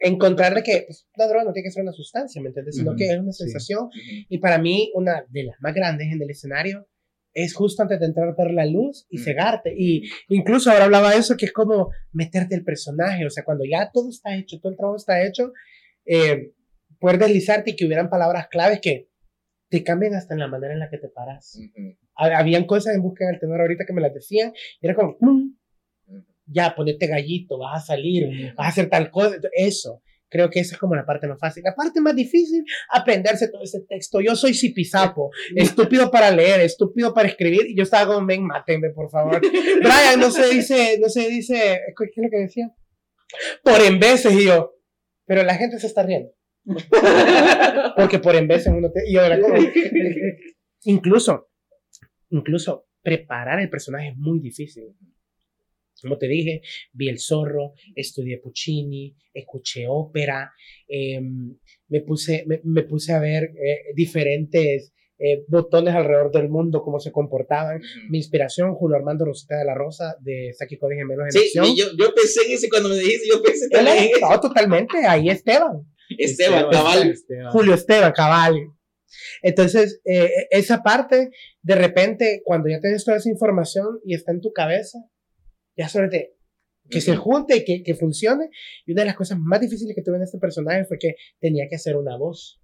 encontrarle 0.00 0.62
que 0.62 0.84
pues, 0.86 1.08
la 1.16 1.26
droga 1.26 1.44
no 1.44 1.52
tiene 1.52 1.66
que 1.66 1.72
ser 1.72 1.82
una 1.82 1.92
sustancia, 1.92 2.40
¿me 2.40 2.48
entiendes? 2.48 2.76
Sino 2.76 2.90
Ujú, 2.90 2.98
que 2.98 3.10
es 3.10 3.18
una 3.18 3.32
sí. 3.32 3.44
sensación. 3.44 3.84
Ujú. 3.86 4.26
Y 4.28 4.38
para 4.38 4.58
mí, 4.58 4.90
una 4.94 5.24
de 5.28 5.44
las 5.44 5.56
más 5.60 5.74
grandes 5.74 6.08
en 6.12 6.22
el 6.22 6.30
escenario 6.30 6.86
es 7.34 7.54
justo 7.54 7.82
antes 7.82 8.00
de 8.00 8.06
entrar 8.06 8.34
ver 8.36 8.50
la 8.52 8.66
luz 8.66 9.06
y 9.10 9.18
Mm. 9.18 9.22
cegarte. 9.22 9.74
Y 9.76 10.02
incluso 10.28 10.70
ahora 10.70 10.84
hablaba 10.84 11.10
de 11.12 11.18
eso, 11.18 11.36
que 11.36 11.46
es 11.46 11.52
como 11.52 11.90
meterte 12.12 12.54
el 12.54 12.64
personaje. 12.64 13.24
O 13.26 13.30
sea, 13.30 13.44
cuando 13.44 13.64
ya 13.64 13.90
todo 13.92 14.08
está 14.10 14.34
hecho, 14.36 14.58
todo 14.60 14.72
el 14.72 14.76
trabajo 14.78 14.96
está 14.96 15.24
hecho, 15.24 15.52
eh, 16.06 16.52
poder 16.98 17.18
deslizarte 17.18 17.70
y 17.72 17.76
que 17.76 17.86
hubieran 17.86 18.10
palabras 18.10 18.48
claves 18.48 18.80
que 18.80 19.08
te 19.70 19.84
cambian 19.84 20.14
hasta 20.14 20.34
en 20.34 20.40
la 20.40 20.48
manera 20.48 20.72
en 20.72 20.80
la 20.80 20.88
que 20.90 20.98
te 20.98 21.08
paras. 21.08 21.56
Ujú. 21.58 21.96
Ha- 22.16 22.38
Habían 22.38 22.64
cosas 22.64 22.94
en 22.94 23.02
busca 23.02 23.26
del 23.26 23.38
tenor 23.38 23.60
ahorita 23.60 23.84
que 23.86 23.92
me 23.92 24.00
las 24.00 24.14
decían, 24.14 24.52
y 24.80 24.86
era 24.86 24.94
como, 24.94 25.16
"Mm, 25.20 25.50
ya, 26.46 26.74
ponete 26.74 27.06
gallito, 27.06 27.58
vas 27.58 27.82
a 27.82 27.86
salir, 27.88 28.54
vas 28.56 28.66
a 28.66 28.68
hacer 28.70 28.88
tal 28.88 29.10
cosa. 29.10 29.36
Eso. 29.54 30.02
Creo 30.28 30.50
que 30.50 30.60
esa 30.60 30.74
es 30.74 30.78
como 30.78 30.94
la 30.94 31.06
parte 31.06 31.26
más 31.26 31.38
fácil. 31.38 31.62
La 31.64 31.74
parte 31.74 32.00
más 32.00 32.14
difícil, 32.14 32.64
aprenderse 32.90 33.48
todo 33.48 33.62
ese 33.62 33.80
texto. 33.88 34.20
Yo 34.20 34.36
soy 34.36 34.54
zipizapo, 34.54 35.30
estúpido 35.54 36.10
para 36.10 36.30
leer, 36.30 36.60
estúpido 36.60 37.14
para 37.14 37.28
escribir. 37.28 37.66
Y 37.66 37.76
yo 37.76 37.82
estaba 37.82 38.12
como, 38.12 38.26
ven, 38.26 38.44
mátenme, 38.44 38.90
por 38.90 39.10
favor. 39.10 39.40
Brian, 39.82 40.20
no 40.20 40.30
se 40.30 40.48
dice, 40.48 40.98
no 41.00 41.08
se 41.08 41.28
dice, 41.28 41.80
¿qué 41.96 42.04
es 42.04 42.24
lo 42.24 42.30
que 42.30 42.38
decía? 42.38 42.74
Por 43.62 43.80
en 43.80 43.98
veces, 43.98 44.32
y 44.34 44.46
yo. 44.46 44.74
Pero 45.26 45.42
la 45.42 45.54
gente 45.54 45.78
se 45.78 45.86
está 45.86 46.02
riendo. 46.02 46.30
Porque 47.96 48.18
por 48.18 48.36
en 48.36 48.46
veces 48.46 48.72
uno 48.74 48.90
te, 48.90 49.08
y 49.08 49.14
yo 49.14 49.22
era 49.22 49.40
como, 49.40 49.54
incluso, 50.84 51.48
incluso 52.30 52.86
preparar 53.02 53.60
el 53.60 53.70
personaje 53.70 54.08
es 54.08 54.16
muy 54.16 54.40
difícil. 54.40 54.94
Como 56.02 56.18
te 56.18 56.28
dije, 56.28 56.62
vi 56.92 57.08
El 57.08 57.18
Zorro, 57.18 57.72
estudié 57.94 58.38
Puccini, 58.38 59.14
escuché 59.34 59.86
ópera, 59.88 60.52
eh, 60.88 61.20
me, 61.88 62.00
puse, 62.02 62.44
me, 62.46 62.60
me 62.64 62.82
puse 62.84 63.12
a 63.12 63.18
ver 63.20 63.44
eh, 63.44 63.78
diferentes 63.94 64.92
eh, 65.20 65.44
botones 65.48 65.94
alrededor 65.94 66.30
del 66.30 66.48
mundo, 66.48 66.82
cómo 66.82 67.00
se 67.00 67.10
comportaban. 67.10 67.80
Mi 68.08 68.18
inspiración, 68.18 68.74
Julio 68.74 68.96
Armando 68.96 69.24
Rosita 69.24 69.56
de 69.58 69.64
la 69.64 69.74
Rosa, 69.74 70.14
de 70.20 70.52
Saki 70.56 70.76
Cody 70.78 70.94
Gemelos 70.96 71.26
en 71.26 71.32
Sí, 71.32 71.38
Acción. 71.58 71.66
yo, 71.76 71.86
yo 71.98 72.14
pensé 72.14 72.42
en 72.46 72.52
ese 72.52 72.68
cuando 72.68 72.88
me 72.90 72.94
dijiste, 72.96 73.26
yo 73.28 73.42
pensé 73.42 73.68
también 73.68 73.96
en 73.98 74.04
es- 74.04 74.20
no, 74.20 74.38
totalmente, 74.40 74.98
ahí 75.06 75.28
Esteban. 75.28 75.82
Esteban 76.16 76.66
Cabal. 76.70 77.10
Esteban. 77.10 77.50
Julio 77.50 77.74
Esteban, 77.74 78.12
cabal. 78.12 78.54
Entonces, 79.42 80.00
eh, 80.04 80.30
esa 80.50 80.82
parte, 80.82 81.30
de 81.62 81.74
repente, 81.74 82.42
cuando 82.44 82.68
ya 82.68 82.80
tienes 82.80 83.04
toda 83.04 83.16
esa 83.16 83.28
información 83.30 84.00
y 84.04 84.14
está 84.14 84.32
en 84.32 84.40
tu 84.40 84.52
cabeza, 84.52 84.98
ya 85.78 85.88
sobre 85.88 86.08
te- 86.08 86.34
que 86.90 87.00
se 87.00 87.16
junte 87.16 87.56
y 87.56 87.64
que, 87.64 87.82
que 87.82 87.94
funcione. 87.94 88.50
Y 88.86 88.92
una 88.92 89.02
de 89.02 89.06
las 89.06 89.16
cosas 89.16 89.38
más 89.38 89.60
difíciles 89.60 89.94
que 89.94 90.02
tuve 90.02 90.16
en 90.16 90.22
este 90.22 90.38
personaje 90.38 90.84
fue 90.86 90.98
que 90.98 91.14
tenía 91.38 91.66
que 91.68 91.76
hacer 91.76 91.96
una 91.96 92.16
voz. 92.16 92.60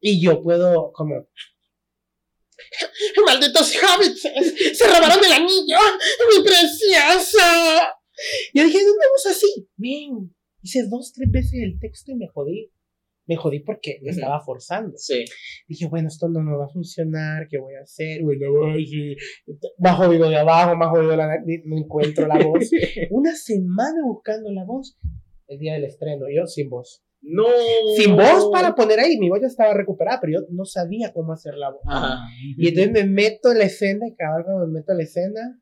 Y 0.00 0.20
yo 0.20 0.42
puedo, 0.42 0.90
como. 0.92 1.28
¡Malditos 3.26 3.72
hobbits! 3.76 4.22
¡Se 4.22 4.86
robaron 4.86 5.24
el 5.24 5.32
anillo! 5.32 5.76
¡Mi 6.36 6.44
preciosa! 6.44 7.92
Yo 8.54 8.64
dije, 8.64 8.78
una 8.78 9.08
voz 9.12 9.26
así. 9.26 9.68
Bien. 9.76 10.34
Hice 10.62 10.86
dos, 10.88 11.12
tres 11.12 11.30
veces 11.30 11.60
el 11.62 11.78
texto 11.80 12.12
y 12.12 12.16
me 12.16 12.28
jodí. 12.28 12.70
Me 13.26 13.36
jodí 13.36 13.60
porque 13.60 13.98
me 14.02 14.10
Ujú. 14.10 14.18
estaba 14.20 14.40
forzando. 14.40 14.96
Sí. 14.96 15.24
Dije, 15.66 15.86
bueno, 15.86 16.08
esto 16.08 16.28
no 16.28 16.40
me 16.40 16.56
va 16.56 16.66
a 16.66 16.68
funcionar, 16.68 17.48
¿qué 17.48 17.58
voy 17.58 17.74
a 17.74 17.82
hacer? 17.82 18.22
Bueno, 18.22 18.46
sí. 18.76 19.16
Más 19.78 19.96
jodido 19.96 20.28
de 20.28 20.36
abajo, 20.36 20.76
más 20.76 20.90
jodido 20.90 21.12
de 21.12 21.16
la 21.16 21.28
no 21.64 21.78
encuentro 21.78 22.26
la 22.26 22.38
voz. 22.44 22.70
Una 23.10 23.34
semana 23.34 24.02
buscando 24.04 24.50
la 24.52 24.64
voz. 24.64 24.98
El 25.46 25.58
día 25.58 25.74
del 25.74 25.84
estreno, 25.84 26.26
yo 26.34 26.46
sin 26.46 26.68
voz. 26.68 27.02
No. 27.26 27.44
Sin 27.96 28.16
voz 28.16 28.50
para 28.52 28.74
poner 28.74 29.00
ahí, 29.00 29.16
mi 29.18 29.30
voz 29.30 29.40
ya 29.40 29.46
estaba 29.46 29.72
recuperada, 29.72 30.20
pero 30.20 30.40
yo 30.40 30.46
no 30.50 30.66
sabía 30.66 31.12
cómo 31.12 31.32
hacer 31.32 31.54
la 31.54 31.70
voz. 31.70 31.80
Ajá. 31.86 32.18
Y 32.38 32.68
entonces 32.68 32.92
me 32.92 33.04
meto 33.04 33.52
en 33.52 33.58
la 33.58 33.64
escena, 33.64 34.06
y 34.06 34.14
cada 34.14 34.36
vez 34.36 34.46
que 34.46 34.52
me 34.52 34.66
meto 34.66 34.92
en 34.92 34.98
la 34.98 35.04
escena, 35.04 35.60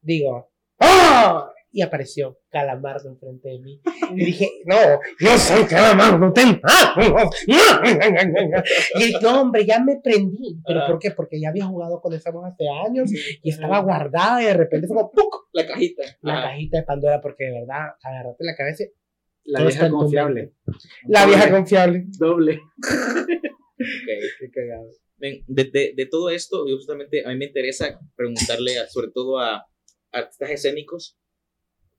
digo, 0.00 0.50
¡ah! 0.80 1.53
Y 1.76 1.82
apareció 1.82 2.38
Calamardo 2.50 3.08
enfrente 3.08 3.48
de 3.48 3.58
mí. 3.58 3.80
Y 4.14 4.26
dije, 4.26 4.48
no, 4.64 4.76
yo 5.18 5.36
soy 5.36 5.64
Calamardo, 5.64 6.32
ten. 6.32 6.60
Y 7.48 9.02
dije, 9.02 9.18
no, 9.20 9.40
hombre, 9.40 9.66
ya 9.66 9.80
me 9.80 9.96
prendí. 10.00 10.60
¿Pero 10.64 10.86
por 10.86 11.00
qué? 11.00 11.10
Porque 11.10 11.40
ya 11.40 11.48
había 11.48 11.66
jugado 11.66 12.00
con 12.00 12.12
esa 12.14 12.30
voz 12.30 12.44
hace 12.46 12.68
años 12.68 13.10
y 13.42 13.50
estaba 13.50 13.80
guardada 13.80 14.40
y 14.40 14.46
de 14.46 14.54
repente 14.54 14.86
fue 14.86 14.96
como 14.96 15.10
¡puc! 15.10 15.48
La 15.52 15.66
cajita. 15.66 16.04
la 16.22 16.34
Ajá. 16.38 16.50
cajita 16.50 16.78
de 16.78 16.82
Pandora, 16.84 17.20
porque 17.20 17.46
de 17.46 17.52
verdad, 17.52 17.94
agarrate 18.02 18.44
la 18.44 18.54
cabeza. 18.54 18.84
La 19.42 19.64
vieja 19.64 19.90
confiable. 19.90 20.54
La 21.08 21.22
Doble. 21.22 21.34
vieja 21.34 21.50
confiable. 21.50 22.04
Doble. 22.18 22.60
Qué 23.76 24.50
cagado. 24.52 24.90
De, 25.16 25.42
de, 25.48 25.92
de, 25.96 26.06
todo 26.06 26.30
esto, 26.30 26.64
justamente 26.66 27.24
a 27.26 27.30
mí 27.30 27.36
me 27.36 27.46
interesa 27.46 27.98
preguntarle 28.14 28.74
sobre 28.88 29.08
todo 29.10 29.40
a 29.40 29.66
artistas 30.12 30.50
escénicos 30.50 31.18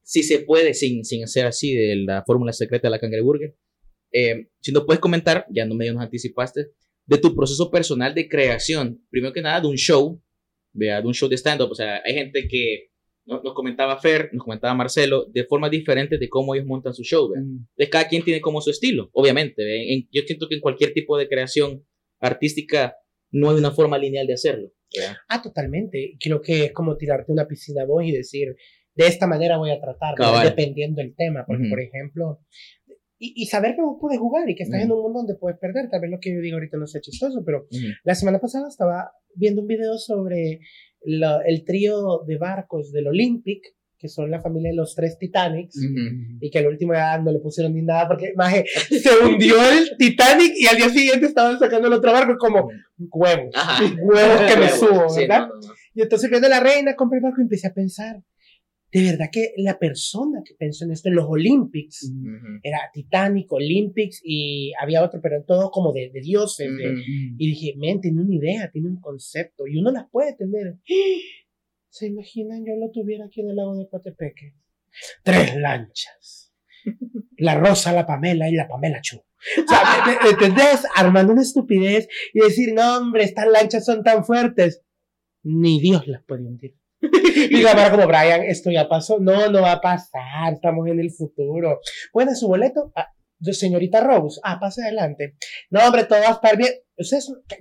si 0.06 0.22
se 0.22 0.40
puede, 0.40 0.76
sin, 0.76 1.04
sin 1.04 1.24
hacer 1.24 1.48
así 1.48 1.74
de 1.74 1.96
la 1.96 2.24
fórmula 2.26 2.54
secreta 2.54 2.88
de 2.88 2.92
la 2.92 3.00
cangreburger, 3.00 3.56
eh, 4.12 4.50
si 4.62 4.72
nos 4.72 4.86
puedes 4.86 5.00
comentar, 5.00 5.46
ya 5.50 5.66
no 5.66 5.74
medio 5.74 5.94
nos 5.94 6.04
anticipaste, 6.04 6.68
de 7.08 7.18
tu 7.18 7.36
proceso 7.36 7.72
personal 7.72 8.14
de 8.14 8.30
creación, 8.30 9.04
primero 9.10 9.34
que 9.34 9.42
nada 9.42 9.60
de 9.62 9.68
un 9.68 9.76
show, 9.76 10.22
de 10.74 11.02
un 11.04 11.14
show 11.14 11.28
de 11.28 11.38
stand-up, 11.38 11.72
o 11.72 11.76
sea, 11.76 12.02
hay 12.06 12.14
gente 12.14 12.48
que 12.48 12.92
nos 13.26 13.56
comentaba 13.56 14.00
Fer, 14.00 14.30
nos 14.32 14.44
comentaba 14.44 14.76
Marcelo, 14.76 15.26
de 15.26 15.46
formas 15.46 15.72
diferentes 15.72 16.20
de 16.20 16.30
cómo 16.30 16.54
ellos 16.54 16.68
montan 16.68 16.94
su 16.94 17.04
show. 17.04 17.32
Mm. 17.36 17.66
De 17.76 17.90
cada 17.90 18.08
quien 18.08 18.24
tiene 18.24 18.40
como 18.40 18.62
su 18.62 18.70
estilo, 18.70 19.10
obviamente. 19.14 19.64
yo 20.12 20.22
siento 20.28 20.48
que 20.48 20.56
en 20.56 20.62
cualquier 20.62 20.94
tipo 20.94 21.18
de 21.18 21.28
creación 21.28 21.84
artística 22.20 22.96
no 23.32 23.50
hay 23.50 23.58
una 23.58 23.72
forma 23.72 23.98
lineal 23.98 24.28
de 24.28 24.34
hacerlo. 24.34 24.72
Ah, 25.28 25.42
totalmente. 25.42 26.16
Creo 26.20 26.40
que 26.42 26.66
es 26.66 26.72
como 26.72 26.96
tirarte 26.96 27.32
una 27.32 27.48
piscina 27.48 27.84
vos 27.86 28.04
y 28.06 28.12
decir, 28.12 28.56
de 28.96 29.08
esta 29.08 29.28
manera 29.28 29.58
voy 29.58 29.72
a 29.72 29.80
tratar, 29.80 30.16
dependiendo 30.44 31.02
del 31.02 31.16
tema. 31.16 31.46
Porque, 31.46 31.68
por 31.70 31.80
ejemplo, 31.80 32.40
y, 33.18 33.46
saber 33.46 33.76
que 33.76 33.82
vos 33.82 33.98
puedes 34.00 34.20
jugar 34.20 34.50
y 34.50 34.56
que 34.56 34.64
estás 34.64 34.82
en 34.82 34.92
un 34.92 35.02
mundo 35.02 35.20
donde 35.20 35.36
puedes 35.36 35.58
perder. 35.58 35.90
Tal 35.90 36.02
vez 36.02 36.12
lo 36.12 36.20
que 36.20 36.34
yo 36.34 36.42
digo 36.42 36.58
ahorita 36.58 36.78
no 36.78 36.88
sea 36.88 37.02
chistoso, 37.02 37.44
pero 37.46 37.68
la 38.04 38.16
semana 38.16 38.40
pasada 38.40 38.68
estaba 38.68 39.12
viendo 39.36 39.62
un 39.62 39.68
video 39.68 39.98
sobre 39.98 40.60
el 41.02 41.64
trío 41.66 42.24
de 42.28 42.38
barcos 42.38 42.92
del 42.92 43.08
Olympic, 43.08 43.64
que 43.98 44.10
son 44.10 44.30
la 44.30 44.42
familia 44.42 44.72
de 44.72 44.76
los 44.76 44.94
tres 44.96 45.18
Titanics, 45.18 45.78
y 46.42 46.50
que 46.50 46.60
al 46.60 46.68
último 46.68 46.94
ya 46.94 47.18
no 47.18 47.32
le 47.32 47.40
pusieron 47.40 47.74
ni 47.74 47.82
nada 47.82 48.08
porque 48.08 48.34
maje, 48.36 48.66
se 48.90 49.10
hundió 49.24 49.56
el 49.72 49.98
Titanic 49.98 50.54
y 50.58 50.68
al 50.68 50.78
día 50.78 50.90
siguiente 50.90 51.28
estaban 51.28 51.58
sacando 51.58 51.88
el 51.88 51.94
otro 51.94 52.12
barco 52.12 52.36
como 52.38 52.70
huevos, 52.98 53.56
huevos 54.02 54.42
que 54.42 54.60
me 54.60 54.70
subo, 54.70 55.16
¿verdad? 55.16 55.48
Y 55.94 56.02
entonces 56.02 56.30
viendo 56.30 56.50
la 56.50 56.60
reina, 56.60 56.96
compré 56.96 57.20
el 57.20 57.24
barco 57.24 57.40
y 57.40 57.44
empecé 57.44 57.68
a 57.68 57.74
pensar, 57.74 58.22
de 58.96 59.12
verdad 59.12 59.26
que 59.30 59.52
la 59.58 59.78
persona 59.78 60.42
que 60.46 60.56
pensó 60.56 60.86
en 60.86 60.92
esto 60.92 61.10
en 61.10 61.16
los 61.16 61.26
Olympics 61.28 62.10
era 62.64 62.80
Titanic, 62.94 63.52
Olympics 63.52 64.22
y 64.24 64.72
había 64.80 65.04
otro, 65.04 65.20
pero 65.22 65.44
todo 65.44 65.70
como 65.70 65.92
de, 65.92 66.10
dioses. 66.24 66.70
y 67.38 67.46
dije, 67.46 67.74
men, 67.76 68.00
tiene 68.00 68.22
una 68.22 68.34
idea, 68.34 68.72
tiene 68.72 68.88
un 68.88 69.02
concepto 69.02 69.68
y 69.68 69.76
uno 69.76 69.92
las 69.92 70.10
puede 70.10 70.34
tener. 70.38 70.78
¿Se 71.90 72.08
imaginan 72.08 72.64
yo 72.66 72.72
lo 72.80 72.90
tuviera 72.90 73.26
aquí 73.26 73.42
en 73.42 73.50
el 73.50 73.58
lago 73.58 73.76
de 73.76 73.90
Cotepeque? 73.90 74.56
Tres 75.24 75.58
lanchas. 75.58 76.54
La 77.38 77.60
Rosa, 77.60 77.92
la 77.92 78.06
Pamela 78.06 78.48
y 78.48 78.54
la 78.54 78.70
Pamela 78.70 79.02
Chu. 79.02 79.18
O 79.18 79.68
sea, 79.68 80.30
¿entendés? 80.30 80.86
Armando 80.96 81.34
una 81.34 81.42
estupidez 81.42 82.08
y 82.34 82.40
decir, 82.40 82.74
no, 82.74 82.96
hombre, 82.96 83.26
estas 83.26 83.48
lanchas 83.48 83.84
son 83.84 84.04
tan 84.04 84.24
fuertes. 84.24 84.84
Ni 85.44 85.82
Dios 85.82 86.08
las 86.08 86.24
puede 86.24 86.46
hundir. 86.46 86.78
Y 87.50 87.62
la 87.62 87.92
como, 87.92 88.08
Brian, 88.08 88.44
esto 88.44 88.72
ya 88.72 88.88
pasó. 88.88 89.18
No, 89.20 89.50
no 89.50 89.62
va 89.62 89.74
a 89.74 89.82
pasar. 89.82 90.54
Estamos 90.54 90.88
en 90.88 91.00
el 91.00 91.12
futuro. 91.12 91.80
Bueno, 92.14 92.36
su 92.36 92.48
boleto. 92.48 92.92
Ah, 92.96 93.08
señorita 93.42 94.02
Rose. 94.02 94.40
Ah, 94.44 94.60
pase 94.60 94.82
adelante. 94.84 95.36
No, 95.70 95.82
hombre, 95.86 96.06
todo 96.06 96.20
va 96.20 96.30
a 96.30 96.32
estar 96.32 96.58
bien. 96.58 96.74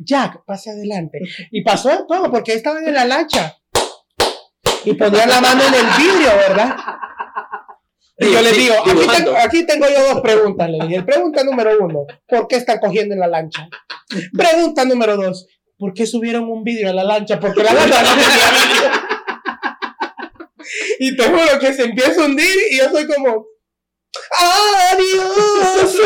Jack, 0.01 0.45
pase 0.47 0.71
adelante. 0.71 1.19
Y 1.51 1.63
pasó 1.63 2.07
todo 2.07 2.31
porque 2.31 2.55
estaban 2.55 2.87
en 2.87 2.95
la 2.95 3.05
lancha. 3.05 3.57
Y 4.85 4.95
ponían 4.95 5.29
la 5.29 5.41
mano 5.41 5.63
en 5.67 5.75
el 5.75 5.87
vidrio, 5.97 6.37
¿verdad? 6.37 6.77
Y 8.17 8.33
yo 8.33 8.43
le 8.43 8.53
digo, 8.53 8.75
aquí 9.39 9.67
tengo, 9.67 9.87
yo 9.89 10.15
dos 10.15 10.23
preguntas. 10.23 10.71
Le 10.71 10.87
dije, 10.87 11.03
pregunta 11.03 11.43
número 11.43 11.73
uno, 11.81 12.07
¿por 12.29 12.47
qué 12.47 12.57
están 12.57 12.79
cogiendo 12.79 13.15
en 13.15 13.21
la 13.21 13.27
lancha? 13.27 13.69
Pregunta 14.37 14.85
número 14.85 15.17
dos, 15.17 15.49
¿por 15.77 15.93
qué 15.95 16.07
subieron 16.07 16.49
un 16.49 16.63
vidrio 16.63 16.91
a 16.91 16.93
la 16.93 17.03
lancha? 17.03 17.41
Porque 17.41 17.65
la 17.65 17.73
lancha 17.73 18.03
no 18.03 18.11
tenía 18.11 18.74
y 21.05 21.17
te 21.17 21.25
juro 21.25 21.59
que 21.61 21.73
se 21.75 21.85
empieza 21.85 22.23
a 22.23 22.27
hundir 22.27 22.57
y 22.71 22.79
yo 22.79 22.89
soy 22.89 23.07
como, 23.07 23.47
adiós, 24.91 25.99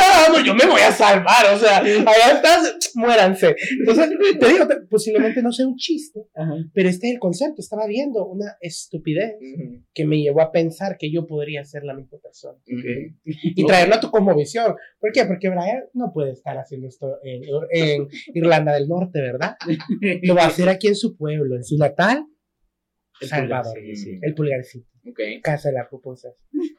yo 0.44 0.54
me 0.56 0.66
voy 0.66 0.80
a 0.80 0.90
salvar, 0.90 1.54
o 1.54 1.58
sea, 1.58 1.78
allá 1.78 2.32
estás, 2.34 2.90
muéranse. 2.96 3.54
Entonces, 3.78 4.11
te 4.40 4.48
digo, 4.48 4.66
posiblemente 4.90 5.40
no 5.40 5.52
sea 5.52 5.68
un 5.68 5.76
chiste, 5.76 6.26
pero 6.74 6.88
este 6.88 7.06
es 7.06 7.14
el 7.14 7.20
concepto, 7.20 7.61
estaba 7.61 7.87
viendo 7.87 8.26
una 8.26 8.56
estupidez 8.61 9.34
que 9.94 10.04
me 10.04 10.20
llevó 10.20 10.40
a 10.40 10.50
pensar 10.50 10.96
que 10.98 11.12
yo 11.12 11.28
podría 11.28 11.64
ser 11.64 11.84
la 11.84 11.94
misma 11.94 12.18
persona. 12.18 12.58
Y 13.14 13.64
traerlo 13.66 13.94
a 13.94 14.00
tu 14.00 14.11
visión. 14.37 14.74
¿Por 14.98 15.12
qué? 15.12 15.24
Porque 15.26 15.48
Brian 15.48 15.84
no 15.92 16.11
puede 16.12 16.32
estar 16.32 16.58
haciendo 16.58 16.88
esto 16.88 17.18
en, 17.22 17.42
en 17.70 18.08
Irlanda 18.34 18.74
del 18.74 18.88
Norte, 18.88 19.20
¿verdad? 19.20 19.56
Lo 20.22 20.34
va 20.34 20.42
a 20.42 20.48
hacer 20.48 20.68
aquí 20.68 20.88
en 20.88 20.96
su 20.96 21.16
pueblo, 21.16 21.54
en 21.54 21.62
su 21.62 21.76
natal 21.76 22.26
el 23.20 23.28
Salvador. 23.28 23.76
El 23.78 24.35
pulgarcito. 24.35 24.88
Okay. 25.11 25.40
Casa 25.40 25.68
de 25.68 25.74
las 25.74 25.88
pupusas. 25.88 26.35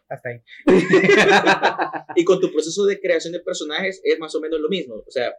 Hasta 0.08 0.30
ahí. 0.30 0.40
y 2.16 2.24
con 2.24 2.40
tu 2.40 2.52
proceso 2.52 2.86
de 2.86 3.00
creación 3.00 3.34
de 3.34 3.40
personajes 3.40 4.02
es 4.04 4.20
más 4.20 4.34
o 4.36 4.42
menos 4.42 4.60
lo 4.60 4.70
mismo. 4.70 4.96
O 4.96 5.12
sea, 5.12 5.34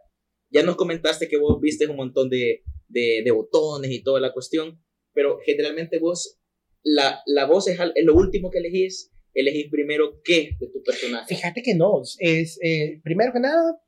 ya 0.49 0.63
nos 0.63 0.75
comentaste 0.75 1.27
que 1.27 1.37
vos 1.37 1.59
viste 1.61 1.87
un 1.87 1.95
montón 1.95 2.29
de, 2.29 2.63
de, 2.87 3.21
de 3.23 3.31
botones 3.31 3.91
y 3.91 4.03
toda 4.03 4.19
la 4.19 4.33
cuestión, 4.33 4.83
pero 5.13 5.39
generalmente 5.45 5.99
vos, 5.99 6.39
la, 6.83 7.21
la 7.25 7.45
voz 7.45 7.67
es, 7.67 7.79
es, 7.95 8.05
lo 8.05 8.15
último 8.15 8.49
que 8.49 8.59
elegís. 8.59 9.11
Elegís 9.33 9.69
primero 9.71 10.21
qué 10.25 10.57
de 10.59 10.67
tu 10.67 10.83
personaje. 10.83 11.33
Fíjate 11.33 11.61
que 11.63 11.73
no. 11.73 12.01
Es, 12.19 12.59
eh, 12.61 12.99
primero 13.01 13.31
que 13.31 13.39
nada, 13.39 13.79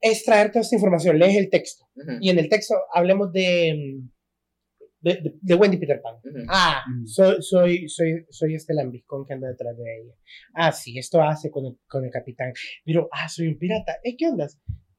es 0.00 0.24
traer 0.24 0.50
toda 0.50 0.62
esta 0.62 0.74
información. 0.74 1.18
Lees 1.18 1.36
el 1.36 1.50
texto. 1.50 1.84
Y 2.20 2.30
en 2.30 2.38
el 2.38 2.48
texto 2.48 2.74
hablemos 2.94 3.32
de 3.32 4.00
de, 5.14 5.54
Wendy 5.54 5.76
Peter 5.76 6.00
Pan. 6.02 6.16
Ah, 6.48 6.84
soy, 7.04 7.40
soy, 7.40 7.88
soy, 7.88 8.26
soy 8.28 8.54
este 8.54 8.74
lambiscón 8.74 9.24
que 9.24 9.34
anda 9.34 9.48
detrás 9.48 9.76
de 9.76 9.84
ella. 9.84 10.14
Ah, 10.54 10.72
sí, 10.72 10.98
esto 10.98 11.22
hace 11.22 11.50
con 11.50 11.66
el, 11.66 11.78
con 11.86 12.04
el 12.04 12.10
capitán. 12.10 12.52
Pero, 12.84 13.08
ah, 13.12 13.28
soy 13.28 13.48
un 13.48 13.58
pirata. 13.58 13.96
¿Eh, 14.02 14.16
¿Qué 14.16 14.26
onda? 14.26 14.48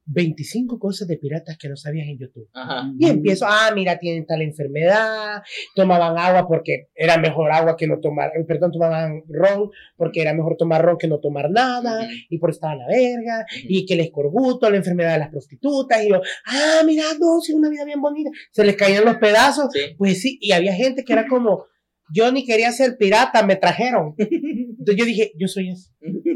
25 0.07 0.79
cosas 0.79 1.07
de 1.07 1.17
piratas 1.17 1.57
que 1.57 1.67
no 1.67 1.75
sabías 1.75 2.07
en 2.07 2.17
YouTube. 2.17 2.49
Y 2.97 3.07
empiezo, 3.07 3.45
ah, 3.47 3.71
mira, 3.75 3.99
tienen 3.99 4.25
tal 4.25 4.41
enfermedad, 4.41 5.43
tomaban 5.75 6.17
agua 6.17 6.47
porque 6.47 6.87
era 6.95 7.17
mejor 7.17 7.51
agua 7.51 7.75
que 7.75 7.87
no 7.87 7.99
tomar, 7.99 8.31
perdón, 8.47 8.71
tomaban 8.71 9.23
ron 9.27 9.69
porque 9.97 10.21
era 10.21 10.33
mejor 10.33 10.55
tomar 10.57 10.81
ron 10.83 10.97
que 10.97 11.07
no 11.07 11.19
tomar 11.19 11.49
nada, 11.51 12.07
y 12.29 12.37
por 12.37 12.51
estar 12.51 12.71
a 12.71 12.75
la 12.75 12.87
verga, 12.87 13.45
y 13.63 13.85
que 13.85 13.95
el 13.95 14.01
escorbuto, 14.01 14.69
la 14.69 14.77
enfermedad 14.77 15.13
de 15.13 15.19
las 15.19 15.29
prostitutas, 15.29 16.03
y 16.03 16.09
yo, 16.09 16.21
ah, 16.45 16.81
mira, 16.85 17.03
no, 17.19 17.41
sí, 17.41 17.53
una 17.53 17.69
vida 17.69 17.83
bien 17.85 18.01
bonita, 18.01 18.29
se 18.51 18.63
les 18.63 18.75
caían 18.75 19.05
los 19.05 19.17
pedazos, 19.17 19.67
pues 19.97 20.21
sí, 20.21 20.37
y 20.41 20.53
había 20.53 20.73
gente 20.73 21.03
que 21.03 21.13
era 21.13 21.27
como, 21.27 21.65
yo 22.13 22.31
ni 22.31 22.45
quería 22.45 22.71
ser 22.71 22.97
pirata, 22.97 23.45
me 23.45 23.55
trajeron. 23.55 24.15
Entonces 24.17 24.95
yo 24.95 25.05
dije, 25.05 25.31
yo 25.37 25.47
soy 25.47 25.69
eso. 25.69 25.91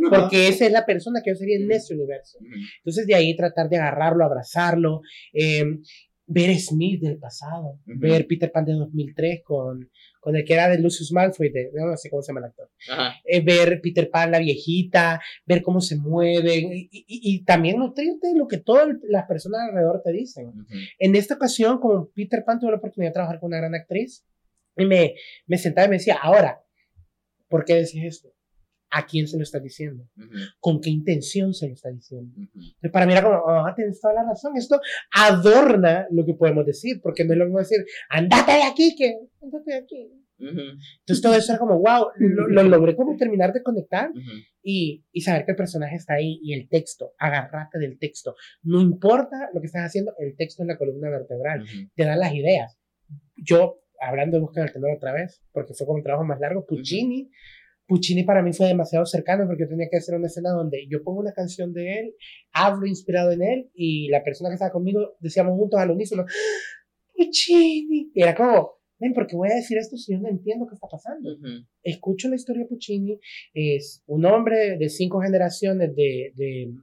Porque 0.09 0.47
esa 0.47 0.65
es 0.65 0.71
la 0.71 0.85
persona 0.85 1.21
que 1.23 1.31
yo 1.31 1.35
sería 1.35 1.57
en 1.57 1.71
ese 1.71 1.93
universo. 1.93 2.37
Entonces 2.77 3.07
de 3.07 3.15
ahí 3.15 3.35
tratar 3.35 3.69
de 3.69 3.77
agarrarlo, 3.77 4.25
abrazarlo, 4.25 5.01
em, 5.33 5.81
ver 6.27 6.57
Smith 6.59 7.01
del 7.01 7.17
pasado, 7.17 7.79
ver 7.85 8.25
Peter 8.27 8.51
Pan 8.51 8.65
de 8.65 8.73
2003 8.73 9.41
con, 9.43 9.89
con 10.19 10.35
el 10.35 10.45
que 10.45 10.53
era 10.53 10.69
de 10.69 10.79
Lucius 10.79 11.11
Malfoy, 11.11 11.49
de, 11.49 11.71
no 11.73 11.97
sé 11.97 12.09
cómo 12.09 12.21
se 12.21 12.31
llama 12.31 12.41
el 12.41 12.51
actor. 12.51 12.69
Eh, 13.25 13.41
ver 13.41 13.81
Peter 13.81 14.09
Pan, 14.09 14.31
la 14.31 14.39
viejita, 14.39 15.21
ver 15.45 15.61
cómo 15.61 15.81
se 15.81 15.97
mueven 15.97 16.71
y, 16.71 16.89
y, 16.91 17.43
también 17.43 17.79
nutrirte 17.79 18.27
de 18.27 18.37
lo 18.37 18.47
que 18.47 18.57
todas 18.57 18.87
las 19.09 19.25
personas 19.25 19.61
alrededor 19.67 20.01
te 20.03 20.11
dicen. 20.13 20.53
En 20.99 21.15
esta 21.15 21.35
ocasión, 21.35 21.79
como 21.79 22.09
Peter 22.11 22.43
Pan 22.45 22.59
tuvo 22.59 22.71
la 22.71 22.77
oportunidad 22.77 23.09
de 23.09 23.15
trabajar 23.15 23.39
con 23.39 23.47
una 23.47 23.57
gran 23.57 23.75
actriz, 23.75 24.25
y 24.77 24.85
me, 24.85 25.15
me 25.47 25.57
sentaba 25.57 25.87
y 25.87 25.89
me 25.89 25.97
decía, 25.97 26.17
ahora, 26.21 26.61
¿por 27.47 27.65
qué 27.65 27.75
decís 27.75 28.03
esto? 28.03 28.33
¿A 28.93 29.05
quién 29.05 29.27
se 29.27 29.37
lo 29.37 29.43
está 29.43 29.59
diciendo? 29.59 30.05
¿Con 30.59 30.81
qué 30.81 30.89
intención 30.89 31.53
se 31.53 31.67
lo 31.67 31.73
está 31.73 31.89
diciendo? 31.89 32.33
para 32.91 33.05
mí 33.05 33.13
era 33.13 33.23
como, 33.23 33.37
ah, 33.47 33.73
tienes 33.75 34.01
toda 34.01 34.13
la 34.15 34.23
razón, 34.23 34.57
esto 34.57 34.79
adorna 35.13 36.07
lo 36.11 36.25
que 36.25 36.33
podemos 36.33 36.65
decir, 36.65 36.99
porque 37.01 37.23
no 37.23 37.33
es 37.33 37.39
lo 37.39 37.45
mismo 37.45 37.59
decir, 37.59 37.85
andate 38.09 38.51
de 38.51 38.63
aquí 38.63 38.95
que, 38.97 39.17
andate 39.41 39.71
de 39.71 39.77
aquí. 39.77 40.11
Entonces 40.41 41.21
todo 41.21 41.35
eso 41.35 41.51
era 41.51 41.59
como, 41.59 41.79
wow, 41.79 42.07
lo, 42.17 42.63
logré 42.63 42.95
como 42.95 43.15
terminar 43.15 43.53
de 43.53 43.61
conectar 43.61 44.09
y, 44.63 45.05
y, 45.11 45.21
saber 45.21 45.45
que 45.45 45.51
el 45.51 45.57
personaje 45.57 45.95
está 45.95 46.15
ahí 46.15 46.39
y 46.41 46.53
el 46.53 46.67
texto, 46.67 47.13
agarrate 47.17 47.77
del 47.77 47.99
texto. 47.99 48.35
No 48.63 48.81
importa 48.81 49.49
lo 49.53 49.61
que 49.61 49.67
estás 49.67 49.85
haciendo, 49.85 50.13
el 50.17 50.35
texto 50.35 50.63
es 50.63 50.67
la 50.67 50.77
columna 50.77 51.09
vertebral, 51.09 51.63
te 51.95 52.05
da 52.05 52.15
las 52.15 52.33
ideas. 52.33 52.77
Yo 53.35 53.81
hablando 54.01 54.37
de 54.37 54.41
Busca 54.41 54.61
del 54.61 54.73
Tenor 54.73 54.91
otra 54.97 55.13
vez, 55.13 55.41
porque 55.53 55.73
fue 55.73 55.85
como 55.85 55.97
un 55.97 56.03
trabajo 56.03 56.25
más 56.25 56.39
largo, 56.39 56.65
Puccini, 56.65 57.29
Puccini 57.87 58.23
para 58.23 58.41
mí 58.41 58.53
fue 58.53 58.67
demasiado 58.67 59.05
cercano 59.05 59.45
porque 59.45 59.63
yo 59.63 59.69
tenía 59.69 59.87
que 59.89 59.97
hacer 59.97 60.15
una 60.15 60.27
escena 60.27 60.51
donde 60.51 60.87
yo 60.89 61.03
pongo 61.03 61.19
una 61.19 61.33
canción 61.33 61.73
de 61.73 61.99
él, 61.99 62.15
hablo 62.53 62.87
inspirado 62.87 63.31
en 63.31 63.43
él 63.43 63.69
y 63.73 64.07
la 64.09 64.23
persona 64.23 64.49
que 64.49 64.55
estaba 64.55 64.71
conmigo 64.71 65.17
decíamos 65.19 65.57
juntos 65.57 65.79
al 65.79 65.91
unísono, 65.91 66.25
Puccini. 67.15 68.11
Y 68.13 68.21
era 68.21 68.33
como, 68.33 68.79
ven, 68.97 69.13
¿por 69.13 69.27
qué 69.27 69.35
voy 69.35 69.49
a 69.51 69.55
decir 69.55 69.77
esto 69.77 69.97
si 69.97 70.13
yo 70.13 70.19
no 70.19 70.29
entiendo 70.29 70.67
qué 70.67 70.75
está 70.75 70.87
pasando? 70.87 71.37
Escucho 71.83 72.29
la 72.29 72.35
historia 72.35 72.63
de 72.63 72.69
Puccini, 72.69 73.19
es 73.53 74.03
un 74.07 74.25
hombre 74.25 74.77
de 74.77 74.89
cinco 74.89 75.21
generaciones 75.21 75.93
de, 75.95 76.31
de 76.35 76.73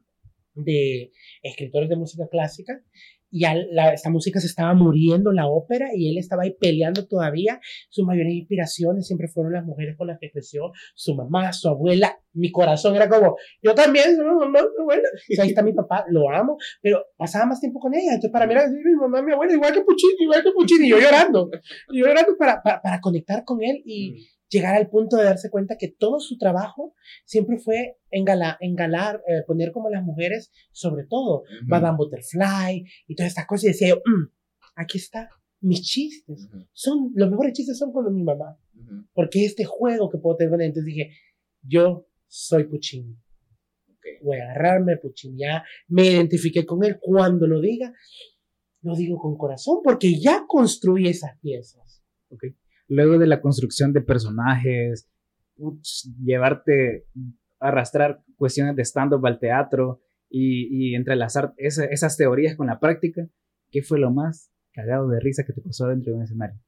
de 0.65 1.13
escritores 1.43 1.89
de 1.89 1.97
música 1.97 2.27
clásica 2.29 2.83
y 3.31 3.41
la, 3.41 3.93
esta 3.93 4.11
música 4.11 4.41
se 4.41 4.47
estaba 4.47 4.75
muriendo, 4.75 5.33
la 5.33 5.47
ópera, 5.47 5.89
y 5.95 6.11
él 6.11 6.19
estaba 6.19 6.43
ahí 6.45 6.57
peleando 6.59 7.07
todavía. 7.07 7.61
Sus 7.91 8.07
mayores 8.07 8.33
inspiraciones 8.33 9.07
siempre 9.07 9.29
fueron 9.29 9.53
las 9.53 9.65
mujeres 9.65 9.97
con 9.97 10.07
las 10.07 10.19
que 10.19 10.31
creció, 10.31 10.73
su 10.95 11.15
mamá, 11.15 11.53
su 11.53 11.69
abuela. 11.69 12.19
Mi 12.33 12.51
corazón 12.51 12.97
era 12.97 13.09
como, 13.09 13.37
yo 13.63 13.75
también, 13.75 14.17
¿no? 14.17 14.37
mamá, 14.39 14.61
abuela. 14.79 15.09
ahí 15.41 15.49
está 15.49 15.63
mi 15.63 15.73
papá, 15.73 16.05
lo 16.09 16.31
amo, 16.31 16.57
pero 16.81 17.05
pasaba 17.17 17.47
más 17.47 17.61
tiempo 17.61 17.81
con 17.81 17.95
ella. 17.95 18.15
Entonces, 18.15 18.31
para 18.31 18.47
mí 18.47 18.53
era 18.53 18.67
mi 18.69 18.95
mamá, 18.95 19.23
mi 19.23 19.33
abuela, 19.33 19.53
igual 19.53 19.73
que 19.73 19.81
Puccini, 19.81 20.17
igual 20.21 20.43
que 20.43 20.53
Puccini, 20.53 20.87
y 20.87 20.91
yo 20.91 20.99
llorando, 20.99 21.51
yo 21.93 22.07
llorando 22.07 22.37
para, 22.39 22.63
para, 22.63 22.81
para 22.81 23.01
conectar 23.01 23.45
con 23.45 23.63
él 23.63 23.83
y 23.85 24.13
mm 24.13 24.38
llegar 24.49 24.75
al 24.75 24.89
punto 24.89 25.17
de 25.17 25.25
darse 25.25 25.51
cuenta 25.51 25.77
que 25.79 25.89
todo 25.89 26.21
su 26.21 26.39
trabajo 26.39 26.95
siempre 27.25 27.59
fue 27.59 27.97
engalar, 28.11 28.57
engalar 28.61 29.23
eh, 29.27 29.43
poner 29.47 29.73
como 29.73 29.91
las 29.91 30.03
mujeres, 30.03 30.51
sobre 30.73 31.05
todo, 31.07 31.45
Madame 31.67 31.97
Butterfly 31.97 32.85
y 33.07 33.15
todas 33.15 33.31
estas 33.31 33.47
cosas. 33.47 33.65
Y 33.65 33.69
decía 33.69 33.89
yo, 33.89 33.97
mm, 33.97 34.31
aquí 34.77 34.99
está, 34.99 35.31
mis 35.61 35.83
chistes. 35.83 36.49
son, 36.73 37.13
los 37.15 37.31
mejores 37.31 37.53
chistes 37.53 37.79
son 37.79 37.93
con 37.93 38.13
mi 38.15 38.23
mamá. 38.23 38.59
Porque 39.13 39.45
este 39.45 39.65
juego 39.65 40.09
que 40.09 40.19
puedo 40.19 40.37
tener 40.37 40.61
entonces 40.61 40.85
dije, 40.85 41.11
yo 41.63 42.07
soy 42.27 42.65
Puccini. 42.65 43.17
Voy 44.23 44.39
a 44.39 44.45
agarrarme 44.45 44.97
Puccini. 44.97 45.41
Ya 45.41 45.65
me 45.89 46.07
identifiqué 46.07 46.65
con 46.65 46.85
él. 46.85 46.99
Cuando 47.01 47.47
lo 47.47 47.61
diga, 47.61 47.93
lo 48.83 48.95
digo 48.95 49.19
con 49.19 49.37
corazón, 49.37 49.81
porque 49.83 50.19
ya 50.19 50.45
construí 50.47 51.09
esas 51.09 51.39
piezas. 51.41 52.03
Okay 52.31 52.55
luego 52.89 53.19
de 53.19 53.27
la 53.27 53.41
construcción 53.41 53.93
de 53.93 54.01
personajes, 54.01 55.09
llevarte, 56.23 57.07
arrastrar 57.61 58.23
cuestiones 58.37 58.77
de 58.77 58.85
stand-up 58.85 59.25
al 59.27 59.39
teatro 59.39 60.01
y, 60.31 60.95
entrelazar 60.95 61.55
esas 61.57 62.17
teorías 62.17 62.57
con 62.57 62.67
la 62.67 62.81
práctica, 62.81 63.29
¿qué 63.71 63.83
fue 63.83 63.99
lo 63.99 64.11
más 64.11 64.51
cagado 64.73 65.09
de 65.09 65.21
risa 65.21 65.45
que 65.45 65.53
te 65.53 65.61
pasó 65.61 65.87
dentro 65.87 66.13
de 66.13 66.19
un 66.19 66.25
escenario? 66.25 66.61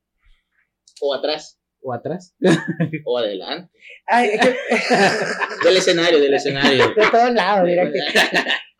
O 1.00 1.14
atrás. 1.14 1.58
O 1.82 1.92
atrás. 1.92 2.36
o 3.04 3.18
adelante. 3.18 3.72
del 5.64 5.76
escenario, 5.76 6.20
del 6.20 6.34
escenario. 6.34 6.88
De 6.88 7.10
todos 7.10 7.32
lados, 7.32 7.66
mira. 7.66 7.90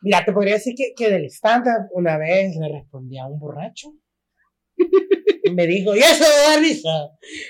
mira, 0.01 0.25
te 0.25 0.31
podría 0.31 0.53
decir 0.55 0.75
que, 0.75 0.93
que 0.95 1.09
del 1.09 1.25
stand-up 1.25 1.89
una 1.93 2.17
vez 2.17 2.55
le 2.55 2.71
respondía 2.71 3.23
a 3.23 3.27
un 3.27 3.39
borracho 3.39 3.93
me 5.53 5.67
dijo, 5.67 5.95
¿y 5.95 5.99
eso 5.99 6.23
da 6.23 6.57
risa? 6.57 7.09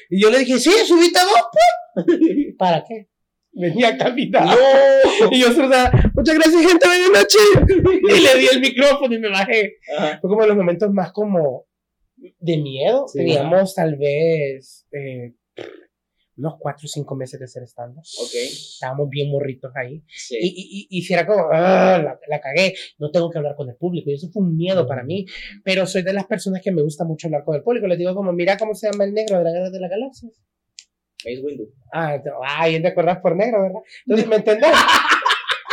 Y 0.09 0.21
yo 0.21 0.29
le 0.29 0.39
dije, 0.39 0.59
sí, 0.59 0.71
subiste 0.85 1.19
vos, 1.23 1.43
pues. 1.51 2.55
¿Para 2.57 2.83
qué? 2.87 3.07
Venía 3.53 3.97
caminando. 3.97 4.55
No. 4.55 5.29
Y 5.31 5.41
yo 5.41 5.49
muchas 5.49 6.35
gracias, 6.35 6.65
gente, 6.65 6.87
buenas 6.87 7.09
noches. 7.09 7.41
Y 8.09 8.21
le 8.21 8.39
di 8.39 8.47
el 8.47 8.61
micrófono 8.61 9.13
y 9.13 9.19
me 9.19 9.29
bajé. 9.29 9.77
Fue 10.21 10.29
como 10.29 10.45
los 10.45 10.55
momentos 10.55 10.91
más 10.91 11.11
como 11.11 11.65
de 12.15 12.57
miedo. 12.57 13.05
Teníamos 13.13 13.75
tal 13.75 13.97
vez 13.97 14.87
eh, 14.91 15.33
unos 16.37 16.55
cuatro 16.59 16.85
o 16.85 16.87
cinco 16.87 17.15
meses 17.15 17.39
de 17.39 17.47
ser 17.47 17.63
estando. 17.63 17.99
Ok. 17.99 18.33
Estábamos 18.33 19.09
bien 19.09 19.29
morritos 19.29 19.71
ahí. 19.75 20.01
Sí. 20.07 20.37
Y, 20.39 20.87
y, 20.89 20.97
y, 20.97 21.01
si 21.03 21.13
era 21.13 21.25
como, 21.25 21.47
ah, 21.51 22.17
la, 22.27 22.41
cagué, 22.41 22.73
no 22.99 23.11
tengo 23.11 23.29
que 23.29 23.37
hablar 23.37 23.55
con 23.55 23.69
el 23.69 23.75
público. 23.75 24.09
Y 24.09 24.13
eso 24.13 24.29
fue 24.31 24.43
un 24.43 24.55
miedo 24.55 24.87
para 24.87 25.03
mí. 25.03 25.25
Pero 25.63 25.85
soy 25.85 26.03
de 26.03 26.13
las 26.13 26.25
personas 26.25 26.61
que 26.63 26.71
me 26.71 26.81
gusta 26.81 27.03
mucho 27.03 27.27
hablar 27.27 27.43
con 27.43 27.55
el 27.55 27.63
público. 27.63 27.87
Les 27.87 27.97
digo 27.97 28.15
como, 28.15 28.31
mira 28.33 28.57
cómo 28.57 28.73
se 28.73 28.89
llama 28.91 29.03
el 29.03 29.13
negro 29.13 29.37
de 29.37 29.43
la 29.43 29.51
guerra 29.51 29.69
de 29.69 29.79
la 29.79 29.89
galaxia. 29.89 30.29
Es 31.23 31.43
Windu. 31.43 31.71
Ah, 31.93 32.19
ay, 32.43 32.81
te 32.81 32.87
acuerdas 32.87 33.19
por 33.19 33.35
negro, 33.35 33.61
¿verdad? 33.61 33.81
Entonces, 34.05 34.27
¿me 34.27 34.35
entendés? 34.37 34.71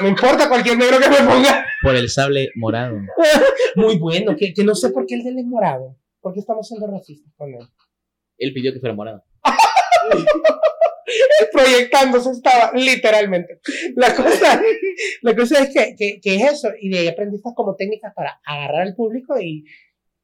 No 0.01 0.07
importa 0.07 0.49
cualquier 0.49 0.79
negro 0.79 0.99
que 1.01 1.09
me 1.09 1.17
ponga. 1.17 1.67
Por 1.83 1.97
el 1.97 2.09
sable 2.09 2.51
morado. 2.55 3.01
Muy 3.75 3.99
bueno, 3.99 4.37
que, 4.37 4.55
que 4.55 4.63
no 4.63 4.77
sé 4.77 4.91
por 4.91 5.07
qué 5.07 5.17
el 5.17 5.25
de 5.25 5.31
él 5.31 5.39
es 5.41 5.45
morado. 5.45 5.97
¿Por 6.21 6.33
qué 6.33 6.39
estamos 6.39 6.69
siendo 6.69 6.87
racistas 6.87 7.33
con 7.37 7.53
él? 7.53 7.67
Él 8.37 8.53
pidió 8.53 8.73
que 8.73 8.79
fuera 8.79 8.95
morado. 8.95 9.25
proyectándose 11.53 12.31
estaba, 12.31 12.73
literalmente. 12.75 13.61
La 13.97 14.15
cosa, 14.15 14.63
la 15.23 15.37
cosa 15.37 15.63
es 15.63 15.75
que, 15.75 15.95
que, 15.97 16.21
que, 16.21 16.37
es 16.37 16.53
eso, 16.53 16.71
y 16.81 16.91
de 16.91 16.99
ahí 16.99 17.09
aprendiste 17.09 17.51
como 17.55 17.77
técnicas 17.77 18.13
para 18.15 18.41
agarrar 18.45 18.83
al 18.83 18.95
público 18.95 19.41
y, 19.41 19.65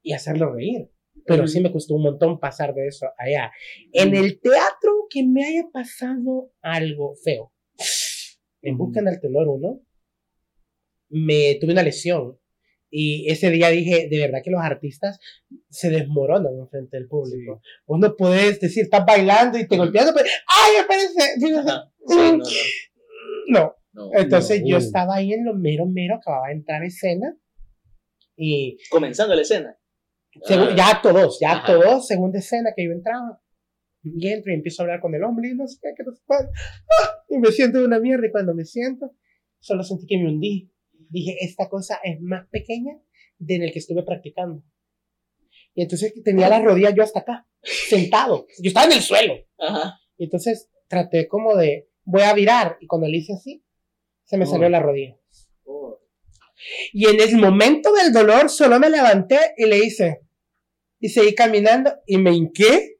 y 0.01 0.13
hacerlo 0.13 0.53
reír. 0.53 0.89
Pero 1.25 1.47
sí 1.47 1.59
me 1.59 1.71
costó 1.71 1.95
un 1.95 2.03
montón 2.03 2.39
pasar 2.39 2.75
de 2.75 2.87
eso 2.87 3.07
allá. 3.17 3.51
En 3.93 4.15
el 4.15 4.39
teatro 4.39 5.07
que 5.09 5.23
me 5.23 5.43
haya 5.43 5.63
pasado 5.73 6.51
algo 6.61 7.15
feo. 7.23 7.51
En 8.61 8.77
Busca 8.77 8.99
en 8.99 9.07
el 9.07 9.19
Tenor 9.19 9.47
1, 9.47 9.81
me 11.09 11.57
tuve 11.59 11.71
una 11.71 11.83
lesión 11.83 12.37
y 12.97 13.29
ese 13.29 13.49
día 13.49 13.67
dije, 13.67 14.07
de 14.09 14.19
verdad 14.19 14.39
que 14.41 14.51
los 14.51 14.61
artistas 14.61 15.19
se 15.69 15.89
desmoronan 15.89 16.53
en 16.57 16.69
frente 16.69 16.95
del 16.95 17.09
público. 17.09 17.59
Vos 17.85 17.99
no 17.99 18.15
podés 18.15 18.57
decir, 18.61 18.83
estás 18.83 19.05
bailando 19.05 19.57
y 19.57 19.67
te 19.67 19.75
golpeando, 19.75 20.13
pero, 20.15 20.25
¡ay, 20.47 20.75
espérense! 20.79 21.81
no. 23.49 23.75
no. 23.91 24.09
Entonces 24.13 24.61
yo 24.65 24.77
estaba 24.77 25.15
ahí 25.15 25.33
en 25.33 25.43
lo 25.43 25.55
mero, 25.55 25.85
mero, 25.85 26.15
acababa 26.15 26.47
de 26.47 26.53
entrar 26.53 26.83
en 26.83 26.87
escena. 26.87 27.37
Y. 28.37 28.77
Comenzando 28.89 29.35
la 29.35 29.41
escena. 29.41 29.77
Ah. 30.49 30.73
Ya 30.73 31.01
todos, 31.03 31.37
ya 31.41 31.63
todos, 31.65 32.07
segunda 32.07 32.39
escena 32.39 32.69
que 32.73 32.85
yo 32.85 32.93
entraba. 32.93 33.41
Y 34.03 34.25
entro 34.29 34.53
y 34.53 34.55
empiezo 34.55 34.81
a 34.81 34.85
hablar 34.85 35.01
con 35.01 35.13
el 35.15 35.23
hombre 35.25 35.49
y 35.49 35.55
no 35.55 35.67
sé 35.67 35.79
qué, 35.81 35.89
qué 35.97 36.03
no 36.05 36.13
sé 36.13 36.21
¡Ah! 36.29 37.25
Y 37.27 37.39
me 37.39 37.51
siento 37.51 37.79
de 37.79 37.85
una 37.87 37.99
mierda 37.99 38.25
y 38.25 38.31
cuando 38.31 38.55
me 38.55 38.63
siento, 38.63 39.11
solo 39.59 39.83
sentí 39.83 40.05
que 40.07 40.17
me 40.17 40.29
hundí 40.29 40.71
dije, 41.09 41.37
esta 41.41 41.69
cosa 41.69 41.99
es 42.03 42.21
más 42.21 42.47
pequeña 42.49 42.99
de 43.37 43.55
en 43.55 43.63
el 43.63 43.71
que 43.71 43.79
estuve 43.79 44.03
practicando. 44.03 44.63
Y 45.73 45.81
entonces 45.81 46.13
tenía 46.23 46.49
las 46.49 46.63
rodillas 46.63 46.93
yo 46.95 47.03
hasta 47.03 47.19
acá, 47.19 47.47
sentado. 47.61 48.47
Yo 48.61 48.69
estaba 48.69 48.85
en 48.85 48.93
el 48.93 49.01
suelo. 49.01 49.35
Y 50.17 50.23
entonces 50.23 50.69
traté 50.87 51.27
como 51.27 51.55
de, 51.55 51.89
voy 52.03 52.21
a 52.21 52.33
virar. 52.33 52.77
Y 52.79 52.87
cuando 52.87 53.07
le 53.07 53.17
hice 53.17 53.33
así, 53.33 53.63
se 54.23 54.37
me 54.37 54.45
salió 54.45 54.69
la 54.69 54.79
rodilla. 54.79 55.17
Oh. 55.65 55.99
Y 56.93 57.07
en 57.07 57.19
el 57.19 57.35
momento 57.37 57.91
del 57.93 58.13
dolor, 58.13 58.49
solo 58.49 58.79
me 58.79 58.89
levanté 58.89 59.37
y 59.57 59.65
le 59.65 59.79
hice. 59.79 60.21
Y 60.99 61.09
seguí 61.09 61.35
caminando 61.35 61.93
y 62.05 62.17
me 62.17 62.31
hinqué 62.31 62.94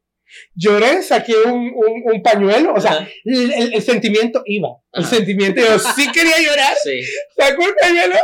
Lloré, 0.53 1.01
saqué 1.01 1.33
un, 1.45 1.71
un, 1.75 2.21
pañuelo, 2.21 2.73
o 2.73 2.81
sea, 2.81 3.07
el, 3.23 3.81
sentimiento 3.81 4.41
iba, 4.45 4.69
el 4.93 5.05
sentimiento, 5.05 5.61
yo 5.61 5.79
sí 5.79 6.11
quería 6.11 6.37
llorar, 6.39 6.75
sí. 6.81 7.01
saco 7.37 7.63
el 7.63 7.75
pañuelo, 7.79 8.15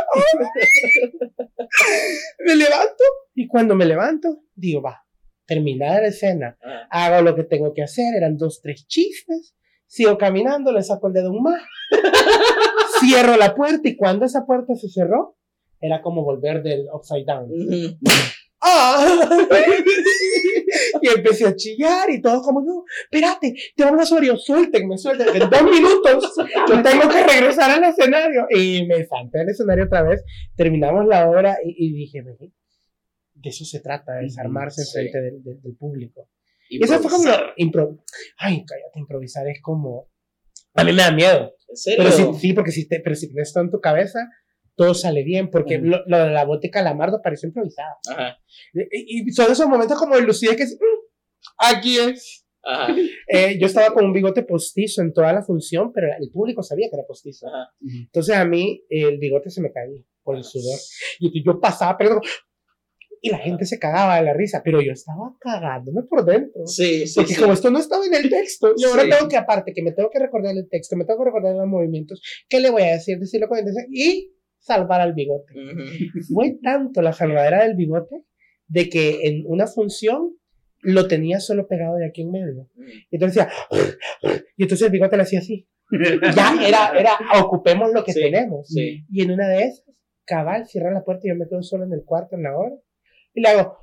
me 2.46 2.56
levanto, 2.56 3.04
y 3.34 3.46
cuando 3.46 3.74
me 3.74 3.84
levanto, 3.84 4.42
digo, 4.54 4.82
va, 4.82 5.04
terminada 5.46 6.00
la 6.00 6.08
escena, 6.08 6.58
hago 6.90 7.22
lo 7.22 7.34
que 7.34 7.44
tengo 7.44 7.74
que 7.74 7.82
hacer, 7.82 8.14
eran 8.16 8.36
dos, 8.36 8.60
tres 8.62 8.86
chistes, 8.86 9.54
sigo 9.86 10.16
caminando, 10.16 10.72
le 10.72 10.82
saco 10.82 11.08
el 11.08 11.12
dedo 11.12 11.30
un 11.30 11.42
más, 11.42 11.62
cierro 13.00 13.36
la 13.36 13.54
puerta, 13.54 13.88
y 13.88 13.96
cuando 13.96 14.24
esa 14.24 14.46
puerta 14.46 14.74
se 14.74 14.88
cerró, 14.88 15.36
era 15.82 16.00
como 16.00 16.24
volver 16.24 16.62
del 16.62 16.86
upside 16.92 17.26
down. 17.26 17.50
¡Ah! 18.62 19.28
y 21.02 21.08
empecé 21.08 21.46
a 21.46 21.56
chillar 21.56 22.08
y 22.10 22.20
todo 22.20 22.40
como, 22.42 22.60
no, 22.60 22.84
espérate, 23.04 23.54
te 23.74 23.84
vamos 23.84 24.02
a 24.02 24.06
subir, 24.06 24.32
suéltenme, 24.38 24.96
suéltenme, 24.96 25.38
en 25.38 25.50
dos 25.50 25.62
minutos 25.64 26.34
yo 26.68 26.82
tengo 26.82 27.08
que 27.08 27.24
regresar 27.24 27.70
al 27.70 27.84
escenario. 27.84 28.46
Y 28.50 28.86
me 28.86 29.04
salté 29.04 29.40
al 29.40 29.48
escenario 29.48 29.84
otra 29.84 30.02
vez, 30.02 30.22
terminamos 30.54 31.06
la 31.06 31.28
obra 31.28 31.58
y, 31.64 31.92
dije, 31.92 32.22
de 32.22 33.48
eso 33.48 33.64
se 33.64 33.80
trata, 33.80 34.12
de 34.14 34.22
desarmarse 34.22 34.82
en 34.82 34.88
frente 34.88 35.18
del, 35.20 35.76
público. 35.76 36.28
Y 36.68 36.82
eso 36.82 37.00
fue 37.00 37.10
como, 37.10 37.30
impro 37.56 37.98
ay, 38.38 38.64
cállate, 38.64 38.98
improvisar 38.98 39.46
es 39.48 39.60
como, 39.60 40.08
a 40.74 40.84
mí 40.84 40.92
me 40.92 41.02
da 41.02 41.10
miedo. 41.10 41.54
¿En 41.68 41.76
serio? 41.76 42.04
Pero 42.04 42.34
sí, 42.34 42.52
porque 42.52 42.70
si 42.70 42.88
te, 42.88 43.00
pero 43.00 43.14
si 43.14 43.28
tienes 43.28 43.52
todo 43.52 43.64
en 43.64 43.70
tu 43.70 43.80
cabeza, 43.80 44.20
todo 44.76 44.94
sale 44.94 45.22
bien, 45.22 45.50
porque 45.50 45.78
lo, 45.78 46.02
de 46.06 46.30
la 46.30 46.44
bote 46.44 46.70
calamardo 46.70 47.20
pareció 47.22 47.48
improvisada. 47.48 47.96
Ajá. 48.10 48.38
Y, 48.72 49.30
son 49.32 49.50
esos 49.52 49.68
momentos 49.68 49.98
como 49.98 50.16
de 50.16 50.22
lucidez 50.22 50.56
que 50.56 50.64
mm, 50.64 51.70
aquí 51.74 51.98
es. 51.98 52.46
Ajá. 52.64 52.94
Eh, 53.28 53.58
yo 53.58 53.66
estaba 53.66 53.94
con 53.94 54.04
un 54.04 54.12
bigote 54.12 54.42
postizo 54.42 55.00
en 55.02 55.12
toda 55.12 55.32
la 55.32 55.42
función, 55.42 55.90
pero 55.92 56.08
el 56.18 56.30
público 56.30 56.62
sabía 56.62 56.88
que 56.90 56.96
era 56.96 57.06
postizo. 57.06 57.48
Ajá. 57.48 57.72
Entonces 57.80 58.36
a 58.36 58.44
mí 58.44 58.84
el 58.88 59.18
bigote 59.18 59.50
se 59.50 59.62
me 59.62 59.72
caía 59.72 60.02
por 60.22 60.36
el 60.36 60.44
sudor. 60.44 60.78
Y 61.18 61.44
yo 61.44 61.58
pasaba, 61.60 61.96
pero 61.96 62.20
y 63.24 63.30
la 63.30 63.38
gente 63.38 63.64
se 63.64 63.78
cagaba 63.78 64.16
de 64.16 64.24
la 64.24 64.34
risa, 64.34 64.62
pero 64.64 64.82
yo 64.82 64.92
estaba 64.92 65.36
cagándome 65.38 66.02
por 66.02 66.24
dentro. 66.24 66.66
Sí, 66.66 67.06
sí. 67.06 67.14
Porque 67.14 67.36
como 67.36 67.52
esto 67.52 67.70
no 67.70 67.78
estaba 67.78 68.04
en 68.04 68.14
el 68.14 68.28
texto, 68.28 68.74
y 68.76 68.84
ahora 68.84 69.04
tengo 69.08 69.28
que, 69.28 69.36
aparte, 69.36 69.72
que 69.72 69.82
me 69.82 69.92
tengo 69.92 70.10
que 70.10 70.18
recordar 70.18 70.56
el 70.56 70.68
texto, 70.68 70.96
me 70.96 71.04
tengo 71.04 71.20
que 71.20 71.26
recordar 71.26 71.54
los 71.54 71.68
movimientos, 71.68 72.20
¿qué 72.48 72.58
le 72.58 72.70
voy 72.70 72.82
a 72.82 72.94
decir? 72.94 73.18
Decirlo 73.18 73.48
con 73.48 73.60
intención 73.60 73.86
y 73.92 74.32
salvar 74.62 75.00
al 75.00 75.12
bigote. 75.12 75.52
Fue 76.32 76.56
tanto 76.62 77.02
la 77.02 77.12
salvadera 77.12 77.64
del 77.64 77.74
bigote 77.74 78.24
de 78.68 78.88
que 78.88 79.26
en 79.26 79.44
una 79.46 79.66
función 79.66 80.36
lo 80.80 81.06
tenía 81.06 81.40
solo 81.40 81.68
pegado 81.68 81.96
de 81.96 82.06
aquí 82.06 82.22
en 82.22 82.30
medio. 82.30 82.68
Y 83.10 83.16
entonces 83.16 83.44
decía, 83.44 84.42
y 84.56 84.62
entonces 84.62 84.86
el 84.86 84.92
bigote 84.92 85.16
le 85.16 85.22
hacía 85.24 85.40
así. 85.40 85.68
ya 86.34 86.56
era, 86.66 86.98
era, 86.98 87.18
ocupemos 87.44 87.92
lo 87.92 88.04
que 88.04 88.14
tenemos. 88.14 88.74
Y 88.74 89.22
en 89.22 89.30
una 89.30 89.48
de 89.48 89.64
esas, 89.64 89.84
cabal, 90.24 90.66
cierra 90.66 90.92
la 90.92 91.04
puerta 91.04 91.22
y 91.24 91.30
yo 91.30 91.36
me 91.36 91.48
quedo 91.48 91.62
solo 91.62 91.84
en 91.84 91.92
el 91.92 92.04
cuarto 92.04 92.36
en 92.36 92.44
la 92.44 92.56
hora. 92.56 92.76
Y 93.34 93.40
le 93.40 93.48
hago, 93.48 93.78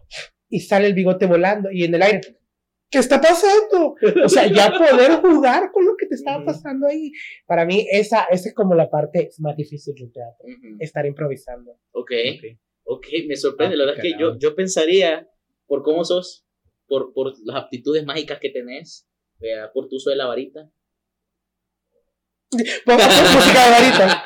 y 0.47 0.61
sale 0.61 0.87
el 0.87 0.93
bigote 0.93 1.25
volando 1.25 1.69
y 1.71 1.83
en 1.83 1.95
el 1.95 2.01
aire, 2.01 2.21
¿qué 2.89 2.99
está 2.99 3.21
pasando? 3.21 3.95
O 4.23 4.29
sea, 4.29 4.47
ya 4.47 4.71
poder 4.77 5.21
jugar 5.21 5.71
con 5.71 5.85
lo 5.85 5.95
que 5.97 6.07
te 6.07 6.15
estaba 6.15 6.43
pasando 6.43 6.87
ahí. 6.87 7.11
Para 7.45 7.65
mí, 7.65 7.87
esa, 7.91 8.23
esa 8.25 8.49
es 8.49 8.55
como 8.55 8.75
la 8.75 8.89
parte 8.89 9.29
más 9.39 9.55
difícil 9.55 9.93
del 9.95 10.11
teatro, 10.11 10.45
estar 10.79 11.05
improvisando. 11.05 11.79
Ok, 11.91 12.11
ok, 12.83 13.07
me 13.27 13.35
sorprende. 13.35 13.77
la 13.77 13.85
verdad 13.85 14.03
es 14.03 14.13
que 14.13 14.19
yo, 14.19 14.37
yo 14.37 14.55
pensaría, 14.55 15.29
por 15.67 15.83
cómo 15.83 16.03
sos, 16.03 16.45
por, 16.87 17.13
por 17.13 17.33
las 17.43 17.63
aptitudes 17.63 18.05
mágicas 18.05 18.39
que 18.39 18.49
tenés, 18.49 19.07
vea, 19.37 19.71
por 19.71 19.87
tu 19.87 19.97
uso 19.97 20.09
de 20.09 20.15
la 20.15 20.25
varita. 20.25 20.71
música 22.51 23.65
de 23.65 23.71
varita. 23.71 24.23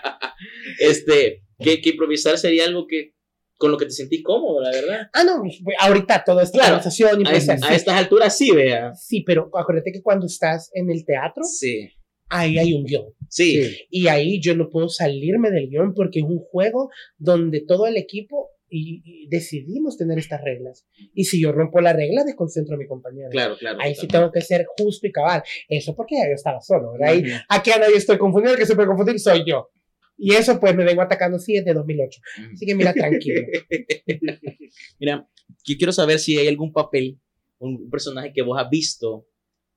este, 0.78 1.44
que, 1.58 1.80
que 1.80 1.90
improvisar 1.90 2.38
sería 2.38 2.64
algo 2.64 2.86
que 2.86 3.15
con 3.56 3.70
lo 3.70 3.78
que 3.78 3.86
te 3.86 3.92
sentí 3.92 4.22
cómodo, 4.22 4.60
la 4.60 4.70
verdad. 4.70 5.08
Ah, 5.12 5.24
no, 5.24 5.42
ahorita 5.80 6.22
todo 6.24 6.40
es 6.40 6.50
claro, 6.50 6.80
y 6.98 7.02
a, 7.02 7.28
a 7.28 7.74
estas 7.74 7.96
alturas 7.96 8.36
sí, 8.36 8.50
vea. 8.50 8.94
Sí, 8.94 9.22
pero 9.22 9.50
acuérdate 9.54 9.92
que 9.92 10.02
cuando 10.02 10.26
estás 10.26 10.70
en 10.74 10.90
el 10.90 11.04
teatro, 11.04 11.42
sí. 11.44 11.88
ahí 12.28 12.58
hay 12.58 12.74
un 12.74 12.84
guion. 12.84 13.06
Sí. 13.28 13.86
Y 13.90 14.08
ahí 14.08 14.40
yo 14.40 14.54
no 14.54 14.68
puedo 14.68 14.88
salirme 14.88 15.50
del 15.50 15.68
guion 15.68 15.94
porque 15.94 16.20
es 16.20 16.24
un 16.24 16.38
juego 16.38 16.90
donde 17.18 17.60
todo 17.60 17.86
el 17.86 17.96
equipo 17.96 18.50
y, 18.68 19.28
decidimos 19.28 19.96
tener 19.96 20.18
estas 20.18 20.42
reglas. 20.42 20.86
Y 21.14 21.24
si 21.24 21.40
yo 21.40 21.52
rompo 21.52 21.80
la 21.80 21.92
regla, 21.92 22.24
desconcentro 22.24 22.74
a 22.74 22.78
mi 22.78 22.86
compañero. 22.86 23.28
Claro, 23.30 23.56
claro. 23.56 23.78
Ahí 23.80 23.94
sí 23.94 24.06
tengo 24.06 24.30
que 24.30 24.40
ser 24.40 24.66
justo 24.76 25.06
y 25.06 25.12
cabal. 25.12 25.42
Eso 25.68 25.94
porque 25.94 26.16
yo 26.16 26.34
estaba 26.34 26.60
solo, 26.60 26.92
¿verdad? 26.92 27.42
Aquí 27.48 27.70
a 27.70 27.78
nadie 27.78 27.96
estoy 27.96 28.18
confundido, 28.18 28.54
el 28.54 28.58
que 28.58 28.66
se 28.66 28.74
puede 28.74 28.88
confundir 28.88 29.18
soy 29.18 29.44
yo. 29.46 29.70
Y 30.18 30.34
eso 30.34 30.58
pues 30.58 30.74
me 30.74 30.84
vengo 30.84 31.02
atacando 31.02 31.36
así 31.36 31.54
desde 31.54 31.74
2008. 31.74 32.20
Así 32.54 32.66
que 32.66 32.74
mira, 32.74 32.92
tranquilo. 32.94 33.42
mira, 34.98 35.28
yo 35.64 35.74
quiero 35.76 35.92
saber 35.92 36.18
si 36.18 36.38
hay 36.38 36.48
algún 36.48 36.72
papel, 36.72 37.20
un 37.58 37.90
personaje 37.90 38.32
que 38.34 38.42
vos 38.42 38.58
has 38.58 38.70
visto, 38.70 39.28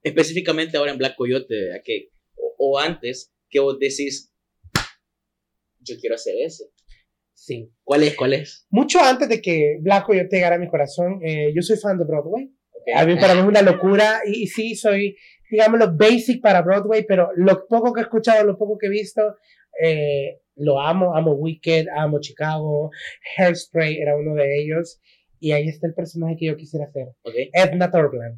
específicamente 0.01 0.77
ahora 0.77 0.91
en 0.91 0.97
Black 0.97 1.15
Coyote, 1.15 1.81
que, 1.83 2.09
o, 2.57 2.79
antes, 2.79 3.33
que 3.49 3.59
vos 3.59 3.77
decís, 3.79 4.33
yo 5.79 5.95
quiero 5.99 6.15
hacer 6.15 6.35
ese. 6.39 6.65
Sí. 7.33 7.71
¿Cuál 7.83 8.03
es? 8.03 8.15
¿Cuál 8.15 8.33
es? 8.33 8.67
Mucho 8.69 8.99
antes 9.01 9.27
de 9.29 9.41
que 9.41 9.77
Black 9.81 10.05
Coyote 10.05 10.35
llegara 10.35 10.55
a 10.55 10.59
mi 10.59 10.69
corazón, 10.69 11.19
eh, 11.23 11.51
yo 11.55 11.61
soy 11.61 11.77
fan 11.77 11.97
de 11.97 12.05
Broadway. 12.05 12.53
A 12.95 13.05
mí 13.05 13.15
para 13.15 13.33
mí 13.33 13.41
es 13.41 13.45
una 13.45 13.61
locura 13.61 14.21
y, 14.25 14.43
y 14.43 14.47
sí, 14.47 14.75
soy, 14.75 15.15
digámoslo, 15.49 15.95
basic 15.95 16.41
para 16.41 16.61
Broadway, 16.61 17.05
pero 17.07 17.29
lo 17.35 17.65
poco 17.67 17.93
que 17.93 18.01
he 18.01 18.03
escuchado, 18.03 18.45
lo 18.45 18.57
poco 18.57 18.77
que 18.77 18.87
he 18.87 18.89
visto, 18.89 19.21
eh, 19.81 20.41
lo 20.55 20.79
amo, 20.79 21.15
amo 21.15 21.33
Wicked, 21.33 21.87
amo 21.95 22.19
Chicago, 22.19 22.91
Hairspray 23.37 23.97
era 23.97 24.15
uno 24.15 24.35
de 24.35 24.61
ellos, 24.61 24.99
y 25.39 25.53
ahí 25.53 25.67
está 25.67 25.87
el 25.87 25.93
personaje 25.93 26.35
que 26.37 26.45
yo 26.47 26.57
quisiera 26.57 26.85
hacer. 26.85 27.07
Edna 27.53 27.89
Thorblad, 27.89 28.33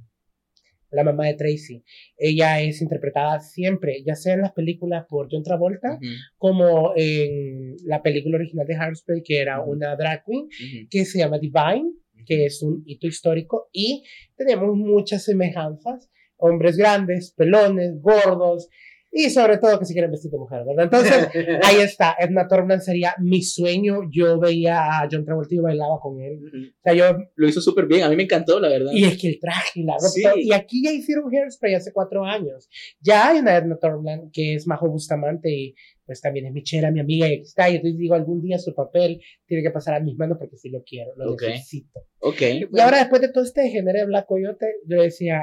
la 0.92 1.04
mamá 1.04 1.26
de 1.26 1.34
Tracy. 1.34 1.84
Ella 2.18 2.62
es 2.62 2.82
interpretada 2.82 3.39
siempre, 3.39 4.04
ya 4.06 4.16
sea 4.16 4.36
en 4.36 4.42
las 4.42 4.54
películas 4.54 5.06
por 5.10 5.30
John 5.32 5.44
Travolta, 5.44 6.00
como 6.38 6.94
en 6.96 7.76
la 7.86 8.04
película 8.04 8.38
original 8.38 8.68
de 8.68 8.76
Hairspray, 8.76 9.24
que 9.24 9.39
era 9.39 9.62
una 9.62 9.96
drag 9.96 10.24
queen, 10.26 10.48
que 10.89 11.06
se 11.06 11.20
llama 11.20 11.39
Divine, 11.39 11.92
que 12.26 12.46
es 12.46 12.62
un 12.62 12.84
hito 12.86 13.08
histórico, 13.08 13.70
y 13.72 14.04
tenemos 14.36 14.76
muchas 14.76 15.24
semejanzas, 15.24 16.10
hombres 16.38 16.78
grandes, 16.78 17.34
pelones, 17.36 18.00
gordos, 18.00 18.70
y 19.12 19.30
sobre 19.30 19.57
todo 19.57 19.78
que 19.78 19.86
se 19.86 19.93
quieren 19.93 20.12
vestir 20.12 20.32
de 20.32 20.38
mujer, 20.38 20.64
¿verdad? 20.66 20.86
Entonces, 20.86 21.28
ahí 21.64 21.82
está, 21.82 22.16
Edna 22.18 22.47
Thornton 22.47 22.80
sería 22.80 23.14
mi 23.20 23.41
sueño, 23.41 24.09
yo 24.09 24.39
veía 24.39 25.01
a 25.01 25.07
John 25.12 25.26
Travolta 25.26 25.53
y 25.53 25.57
bailaba 25.57 25.99
con 25.99 26.22
él, 26.22 26.39
o 26.80 26.82
sea, 26.82 26.93
yo... 26.93 27.18
Lo 27.36 27.47
hizo 27.47 27.59
súper 27.59 27.88
bien, 27.88 28.03
a 28.03 28.09
mí 28.09 28.16
me 28.16 28.24
encantó, 28.24 28.59
la 28.59 28.70
verdad. 28.70 28.91
Y 28.93 29.03
es 29.03 29.18
que 29.20 29.28
el 29.28 29.39
traje 29.39 29.82
y 29.82 29.84
la 29.84 29.95
ropa, 29.95 30.39
y 30.39 30.53
aquí 30.53 30.84
ya 30.84 30.91
hicieron 30.91 31.30
Hairspray 31.30 31.76
hace 31.76 31.91
cuatro 31.91 32.24
años, 32.24 32.70
ya 33.01 33.28
hay 33.30 33.39
una 33.39 33.57
Edna 33.57 33.78
Thornton 33.78 34.32
que 34.32 34.55
es 34.55 34.66
Majo 34.66 34.89
Bustamante 34.89 35.51
y 35.51 35.76
pues 36.05 36.22
también 36.22 36.45
es 36.45 36.53
mi 36.53 36.64
chera, 36.64 36.91
mi 36.91 36.99
amiga, 36.99 37.28
y 37.28 37.34
aquí 37.36 37.43
está, 37.43 37.70
y 37.70 37.76
entonces 37.76 37.97
digo, 37.97 38.16
algún 38.16 38.41
día 38.41 38.57
su 38.59 38.74
papel 38.74 39.22
tiene 39.45 39.64
que 39.64 39.72
pasar 39.72 39.95
a 39.95 39.99
mis 39.99 40.18
manos 40.18 40.38
porque 40.38 40.57
sí 40.57 40.70
lo 40.70 40.84
quiero, 40.84 41.14
lo 41.16 41.36
necesito. 41.36 42.01
Ok. 42.20 42.41
Y 42.72 42.80
ahora 42.80 42.99
después 42.99 43.22
de 43.22 43.30
todo 43.30 43.43
este 43.43 43.70
género 43.70 43.99
de 43.99 44.05
Black 44.05 44.26
Coyote, 44.26 44.66
yo 44.86 45.01
decía 45.01 45.41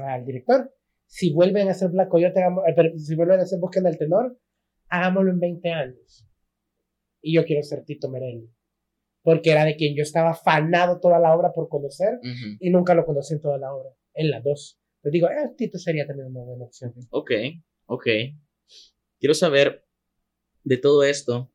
al 0.00 0.24
director, 0.24 0.72
si 1.12 1.30
vuelven 1.30 1.68
a 1.68 1.72
hacer 1.72 1.90
Black 1.90 2.08
Coyote, 2.08 2.40
eh, 2.40 2.98
si 2.98 3.14
vuelven 3.14 3.38
a 3.38 3.42
hacer 3.42 3.60
Búsqueda 3.60 3.90
del 3.90 3.98
Tenor, 3.98 4.34
hagámoslo 4.88 5.30
en 5.30 5.40
20 5.40 5.70
años. 5.70 6.26
Y 7.20 7.34
yo 7.34 7.44
quiero 7.44 7.62
ser 7.62 7.84
Tito 7.84 8.08
Merelli. 8.08 8.50
Porque 9.22 9.50
era 9.50 9.66
de 9.66 9.76
quien 9.76 9.94
yo 9.94 10.02
estaba 10.02 10.32
fanado 10.32 11.00
toda 11.00 11.18
la 11.18 11.36
obra 11.36 11.52
por 11.52 11.68
conocer 11.68 12.18
y 12.58 12.70
nunca 12.70 12.94
lo 12.94 13.04
conocí 13.04 13.34
en 13.34 13.42
toda 13.42 13.58
la 13.58 13.74
obra, 13.74 13.90
en 14.14 14.30
las 14.30 14.42
dos. 14.42 14.80
Les 15.02 15.12
digo, 15.12 15.28
eh, 15.28 15.52
Tito 15.54 15.78
sería 15.78 16.06
también 16.06 16.28
una 16.28 16.44
buena 16.44 16.64
opción. 16.64 16.94
Ok, 17.10 17.30
ok. 17.84 18.06
Quiero 19.20 19.34
saber 19.34 19.84
de 20.64 20.78
todo 20.78 21.04
esto, 21.04 21.52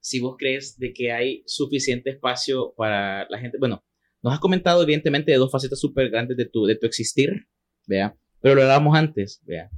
si 0.00 0.18
vos 0.18 0.34
crees 0.36 0.76
de 0.76 0.92
que 0.92 1.12
hay 1.12 1.44
suficiente 1.46 2.10
espacio 2.10 2.74
para 2.76 3.28
la 3.28 3.38
gente. 3.38 3.58
Bueno, 3.58 3.84
nos 4.22 4.34
has 4.34 4.40
comentado 4.40 4.82
evidentemente 4.82 5.30
de 5.30 5.38
dos 5.38 5.52
facetas 5.52 5.78
súper 5.78 6.10
grandes 6.10 6.36
de 6.36 6.46
tu, 6.46 6.66
de 6.66 6.74
tu 6.74 6.86
existir, 6.86 7.46
vea 7.86 8.18
pero 8.40 8.54
lo 8.54 8.62
hablábamos 8.62 8.96
antes, 8.96 9.40
vea, 9.44 9.70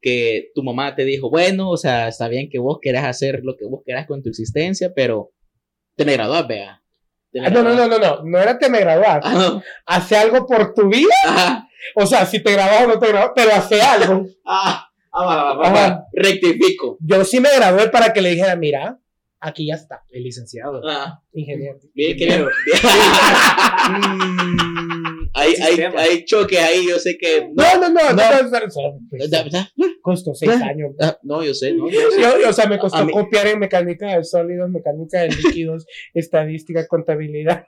que 0.00 0.50
tu 0.54 0.62
mamá 0.62 0.94
te 0.94 1.04
dijo, 1.04 1.30
bueno, 1.30 1.70
o 1.70 1.76
sea, 1.76 2.08
está 2.08 2.28
bien 2.28 2.48
que 2.48 2.58
vos 2.58 2.78
quieras 2.80 3.04
hacer 3.04 3.40
lo 3.42 3.56
que 3.56 3.64
vos 3.66 3.82
quieras 3.84 4.06
con 4.06 4.22
tu 4.22 4.28
existencia, 4.28 4.92
pero 4.94 5.32
te 5.96 6.04
me 6.04 6.12
graduás, 6.12 6.46
vea. 6.46 6.82
Ah, 7.42 7.50
no, 7.50 7.62
no, 7.62 7.74
no, 7.74 7.86
no, 7.86 7.98
no, 7.98 8.22
no 8.24 8.38
era 8.38 8.58
te 8.58 8.70
me 8.70 8.80
graduás. 8.80 9.20
Ah, 9.22 9.60
hace 9.84 10.16
algo 10.16 10.46
por 10.46 10.74
tu 10.74 10.88
vida. 10.88 11.68
O 11.94 12.06
sea, 12.06 12.24
si 12.26 12.42
te 12.42 12.52
grabas 12.52 12.84
o 12.84 12.86
no 12.88 12.98
te 12.98 13.08
grabas, 13.08 13.32
pero 13.34 13.52
hace 13.52 13.80
algo. 13.80 14.26
ah, 14.46 14.88
ah, 15.12 16.04
rectifico. 16.12 16.96
Yo 17.00 17.24
sí 17.24 17.40
me 17.40 17.54
gradué 17.54 17.88
para 17.88 18.12
que 18.12 18.22
le 18.22 18.30
dijera, 18.30 18.56
mira, 18.56 18.98
aquí 19.40 19.66
ya 19.66 19.74
está. 19.74 20.02
El 20.10 20.24
licenciado. 20.24 20.80
Ah. 20.88 21.20
Ingeniero. 21.32 21.78
Bien, 21.94 22.16
qué 22.16 22.26
bien. 22.26 22.46
Hay, 25.54 25.80
hay, 25.80 25.92
hay 25.96 26.24
choque 26.24 26.58
ahí, 26.58 26.86
yo 26.88 26.98
sé 26.98 27.16
que. 27.18 27.50
No, 27.54 27.80
no, 27.80 27.88
no, 27.88 28.12
no. 28.12 28.50
no, 29.76 29.86
costó 30.02 30.34
seis 30.34 30.52
años. 30.52 30.92
Ah, 31.00 31.18
no, 31.22 31.42
yo 31.42 31.54
sé, 31.54 31.72
no. 31.72 31.88
Yo, 31.90 32.48
o 32.48 32.52
sea, 32.52 32.66
me 32.66 32.78
costó 32.78 33.06
copiar 33.08 33.46
en 33.46 33.58
mecánica 33.58 34.16
de 34.16 34.24
sólidos, 34.24 34.70
mecánica 34.70 35.20
de 35.20 35.28
líquidos, 35.28 35.86
estadística, 36.14 36.86
contabilidad. 36.86 37.64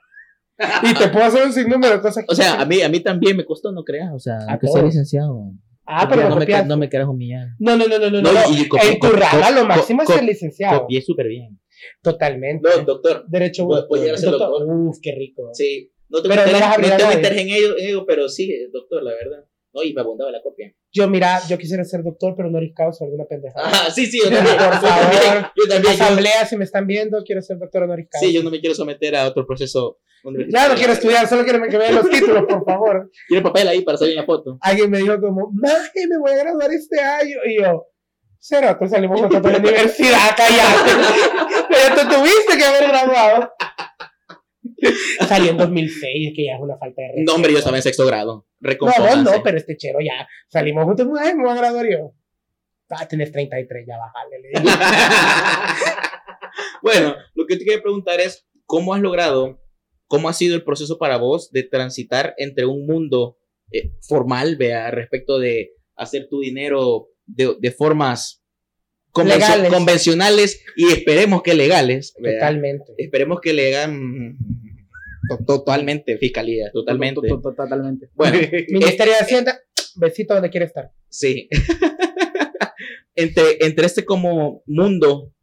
Y 0.83 0.93
te 0.93 1.07
puedo 1.07 1.25
hacer 1.25 1.45
un 1.45 1.53
sinnúmero 1.53 1.95
de 1.95 2.01
cosas. 2.01 2.25
O 2.27 2.35
sea, 2.35 2.59
a 2.59 2.65
mí, 2.65 2.81
a 2.81 2.89
mí 2.89 2.99
también 2.99 3.37
me 3.37 3.45
costó, 3.45 3.71
no 3.71 3.83
creas. 3.83 4.11
O 4.13 4.19
sea, 4.19 4.37
aunque 4.47 4.67
sea 4.67 4.83
licenciado. 4.83 5.53
Ah, 5.85 6.07
pero 6.07 6.29
no 6.29 6.35
me, 6.35 6.45
no 6.65 6.77
me 6.77 6.87
quieras 6.87 7.07
humillar. 7.07 7.47
No, 7.57 7.75
no, 7.75 7.87
no, 7.87 7.97
no, 7.97 8.09
no. 8.09 8.21
no, 8.21 8.29
en 8.31 8.99
tu 8.99 9.07
rama 9.07 9.49
lo 9.51 9.65
máximo 9.65 10.03
es 10.03 10.09
ser 10.09 10.23
licenciado. 10.23 10.81
Copié 10.81 11.01
súper 11.01 11.27
bien. 11.27 11.59
Totalmente. 12.03 12.69
No, 12.69 12.83
doctor. 12.83 13.25
Derecho. 13.27 13.67
A 13.73 14.17
ser 14.17 14.31
doctor. 14.31 14.67
Uf, 14.67 14.97
qué 15.01 15.15
rico. 15.17 15.49
Sí. 15.53 15.91
No 16.09 16.21
te 16.21 16.29
meter, 16.29 16.99
no 16.99 17.07
meter 17.07 17.33
en 17.37 17.49
ello, 17.49 18.05
pero 18.05 18.27
sí, 18.27 18.51
doctor, 18.71 19.03
la 19.03 19.11
verdad. 19.11 19.45
No, 19.71 19.83
y 19.83 19.93
me 19.93 20.01
abundaba 20.01 20.31
la 20.31 20.41
copia. 20.41 20.73
Yo, 20.91 21.07
mira, 21.07 21.39
yo 21.47 21.55
quisiera 21.57 21.83
ser 21.83 22.01
doctor, 22.03 22.33
pero 22.35 22.49
no 22.49 22.59
causa 22.75 23.05
alguna 23.05 23.25
pendejada. 23.25 23.69
Ah, 23.71 23.91
sí, 23.93 24.07
sí, 24.07 24.17
yo 24.17 24.31
también. 24.31 24.57
Por 24.57 24.73
favor, 24.81 25.51
yo 25.55 25.67
también. 25.67 25.93
Asamblea, 25.93 26.45
si 26.47 26.57
me 26.57 26.63
están 26.63 26.87
viendo, 26.87 27.23
quiero 27.23 27.41
ser 27.43 27.59
doctor 27.59 27.83
honoris 27.83 28.07
causa. 28.09 28.25
Sí, 28.25 28.33
yo 28.33 28.41
no 28.41 28.49
me 28.49 28.59
quiero 28.59 28.73
someter 28.73 29.15
a 29.15 29.27
otro 29.27 29.45
proceso 29.45 29.99
ya 30.49 30.67
no 30.67 30.75
quiero 30.75 30.93
estudiar, 30.93 31.27
solo 31.27 31.43
quiero 31.43 31.61
que 31.61 31.69
me 31.69 31.77
vean 31.77 31.95
los 31.95 32.09
títulos, 32.09 32.43
por 32.47 32.65
favor. 32.65 33.11
Quiero 33.27 33.43
papel 33.43 33.67
ahí 33.67 33.81
para 33.81 33.97
salir 33.97 34.13
en 34.13 34.19
la 34.19 34.25
foto. 34.25 34.57
Alguien 34.61 34.89
me 34.89 34.99
dijo 34.99 35.19
como, 35.19 35.49
maje, 35.53 36.07
me 36.09 36.17
voy 36.19 36.31
a 36.31 36.37
graduar 36.37 36.71
este 36.71 36.99
año. 36.99 37.37
Y 37.45 37.61
yo, 37.61 37.87
cero, 38.39 38.75
te 38.79 38.87
salimos 38.87 39.19
juntos 39.19 39.41
de 39.41 39.51
la 39.51 39.57
universidad, 39.57 40.35
callate. 40.35 40.91
Pero 41.69 41.95
tú 41.95 42.15
tuviste 42.15 42.57
que 42.57 42.63
haber 42.63 42.89
graduado. 42.89 43.53
Salí 45.27 45.49
en 45.49 45.57
2006, 45.57 46.33
que 46.35 46.45
ya 46.45 46.55
es 46.55 46.61
una 46.61 46.77
falta 46.77 47.01
de 47.01 47.07
respeto. 47.09 47.31
No, 47.31 47.35
hombre, 47.35 47.51
yo 47.51 47.59
estaba 47.59 47.77
en 47.77 47.83
sexto 47.83 48.05
grado. 48.05 48.47
No, 48.59 49.23
no, 49.23 49.43
pero 49.43 49.57
este 49.57 49.77
chero 49.77 49.99
ya. 50.01 50.27
Salimos 50.47 50.85
juntos, 50.85 51.07
ay, 51.19 51.35
me 51.35 51.43
voy 51.43 51.51
a 51.51 51.55
graduar 51.55 51.89
yo. 51.89 52.13
Ah, 52.89 53.07
tienes 53.07 53.31
33, 53.31 53.85
ya 53.87 53.97
bájale. 53.97 54.41
bueno, 56.81 57.15
lo 57.35 57.45
que 57.45 57.57
te 57.57 57.63
quiero 57.63 57.81
preguntar 57.81 58.19
es, 58.19 58.47
¿cómo 58.65 58.93
has 58.93 59.01
logrado 59.01 59.59
¿Cómo 60.09 60.27
ha 60.27 60.33
sido 60.33 60.55
el 60.55 60.63
proceso 60.63 60.97
para 60.97 61.17
vos 61.17 61.51
de 61.51 61.61
transitar 61.61 62.33
entre 62.37 62.65
un 62.65 62.87
mundo 62.87 63.37
eh, 63.71 63.93
formal, 64.01 64.55
vea, 64.55 64.89
respecto 64.89 65.37
de 65.37 65.73
hacer 65.95 66.27
tu 66.27 66.39
dinero 66.39 67.09
de, 67.27 67.71
formas 67.71 68.38
convencionales 69.11 70.63
y 70.75 70.91
esperemos 70.91 71.41
que 71.41 71.53
legales? 71.53 72.13
Totalmente. 72.13 72.93
Esperemos 72.97 73.39
que 73.41 73.53
le 73.53 73.75
hagan 73.75 74.37
totalmente 75.45 76.17
fiscalía, 76.17 76.71
totalmente. 76.71 77.27
Totalmente. 77.27 78.09
Bueno, 78.15 78.39
Ministerio 78.69 79.13
de 79.13 79.19
Hacienda, 79.19 79.59
besito 79.95 80.33
donde 80.33 80.49
quiere 80.49 80.65
estar. 80.65 80.91
Sí. 81.09 81.49
entre, 83.15 83.57
entre 83.61 83.85
este 83.85 84.05
como 84.05 84.63
mundo 84.65 85.33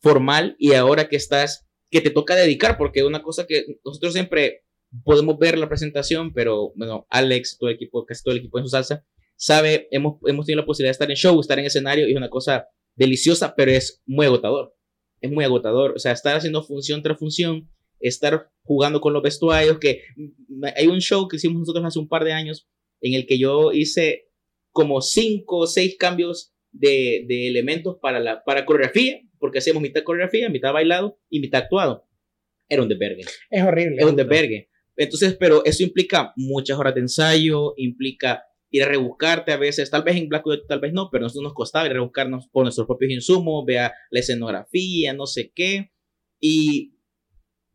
formal 0.00 0.56
y 0.58 0.74
ahora 0.74 1.08
que 1.08 1.16
estás, 1.16 1.66
que 1.90 2.00
te 2.00 2.10
toca 2.10 2.34
dedicar, 2.34 2.76
porque 2.76 3.04
una 3.04 3.22
cosa 3.22 3.46
que 3.46 3.78
nosotros 3.84 4.12
siempre 4.12 4.64
podemos 5.04 5.38
ver 5.38 5.58
la 5.58 5.68
presentación, 5.68 6.32
pero 6.34 6.72
bueno, 6.74 7.06
Alex, 7.08 7.56
todo 7.58 7.70
el 7.70 7.76
equipo, 7.76 8.04
casi 8.04 8.22
todo 8.22 8.32
el 8.32 8.40
equipo 8.40 8.58
en 8.58 8.64
su 8.64 8.70
salsa, 8.70 9.04
sabe, 9.36 9.88
hemos, 9.90 10.18
hemos 10.26 10.46
tenido 10.46 10.62
la 10.62 10.66
posibilidad 10.66 10.90
de 10.90 10.92
estar 10.92 11.10
en 11.10 11.16
show, 11.16 11.40
estar 11.40 11.58
en 11.58 11.64
escenario 11.64 12.06
y 12.06 12.12
es 12.12 12.16
una 12.16 12.28
cosa 12.28 12.66
deliciosa, 12.94 13.54
pero 13.56 13.70
es 13.70 14.02
muy 14.06 14.26
agotador. 14.26 14.74
Es 15.20 15.30
muy 15.30 15.44
agotador. 15.44 15.92
O 15.96 15.98
sea, 15.98 16.12
estar 16.12 16.36
haciendo 16.36 16.62
función 16.62 17.02
tras 17.02 17.18
función, 17.18 17.70
estar 18.00 18.50
jugando 18.62 19.00
con 19.00 19.12
los 19.12 19.22
vestuarios, 19.22 19.78
que 19.78 20.02
hay 20.76 20.86
un 20.86 21.00
show 21.00 21.28
que 21.28 21.36
hicimos 21.36 21.60
nosotros 21.60 21.84
hace 21.84 21.98
un 21.98 22.08
par 22.08 22.24
de 22.24 22.32
años 22.32 22.68
en 23.00 23.14
el 23.14 23.26
que 23.26 23.38
yo 23.38 23.72
hice 23.72 24.28
como 24.70 25.00
cinco 25.00 25.58
o 25.58 25.66
seis 25.66 25.96
cambios 25.98 26.54
de, 26.70 27.24
de 27.28 27.48
elementos 27.48 27.98
para 28.00 28.20
la 28.20 28.42
para 28.44 28.64
coreografía, 28.64 29.20
porque 29.38 29.58
hacíamos 29.58 29.82
mitad 29.82 30.02
coreografía, 30.02 30.48
mitad 30.48 30.72
bailado 30.72 31.18
y 31.28 31.40
mitad 31.40 31.62
actuado. 31.62 32.08
Era 32.68 32.82
un 32.82 32.88
desvergue. 32.88 33.24
Es 33.50 33.62
horrible. 33.62 33.96
Es 33.98 34.06
un 34.06 34.16
desvergue. 34.16 34.70
Entonces, 34.96 35.36
pero 35.38 35.64
eso 35.64 35.82
implica 35.82 36.32
muchas 36.36 36.78
horas 36.78 36.94
de 36.94 37.00
ensayo, 37.00 37.74
implica 37.76 38.44
ir 38.72 38.82
a 38.82 38.86
rebuscarte 38.86 39.52
a 39.52 39.58
veces, 39.58 39.90
tal 39.90 40.02
vez 40.02 40.16
en 40.16 40.28
Black 40.28 40.46
Widow, 40.46 40.66
tal 40.66 40.80
vez 40.80 40.92
no, 40.92 41.10
pero 41.12 41.22
a 41.22 41.26
nosotros 41.26 41.44
nos 41.44 41.54
costaba 41.54 41.84
ir 41.84 41.92
a 41.92 41.94
rebuscarnos 41.94 42.48
por 42.50 42.64
nuestros 42.64 42.86
propios 42.86 43.12
insumos, 43.12 43.64
vea 43.66 43.92
la 44.10 44.20
escenografía, 44.20 45.12
no 45.12 45.26
sé 45.26 45.52
qué. 45.54 45.92
Y 46.40 46.96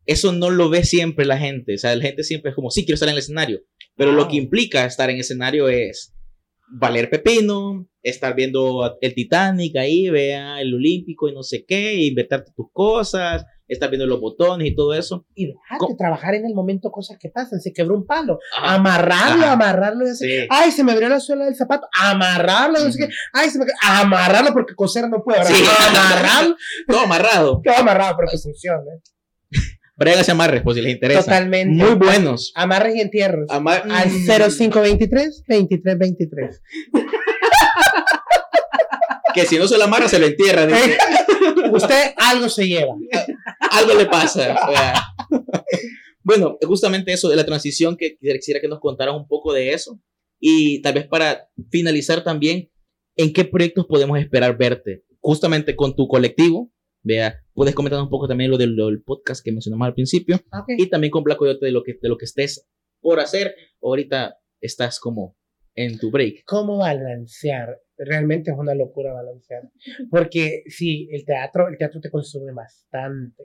eso 0.04 0.32
no 0.32 0.50
lo 0.50 0.68
ve 0.68 0.84
siempre 0.84 1.24
la 1.24 1.38
gente. 1.38 1.74
O 1.74 1.78
sea, 1.78 1.94
la 1.94 2.02
gente 2.02 2.24
siempre 2.24 2.50
es 2.50 2.56
como, 2.56 2.70
sí, 2.70 2.84
quiero 2.84 2.94
estar 2.94 3.08
en 3.08 3.14
el 3.14 3.20
escenario. 3.20 3.62
Pero 3.96 4.12
lo 4.12 4.26
que 4.26 4.36
implica 4.36 4.84
estar 4.84 5.08
en 5.08 5.18
escenario 5.18 5.68
es 5.68 6.14
valer 6.70 7.08
pepino, 7.08 7.88
estar 8.02 8.34
viendo 8.34 8.98
el 9.00 9.14
Titanic 9.14 9.76
ahí, 9.76 10.10
vea 10.10 10.60
el 10.60 10.74
Olímpico 10.74 11.28
y 11.28 11.32
no 11.32 11.42
sé 11.42 11.64
qué, 11.64 11.94
inventarte 11.94 12.52
tus 12.54 12.66
cosas, 12.72 13.44
estar 13.68 13.90
viendo 13.90 14.06
los 14.06 14.20
botones 14.20 14.68
y 14.68 14.74
todo 14.74 14.94
eso. 14.94 15.26
Y 15.34 15.46
dejarte 15.46 15.94
trabajar 15.96 16.34
en 16.34 16.46
el 16.46 16.54
momento 16.54 16.90
cosas 16.90 17.18
que 17.20 17.28
pasan. 17.28 17.60
Se 17.60 17.72
quebró 17.72 17.94
un 17.94 18.06
palo. 18.06 18.38
Amarrarlo, 18.60 19.46
amarrarlo. 19.46 20.06
Y 20.06 20.10
así, 20.10 20.46
Ay, 20.50 20.70
se 20.72 20.82
me 20.84 20.92
abrió 20.92 21.08
la 21.08 21.20
suela 21.20 21.44
del 21.44 21.54
zapato. 21.54 21.86
Amarrarlo. 21.92 22.78
No 22.78 22.90
sé 22.90 23.06
qué. 23.06 23.14
Ay, 23.32 23.50
se 23.50 23.58
me 23.58 23.66
Amarrarlo 23.82 24.52
porque 24.52 24.74
coser 24.74 25.08
no 25.08 25.22
puedo. 25.22 25.40
Amarrarlo. 25.40 26.56
Todo 26.88 27.00
amarrado. 27.00 27.60
Todo 27.64 27.76
amarrado, 27.76 28.16
pero 28.18 28.30
que 28.30 28.38
funcione. 28.38 29.02
Brega 29.96 30.22
se 30.22 30.30
amarres, 30.30 30.62
pues 30.62 30.76
si 30.76 30.82
les 30.82 30.92
interesa. 30.92 31.22
Totalmente. 31.22 31.84
Muy 31.84 31.96
buenos. 31.96 32.52
Amarres 32.54 32.94
y 32.94 33.00
entierros. 33.00 33.46
Al 33.50 34.10
0523 34.10 35.42
2323. 35.48 36.62
que 39.34 39.44
si 39.44 39.58
no 39.58 39.66
se 39.66 39.76
lo 39.76 39.84
amarra, 39.84 40.08
se 40.08 40.20
lo 40.20 40.26
entierra. 40.26 40.68
Usted 41.72 42.14
algo 42.16 42.48
se 42.48 42.68
lleva. 42.68 42.94
Algo 43.72 43.94
le 43.94 44.06
pasa. 44.06 44.56
bueno, 46.22 46.56
justamente 46.62 47.12
eso 47.12 47.28
de 47.28 47.36
la 47.36 47.46
transición, 47.46 47.96
que 47.96 48.16
quisiera 48.18 48.60
que 48.60 48.68
nos 48.68 48.80
contaras 48.80 49.14
un 49.14 49.26
poco 49.26 49.52
de 49.52 49.72
eso. 49.72 50.00
Y 50.40 50.80
tal 50.82 50.94
vez 50.94 51.06
para 51.06 51.48
finalizar 51.70 52.22
también, 52.22 52.70
¿en 53.16 53.32
qué 53.32 53.44
proyectos 53.44 53.86
podemos 53.86 54.18
esperar 54.18 54.56
verte? 54.56 55.04
Justamente 55.20 55.74
con 55.74 55.96
tu 55.96 56.06
colectivo, 56.06 56.72
Vea, 57.02 57.42
puedes 57.54 57.74
comentar 57.74 58.00
un 58.02 58.10
poco 58.10 58.26
también 58.26 58.50
lo 58.50 58.58
del, 58.58 59.02
podcast 59.04 59.44
que 59.44 59.52
mencionamos 59.52 59.86
al 59.86 59.94
principio. 59.94 60.40
Y 60.76 60.88
también 60.90 61.10
con 61.10 61.22
Black 61.22 61.38
Coyote 61.38 61.64
de 61.64 61.72
lo, 61.72 61.82
que, 61.82 61.94
de 62.00 62.08
lo 62.08 62.16
que 62.16 62.24
estés 62.24 62.68
por 63.00 63.20
hacer. 63.20 63.54
Ahorita 63.80 64.38
estás 64.60 64.98
como 64.98 65.36
en 65.74 65.98
tu 65.98 66.10
break. 66.10 66.42
¿Cómo 66.44 66.78
balancear? 66.78 67.80
Realmente 67.96 68.50
es 68.50 68.58
una 68.58 68.74
locura 68.74 69.12
balancear. 69.12 69.62
Porque 70.10 70.64
sí, 70.66 71.08
el 71.12 71.24
teatro, 71.24 71.68
el 71.68 71.78
teatro 71.78 72.00
te 72.00 72.10
consume 72.10 72.52
bastante. 72.52 73.44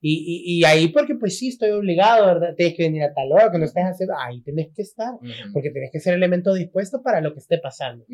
Y, 0.00 0.42
y, 0.46 0.64
ahí 0.64 0.88
porque 0.88 1.14
pues 1.14 1.38
sí, 1.38 1.48
estoy 1.48 1.70
obligado, 1.70 2.26
¿verdad? 2.26 2.54
Tienes 2.56 2.76
que 2.76 2.84
venir 2.84 3.02
a 3.02 3.14
tal 3.14 3.32
hora, 3.32 3.50
que 3.50 3.58
no 3.58 3.64
estés 3.64 3.84
haciendo, 3.84 4.14
ahí 4.18 4.42
tienes 4.42 4.68
que 4.74 4.82
estar, 4.82 5.14
porque 5.52 5.70
tienes 5.70 5.90
que 5.92 6.00
ser 6.00 6.14
elemento 6.14 6.52
dispuesto 6.52 7.02
para 7.02 7.20
lo 7.20 7.32
que 7.32 7.40
esté 7.40 7.58
pasando. 7.58 8.04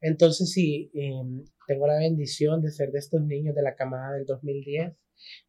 Entonces 0.00 0.52
sí, 0.52 0.90
em, 0.94 1.44
tengo 1.66 1.86
la 1.86 1.98
bendición 1.98 2.62
de 2.62 2.70
ser 2.70 2.90
de 2.90 2.98
estos 2.98 3.22
niños 3.22 3.54
de 3.54 3.62
la 3.62 3.74
camada 3.74 4.14
del 4.14 4.24
2010, 4.24 4.92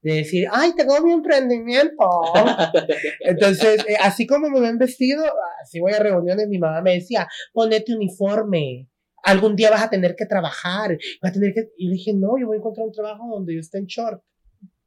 de 0.01 0.13
decir, 0.13 0.47
ay, 0.51 0.72
tengo 0.76 1.01
mi 1.01 1.11
emprendimiento. 1.11 2.05
Entonces, 3.22 3.86
eh, 3.88 3.97
así 4.01 4.26
como 4.26 4.49
me 4.49 4.59
ven 4.59 4.78
vestido, 4.78 5.24
así 5.61 5.80
voy 5.80 5.93
a 5.93 5.99
reuniones, 5.99 6.47
mi 6.47 6.59
mamá 6.59 6.82
me 6.82 6.93
decía, 6.93 7.28
ponete 7.53 7.95
uniforme. 7.95 8.88
Algún 9.24 9.55
día 9.55 9.70
vas 9.70 9.84
a 9.84 9.89
tener 9.89 10.15
que 10.15 10.26
trabajar, 10.26 10.97
vas 11.22 11.32
a 11.32 11.34
tener 11.34 11.53
que... 11.53 11.70
Y 11.78 11.89
dije, 11.89 12.13
no, 12.13 12.38
yo 12.39 12.47
voy 12.47 12.55
a 12.55 12.59
encontrar 12.59 12.88
un 12.88 12.93
trabajo 12.93 13.28
donde 13.30 13.55
yo 13.55 13.59
esté 13.59 13.80
en 13.80 13.86
short. 13.86 14.24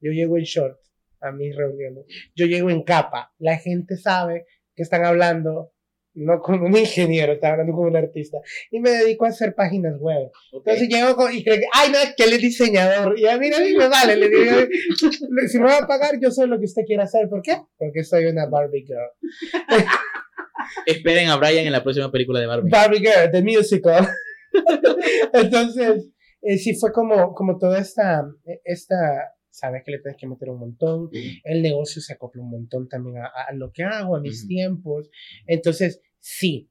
Yo 0.01 0.12
llego 0.12 0.36
en 0.36 0.44
short 0.44 0.78
a 1.20 1.32
mis 1.32 1.55
reuniones. 1.55 2.05
Yo 2.34 2.46
llego 2.46 2.70
en 2.70 2.82
capa. 2.82 3.32
La 3.38 3.59
gente 3.59 3.96
sabe 3.96 4.46
que 4.74 4.82
están 4.82 5.05
hablando 5.05 5.72
no 6.12 6.40
como 6.40 6.66
un 6.66 6.76
ingeniero, 6.76 7.32
estaba 7.32 7.53
hablando 7.53 7.72
como 7.72 7.88
un 7.88 7.96
artista. 7.96 8.38
Y 8.70 8.80
me 8.80 8.90
dedico 8.90 9.24
a 9.24 9.28
hacer 9.28 9.55
páginas 9.55 9.96
web. 9.98 10.30
Entonces 10.53 10.88
llego 10.88 11.30
y 11.30 11.44
creo 11.44 11.59
que, 11.59 11.66
ay, 11.72 11.90
no, 11.90 11.98
que 12.16 12.24
él 12.24 12.32
es 12.32 12.40
diseñador. 12.40 13.18
Y 13.18 13.26
a 13.26 13.38
mí, 13.38 13.48
a 13.53 13.61
mí 13.61 13.74
me 13.76 13.88
vale. 13.88 14.16
Le 14.16 14.28
digo, 14.28 14.57
si 15.48 15.59
me 15.59 15.66
va 15.66 15.78
a 15.78 15.86
pagar, 15.86 16.18
yo 16.20 16.30
soy 16.30 16.48
lo 16.48 16.59
que 16.59 16.64
usted 16.64 16.82
quiera 16.86 17.05
hacer. 17.05 17.28
¿Por 17.28 17.42
qué? 17.42 17.59
Porque 17.78 18.03
soy 18.03 18.26
una 18.26 18.46
Barbie 18.46 18.84
Girl. 18.86 19.11
Esperen 20.86 21.28
a 21.28 21.36
Brian 21.36 21.66
en 21.66 21.72
la 21.72 21.82
próxima 21.82 22.11
película 22.11 22.40
de 22.40 22.46
Barbie. 22.46 22.70
Barbie 22.70 22.98
Girl, 22.98 23.30
The 23.30 23.42
Musical. 23.42 24.09
Entonces, 25.32 26.09
eh, 26.42 26.59
sí 26.59 26.74
fue 26.74 26.92
como, 26.92 27.34
como 27.34 27.59
toda 27.59 27.78
esta, 27.78 28.24
esta 28.64 29.32
sabes 29.51 29.82
que 29.84 29.92
le 29.92 29.98
tienes 29.98 30.18
que 30.18 30.26
meter 30.26 30.48
un 30.48 30.61
montón, 30.61 31.11
el 31.44 31.62
negocio 31.62 32.01
se 32.01 32.14
acopla 32.14 32.42
un 32.42 32.51
montón 32.51 32.88
también 32.88 33.18
a, 33.18 33.53
lo 33.55 33.70
que 33.72 33.82
hago, 33.82 34.16
a 34.16 34.20
mis 34.20 34.46
tiempos. 34.46 35.11
Entonces, 35.46 36.01
sí, 36.18 36.70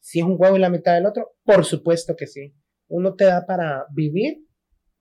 si 0.00 0.20
es 0.20 0.24
un 0.24 0.36
huevo 0.38 0.56
y 0.56 0.60
la 0.60 0.70
mitad 0.70 0.94
del 0.94 1.06
otro, 1.06 1.36
por 1.44 1.64
supuesto 1.64 2.16
que 2.16 2.26
sí. 2.26 2.54
Uno 2.88 3.14
te 3.14 3.24
da 3.24 3.44
para 3.46 3.86
vivir, 3.92 4.44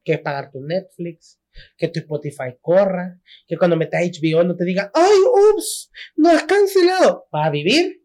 que 0.04 0.14
es 0.14 0.20
pagar 0.20 0.52
tu 0.52 0.62
Netflix, 0.62 1.40
que 1.78 1.88
tu 1.88 2.00
Spotify 2.00 2.58
corra, 2.60 3.20
que 3.48 3.58
cuando 3.58 3.78
metas 3.78 4.02
HBO 4.04 4.44
no 4.44 4.56
te 4.56 4.66
diga, 4.66 4.92
ay, 4.94 5.18
ups, 5.54 5.92
no 6.16 6.30
has 6.30 6.44
cancelado, 6.44 7.28
para 7.30 7.50
vivir. 7.52 8.02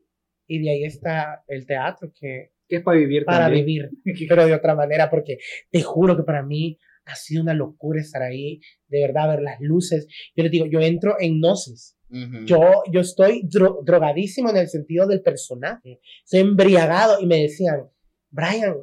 Y 0.46 0.62
de 0.62 0.70
ahí 0.70 0.84
está 0.84 1.44
el 1.46 1.66
teatro, 1.66 2.12
que, 2.14 2.52
que 2.68 2.76
es 2.76 2.82
para 2.82 2.98
vivir. 2.98 3.24
Para 3.24 3.48
vivir, 3.48 3.90
pero 4.28 4.46
de 4.46 4.54
otra 4.54 4.74
manera, 4.74 5.08
porque 5.08 5.38
te 5.70 5.82
juro 5.82 6.16
que 6.16 6.24
para 6.24 6.42
mí 6.42 6.78
ha 7.05 7.14
sido 7.14 7.42
una 7.42 7.55
locura 7.55 8.01
estar 8.01 8.22
ahí, 8.22 8.61
de 8.88 9.01
verdad, 9.01 9.28
ver 9.28 9.42
las 9.42 9.61
luces. 9.61 10.07
Yo 10.36 10.42
les 10.42 10.53
digo, 10.53 10.66
yo 10.66 10.80
entro 10.80 11.16
en 11.18 11.40
gnosis. 11.40 11.96
yo, 12.44 12.82
yo 12.92 13.01
estoy 13.01 13.48
drogadísimo 13.82 14.51
en 14.51 14.57
el 14.57 14.68
sentido 14.68 15.07
del 15.07 15.22
personaje. 15.22 16.01
Estoy 16.24 16.40
embriagado 16.40 17.20
y 17.20 17.26
me 17.26 17.42
decían, 17.42 17.88
Brian, 18.30 18.76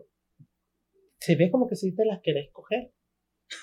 se 1.19 1.35
ve 1.35 1.49
como 1.51 1.67
que 1.67 1.75
si 1.75 1.93
te 1.95 2.05
las 2.05 2.19
querés 2.21 2.49
coger. 2.51 2.91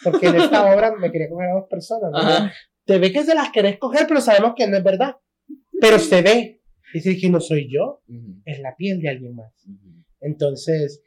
Porque 0.03 0.29
en 0.29 0.37
esta 0.37 0.65
obra 0.75 0.95
me 0.97 1.11
quería 1.11 1.29
coger 1.29 1.51
a 1.51 1.55
dos 1.55 1.69
personas. 1.69 2.53
Te 2.85 2.99
ve 2.99 3.13
que 3.13 3.23
se 3.23 3.35
las 3.35 3.51
querés 3.51 3.79
coger, 3.79 4.07
pero 4.07 4.21
sabemos 4.21 4.55
que 4.57 4.67
no 4.67 4.77
es 4.77 4.85
verdad. 4.85 5.17
Pero 5.81 5.99
se 5.99 6.23
ve. 6.23 6.63
Y 6.93 6.99
dice 6.99 7.19
que 7.19 7.29
no 7.29 7.41
soy 7.41 7.69
yo, 7.73 8.03
es 8.45 8.61
la 8.61 8.77
piel 8.77 9.01
de 9.01 9.09
alguien 9.09 9.35
más. 9.35 9.53
Entonces, 10.21 11.03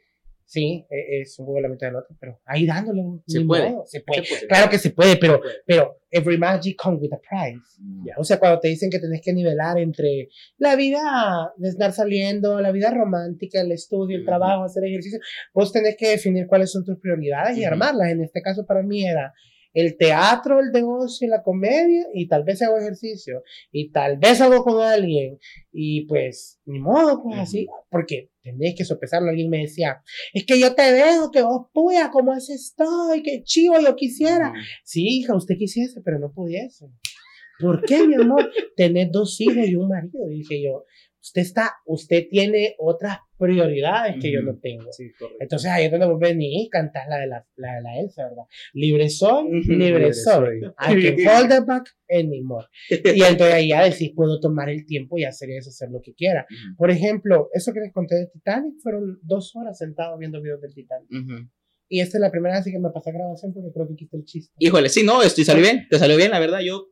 Sí, 0.48 0.86
e, 0.88 1.20
es 1.20 1.38
un 1.38 1.54
de 1.54 1.60
la 1.60 1.68
mitad 1.68 1.88
del 1.88 1.96
otro, 1.96 2.16
pero 2.18 2.40
ahí 2.46 2.64
dándole 2.64 3.02
un 3.02 3.22
se 3.26 3.42
puede. 3.42 3.76
se 3.84 4.00
puede. 4.00 4.22
Claro 4.48 4.70
que 4.70 4.78
se 4.78 4.90
puede, 4.92 5.18
pero, 5.18 5.42
pero 5.66 6.00
every 6.10 6.38
magic 6.38 6.74
comes 6.82 7.02
with 7.02 7.12
a 7.12 7.18
price. 7.20 7.76
Mm. 7.78 8.06
O 8.16 8.24
sea, 8.24 8.38
cuando 8.38 8.58
te 8.58 8.68
dicen 8.68 8.88
que 8.88 8.98
tenés 8.98 9.20
que 9.22 9.34
nivelar 9.34 9.78
entre 9.78 10.30
la 10.56 10.74
vida 10.74 11.52
de 11.58 11.68
estar 11.68 11.92
saliendo, 11.92 12.62
la 12.62 12.72
vida 12.72 12.90
romántica, 12.90 13.60
el 13.60 13.72
estudio, 13.72 14.16
el 14.16 14.24
trabajo, 14.24 14.64
hacer 14.64 14.84
ejercicio, 14.86 15.20
vos 15.52 15.70
tenés 15.70 15.96
que 15.98 16.08
definir 16.08 16.46
cuáles 16.46 16.72
son 16.72 16.82
tus 16.82 16.98
prioridades 16.98 17.58
y 17.58 17.64
armarlas. 17.64 18.10
En 18.10 18.22
este 18.22 18.40
caso 18.40 18.64
para 18.64 18.82
mí 18.82 19.06
era 19.06 19.34
el 19.80 19.96
teatro, 19.96 20.60
el 20.60 20.72
negocio, 20.72 21.28
la 21.28 21.42
comedia 21.42 22.06
y 22.12 22.26
tal 22.26 22.44
vez 22.44 22.60
hago 22.62 22.78
ejercicio 22.78 23.42
y 23.70 23.90
tal 23.90 24.18
vez 24.18 24.40
hago 24.40 24.64
con 24.64 24.80
alguien 24.82 25.38
y 25.72 26.06
pues 26.06 26.60
ni 26.64 26.80
modo, 26.80 27.22
pues 27.22 27.38
así, 27.38 27.66
porque 27.90 28.30
tenés 28.42 28.74
que 28.76 28.84
sopesarlo. 28.84 29.30
Alguien 29.30 29.50
me 29.50 29.58
decía, 29.58 30.02
es 30.32 30.44
que 30.44 30.58
yo 30.58 30.74
te 30.74 30.90
veo, 30.92 31.30
que 31.30 31.42
vos 31.42 31.66
puya, 31.72 32.10
¿cómo 32.10 32.32
haces 32.32 32.72
esto? 32.72 33.14
Y 33.14 33.22
qué 33.22 33.42
chivo 33.44 33.76
yo 33.80 33.94
quisiera. 33.94 34.52
Sí, 34.84 35.06
hija, 35.06 35.36
usted 35.36 35.56
quisiese, 35.56 36.00
pero 36.00 36.18
no 36.18 36.32
pudiese. 36.32 36.86
¿Por 37.60 37.84
qué, 37.84 38.06
mi 38.06 38.14
amor? 38.14 38.50
Tenés 38.76 39.10
dos 39.10 39.40
hijos 39.40 39.66
y 39.68 39.74
un 39.74 39.88
marido. 39.88 40.30
Y 40.30 40.38
dije 40.38 40.62
yo, 40.62 40.84
usted 41.28 41.42
está, 41.42 41.76
usted 41.84 42.26
tiene 42.30 42.74
otras 42.78 43.18
prioridades 43.36 44.16
que 44.20 44.32
yo 44.32 44.42
no 44.42 44.58
tengo. 44.58 44.90
Entonces 45.38 45.70
ahí 45.70 45.84
es 45.84 45.90
donde 45.90 46.06
vos 46.06 46.18
venís 46.18 46.66
y 46.66 46.68
cantás 46.70 47.06
la 47.08 47.18
de 47.18 47.26
la, 47.26 47.46
la, 47.56 47.74
de 47.74 47.82
la 47.82 48.00
Elsa, 48.00 48.24
¿verdad? 48.24 48.44
Libre 48.72 49.08
soy, 49.10 49.62
libre, 49.68 50.12
soy. 50.12 50.58
I 50.58 51.16
can 51.16 51.28
hold 51.28 51.52
it 51.52 51.66
back 51.66 51.88
anymore. 52.08 52.66
y 52.90 53.22
entonces 53.22 53.54
ahí 53.54 53.68
ya 53.68 53.84
decís, 53.84 54.12
puedo 54.14 54.40
tomar 54.40 54.70
el 54.70 54.86
tiempo 54.86 55.18
y 55.18 55.24
hacer 55.24 55.50
eso, 55.50 55.70
hacer 55.70 55.90
lo 55.90 56.00
que 56.00 56.14
quiera. 56.14 56.46
Por 56.76 56.90
ejemplo, 56.90 57.48
eso 57.52 57.72
que 57.72 57.80
les 57.80 57.92
conté 57.92 58.16
de 58.16 58.26
Titanic 58.26 58.74
fueron 58.82 59.18
dos 59.22 59.54
horas 59.54 59.78
sentado 59.78 60.16
viendo 60.18 60.40
videos 60.40 60.60
del 60.60 60.74
Titanic. 60.74 61.08
Y 61.90 62.00
esta 62.00 62.18
es 62.18 62.20
la 62.20 62.30
primera 62.30 62.56
vez 62.56 62.64
que 62.64 62.78
me 62.78 62.90
pasé 62.90 63.12
grabación 63.12 63.54
porque 63.54 63.70
creo 63.72 63.88
que 63.88 63.94
quité 63.94 64.16
el 64.16 64.24
chiste. 64.24 64.52
Híjole, 64.58 64.88
sí, 64.88 65.04
no, 65.04 65.22
esto 65.22 65.42
salió 65.42 65.62
bien, 65.62 65.86
te 65.88 65.98
salió 65.98 66.16
bien, 66.16 66.30
la 66.30 66.38
verdad, 66.38 66.60
yo 66.60 66.88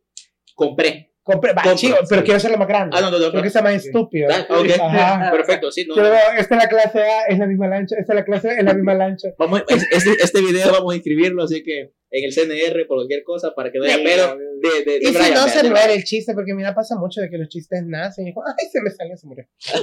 compré. 0.54 1.15
Compré, 1.28 1.52
va, 1.52 1.62
Compro, 1.62 1.74
chico, 1.76 1.96
pero 2.08 2.20
sí. 2.20 2.24
quiero 2.24 2.36
hacerlo 2.36 2.56
más 2.56 2.68
grande. 2.68 2.96
Ah, 2.96 3.00
no, 3.00 3.10
no, 3.10 3.18
no. 3.18 3.30
Creo 3.32 3.42
que 3.42 3.50
sea 3.50 3.60
más 3.60 3.74
estúpido. 3.84 4.28
Ah, 4.30 4.46
Ajá. 4.48 5.30
perfecto, 5.36 5.72
sí, 5.72 5.84
no. 5.88 5.96
Esta 5.96 6.54
es 6.54 6.62
la 6.62 6.68
clase 6.68 7.02
A, 7.02 7.24
es 7.26 7.36
la 7.40 7.46
misma 7.48 7.66
lancha. 7.66 7.96
Esta 7.98 8.12
es 8.12 8.16
la 8.16 8.24
clase 8.24 8.46
B, 8.48 8.54
es 8.58 8.64
la 8.64 8.74
misma 8.74 8.94
lancha. 9.02 9.28
Vamos, 9.36 9.64
es- 9.68 9.86
este, 9.90 10.22
este 10.22 10.40
video 10.40 10.70
vamos 10.70 10.92
a 10.92 10.96
inscribirlo, 10.96 11.42
así 11.42 11.64
que 11.64 11.92
en 12.12 12.24
el 12.24 12.32
CNR 12.32 12.86
por 12.86 12.98
cualquier 12.98 13.24
cosa 13.24 13.52
para 13.56 13.72
que 13.72 13.78
no 13.80 13.84
haya 13.86 13.96
Sí. 13.96 14.02
pero 14.04 14.36
de, 14.36 14.84
de, 14.84 15.00
de 15.00 15.08
Y 15.08 15.12
si 15.12 15.32
no 15.34 15.48
se 15.48 15.68
muere 15.68 15.94
el 15.94 16.04
chiste, 16.04 16.32
porque 16.32 16.54
mira, 16.54 16.72
pasa 16.76 16.94
mucho 16.96 17.20
de 17.20 17.28
que 17.28 17.38
los 17.38 17.48
chistes 17.48 17.82
nacen 17.84 18.24
y 18.26 18.28
dijo, 18.28 18.42
ay, 18.46 18.68
se 18.72 18.80
me 18.80 18.90
salió, 18.90 19.16
se 19.16 19.26
murió. 19.26 19.44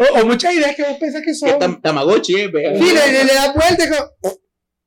o, 0.00 0.20
o 0.20 0.24
muchas 0.26 0.54
ideas 0.54 0.74
que 0.74 0.82
vos 0.82 0.96
pensás 0.98 1.20
que 1.20 1.26
Que 1.26 1.34
son. 1.34 1.50
tam- 1.60 1.80
Tamagotchi, 1.82 2.34
eh. 2.34 2.50
Sí, 2.50 2.94
le, 2.94 3.12
le, 3.12 3.24
le 3.24 3.34
da 3.34 3.52
vuelta 3.52 3.84
y 3.84 3.88
como, 3.88 4.10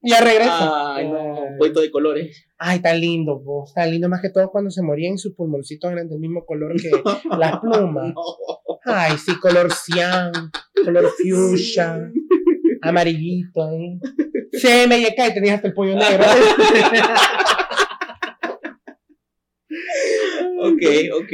y 0.02 0.10
ya 0.12 0.22
regresa. 0.22 0.96
Ay, 0.96 1.08
no, 1.08 1.35
un 1.52 1.58
poquito 1.58 1.82
de 1.82 1.92
colores. 1.92 2.46
Ay, 2.58 2.80
tan 2.82 3.00
lindo, 3.00 3.40
vos, 3.40 3.74
tan 3.74 3.92
lindo, 3.92 4.10
más 4.10 4.22
que 4.22 4.30
todo 4.30 4.50
cuando 4.52 4.70
se 4.72 4.82
morían 4.82 5.18
sus 5.18 5.34
pulmoncitos 5.36 5.92
eran 5.92 6.08
del 6.10 6.20
mismo 6.20 6.46
color 6.46 6.74
que 6.82 6.90
las 7.38 7.60
plumas. 7.60 8.14
Ay, 8.86 9.18
sí, 9.18 9.38
color 9.40 9.72
cian, 9.74 10.32
color 10.84 11.10
fuchsia, 11.18 12.12
amarillito, 12.82 13.72
¿eh? 13.72 14.00
Sí, 14.54 14.68
me 14.88 15.00
llega 15.00 15.28
y 15.28 15.34
tenías 15.34 15.56
hasta 15.56 15.68
el 15.70 15.74
pollo 15.74 15.96
negro. 15.96 16.24
Ok, 20.58 20.82
ok. 21.14 21.34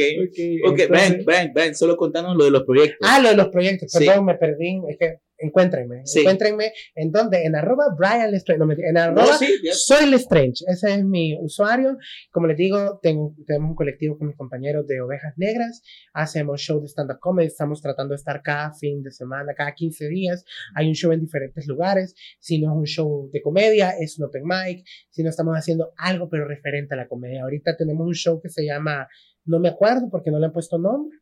Ok, 0.72 0.80
Brian, 0.90 1.24
Brian, 1.26 1.52
Brian, 1.54 1.76
solo 1.76 1.96
contanos 1.96 2.36
lo 2.36 2.46
de 2.46 2.52
los 2.52 2.64
proyectos. 2.64 2.98
Ah, 3.10 3.20
lo 3.20 3.30
de 3.30 3.36
los 3.36 3.50
proyectos, 3.50 3.92
Sí. 3.92 4.06
perdón, 4.06 4.26
me 4.26 4.36
perdí. 4.36 4.82
Es 4.90 4.98
que 4.98 5.16
encuéntrenme. 5.42 6.02
Sí. 6.06 6.20
Encuéntrenme 6.20 6.72
en 6.96 7.12
donde, 7.12 7.44
en 7.44 7.56
arroba 7.56 7.86
Brian 7.98 8.32
Lestrange. 8.32 8.60
No, 8.60 8.72
en 8.72 8.98
arroba 8.98 9.26
no, 9.26 9.38
sí, 9.38 9.48
soy 9.72 10.10
Lestrange. 10.10 10.64
Ese 10.68 10.96
es 10.96 11.04
mi 11.04 11.38
usuario. 11.40 11.98
Como 12.32 12.48
les 12.48 12.58
digo, 12.58 13.00
tengo, 13.02 13.36
tenemos 13.46 13.70
un 13.72 13.76
colectivo 13.76 14.18
con 14.18 14.28
mis 14.28 14.38
compañeros 14.38 14.88
de 14.88 15.02
Ovejas 15.02 15.34
Negras. 15.38 15.82
Hacemos 16.14 16.62
show 16.62 16.82
de 16.82 16.88
stand-up 16.88 17.20
comedy. 17.20 17.48
Estamos 17.48 17.82
tratando 17.82 18.14
de 18.14 18.18
estar 18.18 18.42
cada 18.42 18.74
fin 18.74 19.04
de 19.04 19.12
semana, 19.12 19.54
cada 19.56 19.74
15 19.74 20.08
días. 20.08 20.46
Hay 20.76 20.88
un 20.88 20.96
show 20.96 21.12
en 21.12 21.22
diferentes 21.22 21.68
lugares. 21.68 22.16
Si 22.40 22.60
no 22.60 22.72
es 22.72 22.78
un 22.78 22.86
show 22.86 23.30
de 23.32 23.42
comedia, 23.42 23.92
es 24.00 24.18
un 24.20 24.26
open 24.26 24.44
mic. 24.44 24.86
Si 25.10 25.24
no 25.24 25.30
estamos 25.30 25.56
haciendo 25.56 25.94
algo, 25.98 26.30
pero 26.30 26.48
referente 26.48 26.94
a 26.94 26.98
la 26.98 27.08
comedia. 27.08 27.44
Ahorita 27.44 27.76
tenemos 27.78 28.06
un 28.06 28.14
show 28.14 28.42
que 28.42 28.50
se 28.50 28.66
llama, 28.66 29.08
no 29.46 29.60
me 29.60 29.70
acuerdo 29.70 30.10
porque 30.10 30.32
no 30.32 30.40
le 30.40 30.48
han 30.48 30.54
puesto 30.54 30.78
nombre. 30.78 31.18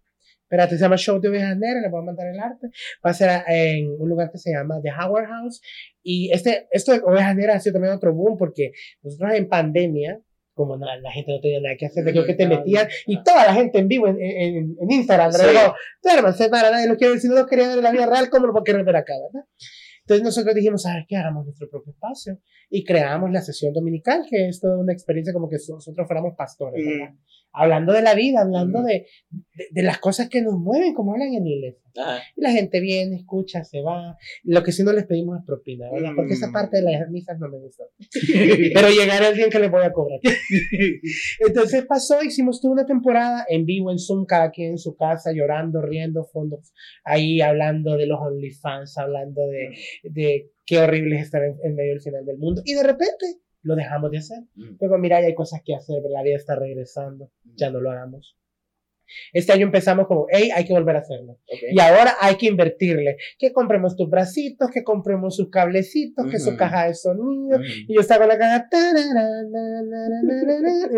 Espérate, 0.49 0.77
se 0.77 0.81
llama 0.81 0.97
Show 0.97 1.19
de 1.21 1.29
Ovejas 1.29 1.55
Negras, 1.59 1.83
le 1.83 1.89
voy 1.89 2.01
a 2.01 2.05
mandar 2.05 2.25
el 2.27 2.39
arte. 2.39 2.67
Va 3.05 3.11
a 3.11 3.13
ser 3.13 3.29
en 3.47 3.87
un 3.99 4.09
lugar 4.09 4.31
que 4.31 4.39
se 4.39 4.51
llama 4.51 4.79
The 4.81 4.89
Howard 4.89 5.27
House. 5.27 5.61
Y 6.01 6.31
este, 6.33 6.67
esto 6.71 6.91
de 6.93 7.01
Ovejas 7.05 7.35
Negras 7.35 7.57
ha 7.57 7.59
sido 7.59 7.73
también 7.73 7.93
otro 7.93 8.15
boom 8.15 8.35
porque 8.35 8.71
nosotros 9.03 9.31
en 9.35 9.47
pandemia, 9.47 10.19
como 10.55 10.75
na- 10.75 10.97
la 10.97 11.11
gente 11.11 11.31
no 11.31 11.39
tenía 11.39 11.61
nada 11.61 11.75
que 11.77 11.85
hacer, 11.85 12.03
de 12.03 12.11
creo 12.13 12.25
que 12.25 12.33
te 12.33 12.47
metían, 12.47 12.87
y 13.05 13.21
toda 13.21 13.45
la 13.45 13.53
gente 13.53 13.77
en 13.77 13.87
vivo 13.87 14.07
en, 14.07 14.17
en, 14.19 14.75
en 14.81 14.91
Instagram, 14.91 15.31
Sí. 15.33 15.45
¿verdad? 15.45 15.71
Duérmanse, 16.01 16.49
para 16.49 16.71
nadie 16.71 16.87
lo 16.87 16.97
quiere 16.97 17.13
decir, 17.13 17.29
no 17.29 17.35
lo 17.37 17.45
quería 17.45 17.67
ver 17.67 17.77
en 17.77 17.83
la 17.83 17.91
vida 17.91 18.07
real, 18.07 18.29
¿cómo 18.31 18.47
lo 18.47 18.57
a 18.59 18.63
querer 18.63 18.83
ver 18.83 18.95
acá, 18.95 19.13
verdad? 19.31 19.47
Entonces 20.01 20.23
nosotros 20.23 20.55
dijimos, 20.55 20.81
¿sabes 20.81 21.05
qué? 21.07 21.15
Hagamos 21.15 21.45
nuestro 21.45 21.69
propio 21.69 21.91
espacio. 21.93 22.39
Y 22.71 22.83
creamos 22.83 23.29
la 23.31 23.41
sesión 23.41 23.73
dominical, 23.73 24.25
que 24.27 24.47
es 24.47 24.59
toda 24.59 24.79
una 24.79 24.91
experiencia 24.91 25.31
como 25.33 25.47
que 25.47 25.57
nosotros 25.69 26.07
fuéramos 26.07 26.33
pastores, 26.35 26.83
¿verdad? 26.83 27.13
Hablando 27.51 27.93
de 27.93 28.01
la 28.03 28.13
vida, 28.13 28.41
hablando 28.41 28.83
de, 28.83 29.07
de, 29.29 29.65
de 29.71 29.83
las 29.83 29.97
cosas 29.99 30.29
que 30.29 30.41
nos 30.41 30.53
mueven, 30.59 30.93
como 30.93 31.13
hablan 31.13 31.33
en. 31.33 31.75
Ajá. 31.97 32.21
Y 32.35 32.41
la 32.41 32.51
gente 32.51 32.79
viene, 32.79 33.15
escucha, 33.17 33.63
se 33.63 33.81
va. 33.81 34.15
Lo 34.43 34.61
que 34.63 34.71
sí 34.71 34.83
no 34.83 34.93
les 34.93 35.05
pedimos 35.07 35.39
es 35.39 35.45
propina, 35.45 35.89
¿verdad? 35.91 36.11
Porque 36.15 36.33
esa 36.33 36.49
Mm. 36.49 36.53
parte 36.53 36.77
de 36.77 36.83
las 36.91 37.09
misas 37.09 37.39
no 37.39 37.49
me 37.49 37.57
gusta. 37.57 37.83
Pero 38.73 38.89
llegará 38.89 39.29
el 39.29 39.35
día 39.35 39.45
en 39.45 39.51
que 39.51 39.59
les 39.59 39.71
voy 39.71 39.83
a 39.83 39.91
cobrar. 39.91 40.19
Entonces 41.39 41.85
pasó, 41.85 42.21
hicimos 42.23 42.61
toda 42.61 42.73
una 42.73 42.85
temporada 42.85 43.45
en 43.49 43.65
vivo, 43.65 43.91
en 43.91 43.99
Zoom, 43.99 44.25
cada 44.25 44.51
quien 44.51 44.71
en 44.71 44.77
su 44.77 44.95
casa, 44.95 45.31
llorando, 45.33 45.81
riendo, 45.81 46.23
fondos, 46.25 46.71
ahí 47.03 47.41
hablando 47.41 47.97
de 47.97 48.05
los 48.05 48.19
OnlyFans, 48.21 48.97
hablando 48.97 49.41
de, 49.47 49.69
de 50.03 50.51
qué 50.65 50.79
horrible 50.79 51.17
es 51.17 51.23
estar 51.23 51.43
en, 51.43 51.57
en 51.63 51.75
medio 51.75 51.91
del 51.93 52.01
final 52.01 52.25
del 52.25 52.37
mundo. 52.37 52.61
Y 52.65 52.73
de 52.75 52.83
repente 52.83 53.25
lo 53.61 53.75
dejamos 53.75 54.11
de 54.11 54.17
hacer. 54.19 54.39
Mm. 54.55 54.77
Luego, 54.79 54.97
mira, 54.97 55.21
ya 55.21 55.27
hay 55.27 55.35
cosas 55.35 55.61
que 55.63 55.75
hacer, 55.75 56.01
la 56.09 56.23
vida 56.23 56.35
está 56.35 56.55
regresando, 56.55 57.31
ya 57.43 57.69
no 57.69 57.81
lo 57.81 57.91
hagamos. 57.91 58.35
Este 59.33 59.51
año 59.51 59.65
empezamos 59.65 60.07
como, 60.07 60.27
hey, 60.29 60.49
hay 60.55 60.65
que 60.65 60.73
volver 60.73 60.95
a 60.95 60.99
hacerlo. 60.99 61.33
Ok. 61.33 61.59
Y 61.71 61.79
ahora 61.79 62.13
hay 62.21 62.35
que 62.35 62.45
invertirle. 62.47 63.17
Que 63.37 63.51
compremos 63.51 63.95
tus 63.95 64.09
bracitos, 64.09 64.69
que 64.71 64.83
compremos 64.83 65.35
sus 65.35 65.49
cablecitos, 65.49 66.27
que 66.29 66.39
su 66.39 66.49
Ujú. 66.49 66.57
caja 66.57 66.87
de 66.87 66.93
sonido. 66.93 67.59
Mm. 67.59 67.63
Y 67.87 67.95
yo 67.95 68.01
estaba 68.01 68.27
con 68.27 68.29
la 68.29 68.37
caja. 68.37 68.69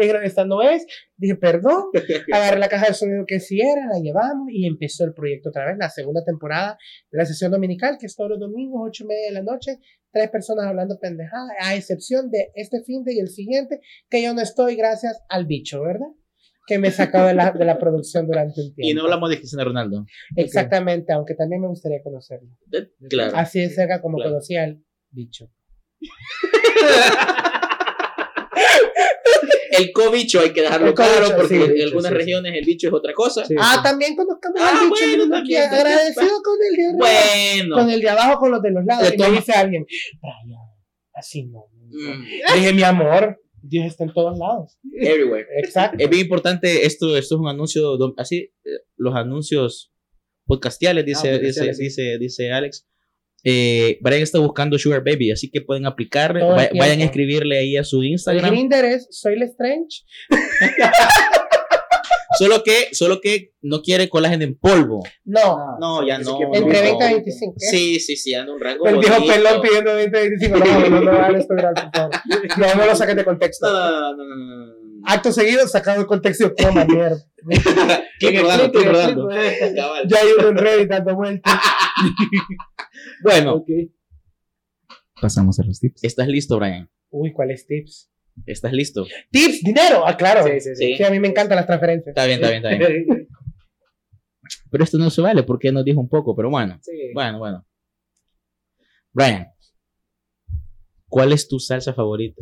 Y 0.02 0.26
esta 0.26 0.46
no 0.46 0.62
es. 0.62 0.86
Dije, 1.16 1.36
perdón. 1.36 1.86
Agarré 2.34 2.60
la 2.60 2.68
caja 2.70 2.88
de 2.88 2.94
sonido 2.94 3.26
que 3.26 3.40
sí 3.40 3.62
era, 3.62 3.88
la 3.88 4.00
llevamos 4.00 4.48
y 4.52 4.66
empezó 4.68 5.06
el 5.06 5.14
proyecto 5.14 5.50
otra 5.50 5.66
vez, 5.66 5.78
la 5.78 5.90
segunda 5.90 6.24
temporada 6.26 6.78
de 7.12 7.18
la 7.18 7.26
sesión 7.26 7.52
dominical, 7.52 7.98
que 8.00 8.08
es 8.08 8.16
todos 8.16 8.32
los 8.32 8.40
domingos, 8.40 8.82
ocho 8.86 9.04
y 9.04 9.08
media 9.08 9.28
de 9.30 9.34
la 9.34 9.44
noche. 9.44 9.78
Tres 10.12 10.30
personas 10.30 10.66
hablando 10.68 11.00
pendejada, 11.00 11.48
a 11.60 11.76
excepción 11.76 12.30
de 12.30 12.52
este 12.56 12.84
fin 12.84 13.04
de 13.04 13.14
y 13.14 13.20
el 13.20 13.30
siguiente, 13.30 13.80
que 14.10 14.22
yo 14.22 14.34
no 14.34 14.42
estoy 14.42 14.76
gracias 14.76 15.22
al 15.30 15.46
bicho, 15.46 15.82
¿verdad? 15.82 16.08
Que 16.68 16.78
me 16.80 16.92
sacó 16.92 17.24
de 17.24 17.34
la, 17.34 17.52
de 17.52 17.66
la 17.66 17.80
producción 17.80 18.28
durante 18.28 18.62
un 18.62 18.74
tiempo. 18.76 18.82
Y 18.82 18.94
no 18.94 19.04
hablamos 19.04 19.30
de 19.30 19.38
Cristiano 19.38 19.66
Ronaldo. 19.66 20.06
Exactamente, 20.36 21.12
aunque 21.14 21.34
también 21.36 21.62
me 21.62 21.68
gustaría 21.68 22.02
conocerlo. 22.04 22.50
Eh, 22.72 22.90
Claro. 23.10 23.36
Así 23.36 23.60
de 23.62 23.70
cerca 23.70 24.02
como 24.02 24.18
Claro. 24.18 24.32
conocí 24.32 24.56
al 24.58 24.84
bicho. 25.10 25.50
El 29.72 29.92
cobicho 29.92 30.40
hay 30.42 30.52
que 30.52 30.62
dejarlo 30.62 30.94
claro 30.94 31.28
porque 31.36 31.56
sí, 31.58 31.62
en 31.64 31.74
bicho, 31.74 31.84
algunas 31.86 32.12
sí, 32.12 32.18
sí. 32.18 32.18
regiones 32.24 32.54
el 32.56 32.66
bicho 32.66 32.88
es 32.88 32.94
otra 32.94 33.14
cosa. 33.14 33.46
Sí, 33.46 33.56
Ah, 33.58 33.76
sí. 33.78 33.84
también 33.84 34.16
conozcamos 34.16 34.60
Ah, 34.62 34.70
al 34.70 34.90
bicho. 34.90 34.90
bueno, 35.06 35.26
¿no? 35.26 35.36
también, 35.36 35.64
agradecido 35.64 36.42
con 36.44 36.58
el 36.70 36.76
de 36.78 36.86
arriba. 36.86 36.98
Bueno. 37.62 37.76
con 37.76 37.90
el 37.90 38.02
de 38.02 38.10
abajo, 38.10 38.40
con 38.40 38.52
los 38.52 38.62
de 38.62 38.72
los 38.72 38.86
lados. 38.86 39.10
De 39.10 39.16
y 39.16 39.18
me 39.20 39.32
dice 39.32 39.52
alguien, 39.54 39.86
Brian, 40.22 40.60
así 41.14 41.44
no. 41.46 41.66
Mm, 41.90 42.56
Dije, 42.56 42.74
mi 42.74 42.84
amor, 42.84 43.40
Dios 43.62 43.86
está 43.86 44.04
en 44.06 44.14
todos 44.14 44.38
lados. 44.38 44.78
Everywhere. 44.94 45.48
Exacto. 45.58 45.98
Es 46.00 46.10
bien 46.10 46.24
importante, 46.24 46.86
esto, 46.86 47.18
esto 47.18 47.36
es 47.36 47.40
un 47.42 47.48
anuncio, 47.48 47.98
así, 48.18 48.38
eh, 48.64 48.70
los 48.98 49.14
anuncios 49.16 49.92
podcastiales, 50.46 51.06
dice, 51.06 51.32
Ah, 51.32 51.38
dice, 51.38 51.72
dice, 51.78 52.18
dice 52.20 52.52
Alex. 52.52 52.88
Eh, 53.44 53.98
Brian 54.02 54.22
está 54.22 54.40
buscando 54.40 54.78
Sugar 54.78 55.04
Baby, 55.04 55.32
así 55.32 55.50
que 55.50 55.62
pueden 55.62 55.86
aplicar, 55.86 56.38
Todo 56.38 56.52
el 56.56 56.60
va- 56.60 56.70
vayan 56.78 57.02
a 57.02 57.06
escribirle 57.06 57.58
ahí 57.58 57.76
a 57.78 57.84
su 57.84 58.02
El 58.02 58.08
Instagram. 58.10 58.52
Grinder 58.52 58.86
es 58.86 59.08
Soy 59.12 59.38
Lestrange. 59.38 60.04
Solo 62.40 62.64
que, 62.64 62.88
solo 62.94 63.20
que 63.22 63.52
no 63.62 63.82
quiere 63.82 64.08
colágeno 64.10 64.46
en 64.46 64.56
polvo. 64.58 65.04
No, 65.26 65.78
No, 65.80 66.08
ya 66.08 66.18
no. 66.18 66.40
entre 66.54 66.92
no. 66.92 66.98
20 66.98 67.06
y 67.06 67.14
25. 67.16 67.54
¿eh? 67.54 67.56
Sí, 67.60 68.00
sí, 68.00 68.16
sí, 68.16 68.34
anda 68.34 68.54
un 68.54 68.60
rango. 68.62 68.88
El 68.88 68.98
viejo 69.00 69.18
pelón 69.28 69.62
pidiendo 69.62 69.94
20 69.94 70.18
y 70.18 70.30
25. 70.30 70.58
No, 70.58 70.66
no, 70.66 70.90
no, 70.90 71.12
no, 71.30 71.38
esto 71.38 71.54
favor. 71.94 72.12
No, 72.58 72.76
no 72.76 72.86
lo 72.86 72.96
saquen 72.96 73.18
de 73.18 73.26
contexto. 73.26 73.68
No, 73.70 74.16
no, 74.16 74.24
no, 74.26 74.36
no. 74.66 74.74
Acto 75.06 75.32
seguido, 75.34 75.68
sacado 75.68 76.00
de 76.00 76.06
contexto, 76.08 76.54
coma 76.56 76.86
mierda. 76.86 77.18
Estoy 78.20 78.38
rodando, 78.38 78.66
estoy 78.66 78.84
rodando. 78.86 79.28
Cabal. 79.76 80.08
Ya 80.08 80.18
hay 80.20 80.28
uno 80.40 80.48
en 80.50 80.58
Reddit 80.58 80.88
dando 80.90 81.16
vueltas. 81.16 81.54
Bueno, 83.24 83.56
Ok. 83.56 83.70
Pasamos 85.22 85.60
a 85.60 85.64
los 85.64 85.80
tips. 85.80 86.04
¿estás 86.04 86.28
listo, 86.28 86.58
Brian? 86.58 86.90
Uy, 87.12 87.32
¿cuáles 87.32 87.68
tips? 87.68 88.12
¿Estás 88.46 88.72
listo? 88.74 89.06
Tips, 89.30 89.62
dinero. 89.62 90.04
Ah, 90.06 90.18
claro. 90.18 90.44
Sí, 90.44 90.60
sí, 90.60 90.76
sí. 90.76 90.86
Sí. 90.88 90.98
Sí, 90.98 91.04
a 91.04 91.12
mí 91.12 91.20
me 91.20 91.28
encantan 91.28 91.58
las 91.58 91.68
transferencias. 91.68 92.08
Está 92.16 92.26
bien, 92.26 92.42
está 92.44 92.50
bien, 92.50 92.82
está 92.82 92.88
bien. 92.88 93.28
Pero 94.72 94.84
esto 94.84 94.98
no 94.98 95.10
se 95.10 95.22
vale 95.22 95.44
porque 95.44 95.72
nos 95.72 95.86
dijo 95.86 96.00
un 96.00 96.10
poco, 96.10 96.36
pero 96.36 96.50
bueno. 96.50 96.78
Sí. 96.82 97.12
Bueno, 97.14 97.40
bueno. 97.40 97.66
Brian, 99.14 99.48
¿cuál 101.08 101.32
es 101.34 101.48
tu 101.48 101.60
salsa 101.60 101.94
favorita? 101.94 102.42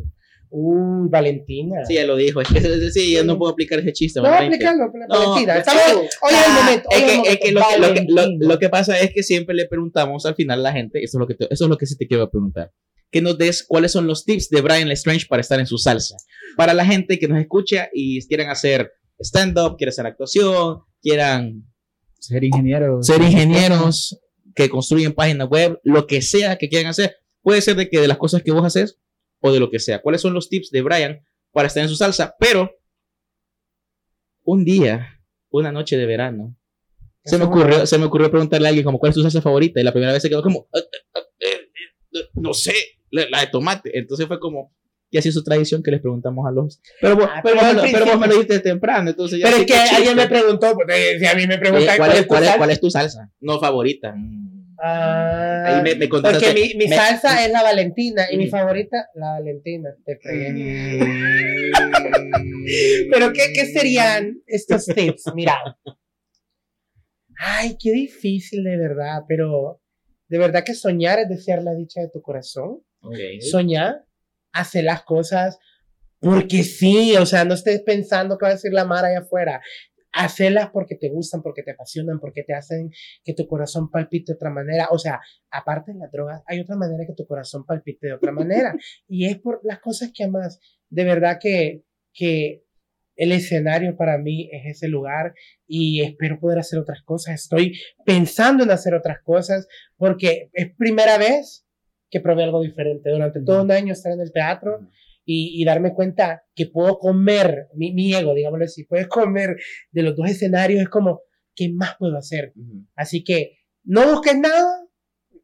Uy, 0.52 1.08
Valentina. 1.08 1.84
Sí, 1.86 1.94
ya 1.94 2.04
lo 2.04 2.16
dijo. 2.16 2.40
Es 2.40 2.48
que 2.48 2.60
sí, 2.90 3.12
ya 3.12 3.22
no 3.22 3.38
puedo 3.38 3.52
aplicar 3.52 3.78
ese 3.78 3.92
chiste. 3.92 4.20
No, 4.20 4.26
aplicarlo, 4.28 4.90
No, 5.08 5.18
Valentina. 5.30 5.52
es 5.54 5.58
Estamos, 5.60 5.84
hoy 5.94 6.32
es 6.32 6.32
el 6.32 6.44
Ah, 6.44 6.60
momento. 6.64 6.88
hoy 6.90 6.96
Es 6.96 7.04
que, 7.22 7.28
es 7.32 7.38
que 7.40 7.52
lo, 7.52 7.60
momento. 7.60 7.86
lo 7.88 7.94
que- 7.94 8.04
lo- 8.08 8.14
Valentina. 8.16 8.52
lo 8.54 8.58
que 8.58 8.68
pasa 8.68 8.98
es 8.98 9.12
que 9.14 9.22
siempre 9.22 9.54
le 9.54 9.66
preguntamos 9.66 10.26
al 10.26 10.34
final 10.34 10.58
a 10.58 10.62
la 10.62 10.72
gente, 10.72 11.02
eso 11.02 11.18
es 11.18 11.20
lo 11.20 11.26
que, 11.28 11.34
te- 11.34 11.46
eso 11.52 11.64
es 11.64 11.70
lo 11.70 11.76
que 11.78 11.86
sí 11.86 11.96
te 11.96 12.06
quiero 12.08 12.28
preguntar, 12.30 12.72
que 13.12 13.22
nos 13.22 13.38
des 13.38 13.64
cuáles 13.64 13.92
son 13.92 14.06
los 14.08 14.24
tips 14.24 14.48
de 14.50 14.60
Brian 14.60 14.88
Lestrange 14.88 15.26
para 15.28 15.40
estar 15.40 15.60
en 15.60 15.66
su 15.66 15.78
salsa. 15.78 16.16
Para 16.56 16.74
la 16.74 16.84
gente 16.84 17.18
que 17.20 17.28
nos 17.28 17.40
escucha 17.40 17.88
y 17.92 18.20
quieran 18.26 18.48
hacer 18.50 18.90
stand-up, 19.20 19.76
quieran 19.76 19.90
hacer 19.92 20.06
actuación, 20.06 20.80
quieran 21.00 21.64
Ser 22.18 22.42
ingeniero. 22.44 23.02
ser 23.02 23.22
ingenieros 23.22 24.18
que 24.54 24.68
construyen 24.68 25.12
páginas 25.12 25.48
web, 25.48 25.78
lo 25.84 26.06
que 26.08 26.22
sea 26.22 26.56
que 26.58 26.68
quieran 26.68 26.90
hacer. 26.90 27.16
Puede 27.40 27.62
ser 27.62 27.76
de 27.76 27.88
que 27.88 28.00
de 28.00 28.08
las 28.08 28.18
cosas 28.18 28.42
que 28.42 28.50
vos 28.50 28.64
haces 28.64 28.98
o 29.40 29.52
de 29.52 29.60
lo 29.60 29.70
que 29.70 29.78
sea. 29.78 30.00
¿Cuáles 30.00 30.20
son 30.20 30.34
los 30.34 30.48
tips 30.48 30.70
de 30.70 30.82
Brian 30.82 31.20
para 31.52 31.68
estar 31.68 31.82
en 31.82 31.88
su 31.88 31.96
salsa? 31.96 32.34
Pero 32.38 32.70
un 34.44 34.64
día, 34.64 35.20
una 35.50 35.72
noche 35.72 35.96
de 35.96 36.06
verano, 36.06 36.56
se 37.24 37.36
me 37.38 37.44
ocurrió, 37.44 37.86
se 37.86 37.98
me 37.98 38.06
ocurrió 38.06 38.30
preguntarle 38.30 38.66
a 38.66 38.70
alguien 38.70 38.84
como 38.84 38.98
cuál 38.98 39.10
es 39.10 39.14
tu 39.16 39.22
salsa 39.22 39.42
favorita 39.42 39.80
y 39.80 39.84
la 39.84 39.92
primera 39.92 40.12
vez 40.12 40.22
se 40.22 40.28
quedó 40.30 40.42
como 40.42 40.68
"Ah, 40.74 40.80
ah, 41.16 41.20
no 42.34 42.54
sé, 42.54 42.74
la, 43.10 43.28
la 43.30 43.40
de 43.40 43.46
tomate. 43.48 43.96
Entonces 43.98 44.26
fue 44.26 44.40
como, 44.40 44.74
y 45.10 45.18
así 45.18 45.28
es 45.28 45.34
su 45.34 45.44
tradición 45.44 45.82
que 45.82 45.90
les 45.90 46.00
preguntamos 46.00 46.46
a 46.46 46.50
los. 46.50 46.80
Pero 47.00 47.16
vos, 47.16 47.28
Ah, 47.30 47.40
pero 47.42 47.56
pero 47.56 47.56
vos, 47.56 47.64
al 47.64 47.76
me 47.76 47.82
lo- 47.82 47.92
pero 47.92 48.06
vos 48.06 48.20
me 48.20 48.26
lo 48.26 48.32
dijiste 48.34 48.60
temprano, 48.60 49.10
entonces 49.10 49.38
ya 49.38 49.44
Pero 49.46 49.56
es 49.58 49.66
que 49.66 49.72
chiste. 49.74 49.96
alguien 49.96 50.16
me 50.16 50.26
preguntó, 50.28 50.74
pues, 50.74 50.86
eh, 50.98 51.18
si 51.18 51.26
a 51.26 51.34
mí 51.34 51.46
me 51.46 51.54
Oye, 51.54 51.58
preguntan 51.58 51.96
¿cuál, 51.98 52.10
es, 52.12 52.22
tu 52.22 52.26
cuál, 52.28 52.42
es, 52.42 52.46
salsa? 52.48 52.58
cuál 52.58 52.70
es 52.70 52.80
tu 52.80 52.90
salsa? 52.90 53.32
No 53.40 53.60
favorita. 53.60 54.14
Mm. 54.16 54.59
Ah, 54.82 55.64
Ahí 55.66 55.82
me- 55.82 56.06
porque 56.08 56.54
mi, 56.54 56.74
mi 56.78 56.88
me- 56.88 56.96
salsa 56.96 57.44
es 57.44 57.52
la 57.52 57.62
Valentina 57.62 58.26
y 58.30 58.36
mi 58.38 58.44
Ujú. 58.44 58.50
favorita, 58.56 59.08
la 59.14 59.32
Valentina. 59.32 59.90
Te. 60.04 60.18
Mm. 60.24 61.00
Pero, 63.12 63.32
¿qué, 63.32 63.52
¿qué 63.54 63.66
serían 63.66 64.40
estos 64.46 64.86
tips? 64.86 65.24
Mira. 65.34 65.58
Ay, 67.38 67.76
qué 67.80 67.92
difícil 67.92 68.64
de 68.64 68.76
verdad, 68.76 69.22
pero 69.28 69.80
de 70.28 70.38
verdad 70.38 70.62
que 70.64 70.74
soñar 70.74 71.18
es 71.20 71.28
desear 71.28 71.62
la 71.62 71.74
dicha 71.74 72.00
de 72.00 72.08
tu 72.10 72.20
corazón. 72.20 72.82
Ok. 73.00 73.16
Soñar, 73.40 74.04
hacer 74.52 74.84
las 74.84 75.02
cosas 75.02 75.58
porque 76.20 76.62
sí, 76.64 77.16
o 77.16 77.24
sea, 77.24 77.46
no 77.46 77.54
estés 77.54 77.80
pensando 77.80 78.36
que 78.36 78.44
va 78.44 78.50
a 78.50 78.54
decir 78.54 78.72
la 78.74 78.84
mar 78.84 79.06
allá 79.06 79.20
afuera. 79.20 79.62
Hacerlas 80.12 80.70
porque 80.70 80.96
te 80.96 81.08
gustan, 81.08 81.42
porque 81.42 81.62
te 81.62 81.72
apasionan, 81.72 82.18
porque 82.18 82.42
te 82.42 82.54
hacen 82.54 82.90
que 83.24 83.34
tu 83.34 83.46
corazón 83.46 83.90
palpite 83.90 84.32
de 84.32 84.36
otra 84.36 84.50
manera. 84.50 84.88
O 84.90 84.98
sea, 84.98 85.20
aparte 85.50 85.92
de 85.92 85.98
las 85.98 86.10
drogas, 86.10 86.42
hay 86.46 86.60
otra 86.60 86.76
manera 86.76 87.04
que 87.06 87.14
tu 87.14 87.26
corazón 87.26 87.64
palpite 87.64 88.08
de 88.08 88.12
otra 88.14 88.32
manera. 88.32 88.74
y 89.08 89.26
es 89.26 89.38
por 89.38 89.60
las 89.62 89.80
cosas 89.80 90.10
que 90.14 90.24
amas. 90.24 90.60
De 90.88 91.04
verdad 91.04 91.38
que, 91.40 91.84
que 92.12 92.64
el 93.16 93.32
escenario 93.32 93.96
para 93.96 94.16
mí 94.16 94.48
es 94.50 94.76
ese 94.76 94.88
lugar 94.88 95.34
y 95.66 96.02
espero 96.02 96.40
poder 96.40 96.58
hacer 96.58 96.78
otras 96.78 97.02
cosas. 97.02 97.34
Estoy 97.34 97.78
pensando 98.04 98.64
en 98.64 98.70
hacer 98.70 98.94
otras 98.94 99.20
cosas 99.22 99.68
porque 99.96 100.48
es 100.54 100.74
primera 100.74 101.18
vez 101.18 101.66
que 102.10 102.20
probé 102.20 102.44
algo 102.44 102.62
diferente. 102.62 103.10
Durante 103.10 103.42
todo 103.42 103.62
un 103.62 103.70
año 103.70 103.92
estar 103.92 104.12
en 104.12 104.20
el 104.20 104.32
teatro 104.32 104.88
y, 105.32 105.62
y 105.62 105.64
darme 105.64 105.94
cuenta 105.94 106.42
que 106.56 106.66
puedo 106.66 106.98
comer, 106.98 107.68
mi, 107.76 107.92
mi 107.92 108.12
ego, 108.12 108.34
digámoslo 108.34 108.64
así, 108.64 108.82
puedes 108.82 109.06
comer 109.06 109.56
de 109.92 110.02
los 110.02 110.16
dos 110.16 110.28
escenarios, 110.28 110.82
es 110.82 110.88
como, 110.88 111.20
¿qué 111.54 111.68
más 111.72 111.94
puedo 112.00 112.16
hacer? 112.16 112.52
Así 112.96 113.22
que 113.22 113.58
no 113.84 114.10
busques 114.10 114.36
nada, 114.36 114.88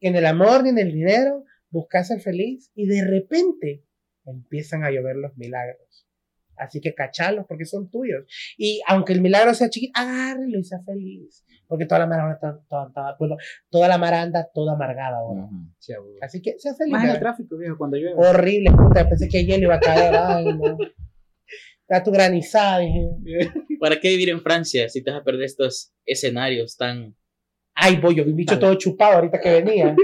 en 0.01 0.17
el 0.17 0.25
amor 0.25 0.63
ni 0.63 0.71
en 0.71 0.79
el 0.79 0.91
dinero, 0.91 1.45
busca 1.69 2.03
ser 2.03 2.19
feliz 2.19 2.69
y 2.75 2.85
de 2.85 3.05
repente 3.05 3.85
empiezan 4.25 4.83
a 4.83 4.91
llover 4.91 5.15
los 5.15 5.37
milagros. 5.37 6.05
Así 6.57 6.81
que 6.81 6.93
cachalos 6.93 7.45
porque 7.47 7.63
son 7.63 7.89
tuyos. 7.89 8.25
Y 8.57 8.81
aunque 8.87 9.13
el 9.13 9.21
milagro 9.21 9.53
sea 9.53 9.69
chiquito, 9.69 9.93
agárrelo 9.95 10.59
y 10.59 10.65
sea 10.65 10.81
feliz. 10.83 11.45
Porque 11.67 11.85
toda 11.85 11.99
la 11.99 12.07
mara 12.07 12.23
ahora 12.23 12.35
está, 12.35 12.59
toda, 12.69 12.91
toda- 12.93 13.15
bueno, 13.19 13.35
toda 13.69 13.87
la 13.87 13.97
mara 13.97 14.21
anda 14.21 14.47
toda 14.53 14.73
amargada 14.73 15.17
ahora. 15.17 15.43
Ujú. 15.45 15.55
Sí, 15.79 15.93
abuelo. 15.93 16.17
Así 16.21 16.41
que. 16.41 16.55
Más 16.89 17.03
en 17.03 17.09
el 17.09 17.19
tráfico, 17.19 17.57
viejo, 17.57 17.77
cuando 17.77 17.97
llueve. 17.97 18.15
Horrible, 18.15 18.71
puta, 18.71 19.07
pensé 19.07 19.27
que 19.27 19.45
hielo 19.45 19.63
iba 19.65 19.75
a 19.75 19.79
caer. 19.79 20.15
Ay, 20.15 20.45
no. 20.45 20.77
Está 21.81 22.03
tu 22.03 22.11
granizada, 22.11 22.79
dije. 22.79 23.07
¿Para 23.79 23.99
qué 23.99 24.09
vivir 24.09 24.29
en 24.29 24.41
Francia 24.41 24.89
si 24.89 25.03
te 25.03 25.11
vas 25.11 25.21
a 25.21 25.23
perder 25.23 25.43
estos 25.43 25.93
escenarios 26.05 26.75
tan... 26.75 27.15
Ay, 27.79 27.97
voy, 27.97 28.15
yo 28.15 28.25
vi 28.25 28.31
un 28.31 28.37
bicho 28.37 28.57
todo 28.57 28.73
chupado 28.73 29.13
ahorita 29.17 29.39
que 29.39 29.61
venía. 29.61 29.95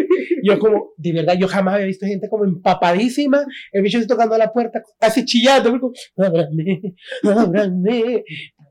Yo 0.43 0.59
como, 0.59 0.91
de 0.95 1.11
verdad, 1.11 1.34
yo 1.39 1.47
jamás 1.47 1.74
había 1.74 1.88
visto 1.88 2.05
gente 2.05 2.30
como 2.30 2.45
empapadísima. 2.45 3.43
El 3.72 3.82
bicho 3.82 3.99
se 3.99 4.05
tocando 4.05 4.38
la 4.38 4.53
puerta, 4.53 4.84
casi 4.99 5.26
chillando. 5.26 5.72
como, 5.80 5.91
ábrame, 6.18 6.82
ábrame. 7.24 8.24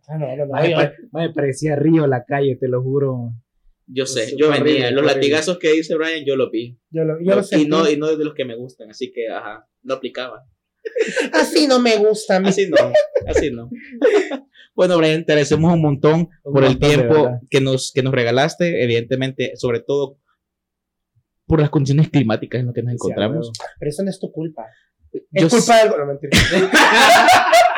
Ah, 0.09 0.19
No, 0.19 0.37
no, 0.37 0.47
no. 0.47 0.91
Me 1.13 1.31
parecía 1.33 1.77
río 1.77 2.07
la 2.07 2.25
calle, 2.25 2.57
te 2.57 2.69
lo 2.69 2.83
juro. 2.83 3.33
Yo 3.87 4.07
sé, 4.07 4.35
yo 4.37 4.49
horrible, 4.49 4.73
venía. 4.73 4.91
Los 4.91 5.01
horrible. 5.05 5.15
latigazos 5.15 5.59
que 5.59 5.73
dice 5.73 5.95
Brian, 5.97 6.25
yo 6.25 6.37
los 6.37 6.51
vi. 6.51 6.79
yo 6.91 7.05
lo, 7.05 7.19
yo 7.21 7.35
lo 7.37 7.43
y, 7.59 7.67
no, 7.67 7.89
y 7.91 7.97
no 7.97 8.09
es 8.11 8.19
de 8.19 8.25
los 8.25 8.35
que 8.35 8.45
me 8.45 8.55
gustan, 8.57 8.91
así 8.91 9.13
que, 9.13 9.29
ajá, 9.29 9.69
no 9.83 9.95
aplicaba. 9.95 10.45
Así 11.33 11.69
no 11.69 11.79
me 11.79 11.97
gusta 11.99 12.37
a 12.37 12.41
mí. 12.41 12.49
Así 12.49 12.69
no, 12.69 12.77
así 13.29 13.51
no. 13.53 13.71
bueno, 14.75 14.99
Brian, 14.99 15.25
te 15.25 15.31
agradecemos 15.33 15.73
un 15.73 15.81
montón 15.81 16.29
Un 16.43 16.53
por 16.53 16.65
el 16.65 16.71
montón, 16.71 16.89
tiempo 16.91 17.41
que 17.51 17.61
nos, 17.61 17.93
que 17.95 18.03
nos 18.03 18.13
regalaste, 18.13 18.83
evidentemente, 18.83 19.53
sobre 19.55 19.79
todo 19.81 20.19
por 21.47 21.61
las 21.61 21.71
condiciones 21.71 22.09
climáticas 22.09 22.61
en 22.61 22.67
las 22.67 22.75
que 22.75 22.83
nos 22.83 22.91
Sí, 22.93 22.97
encontramos. 22.97 23.51
a 23.61 23.65
Pero 23.79 23.89
eso 23.91 24.03
no 24.03 24.11
es 24.11 24.19
tu 24.19 24.33
culpa. 24.33 24.67
Es 25.13 25.43
Yo 25.43 25.49
culpa 25.49 25.79
del... 25.79 25.91
No. 25.91 26.71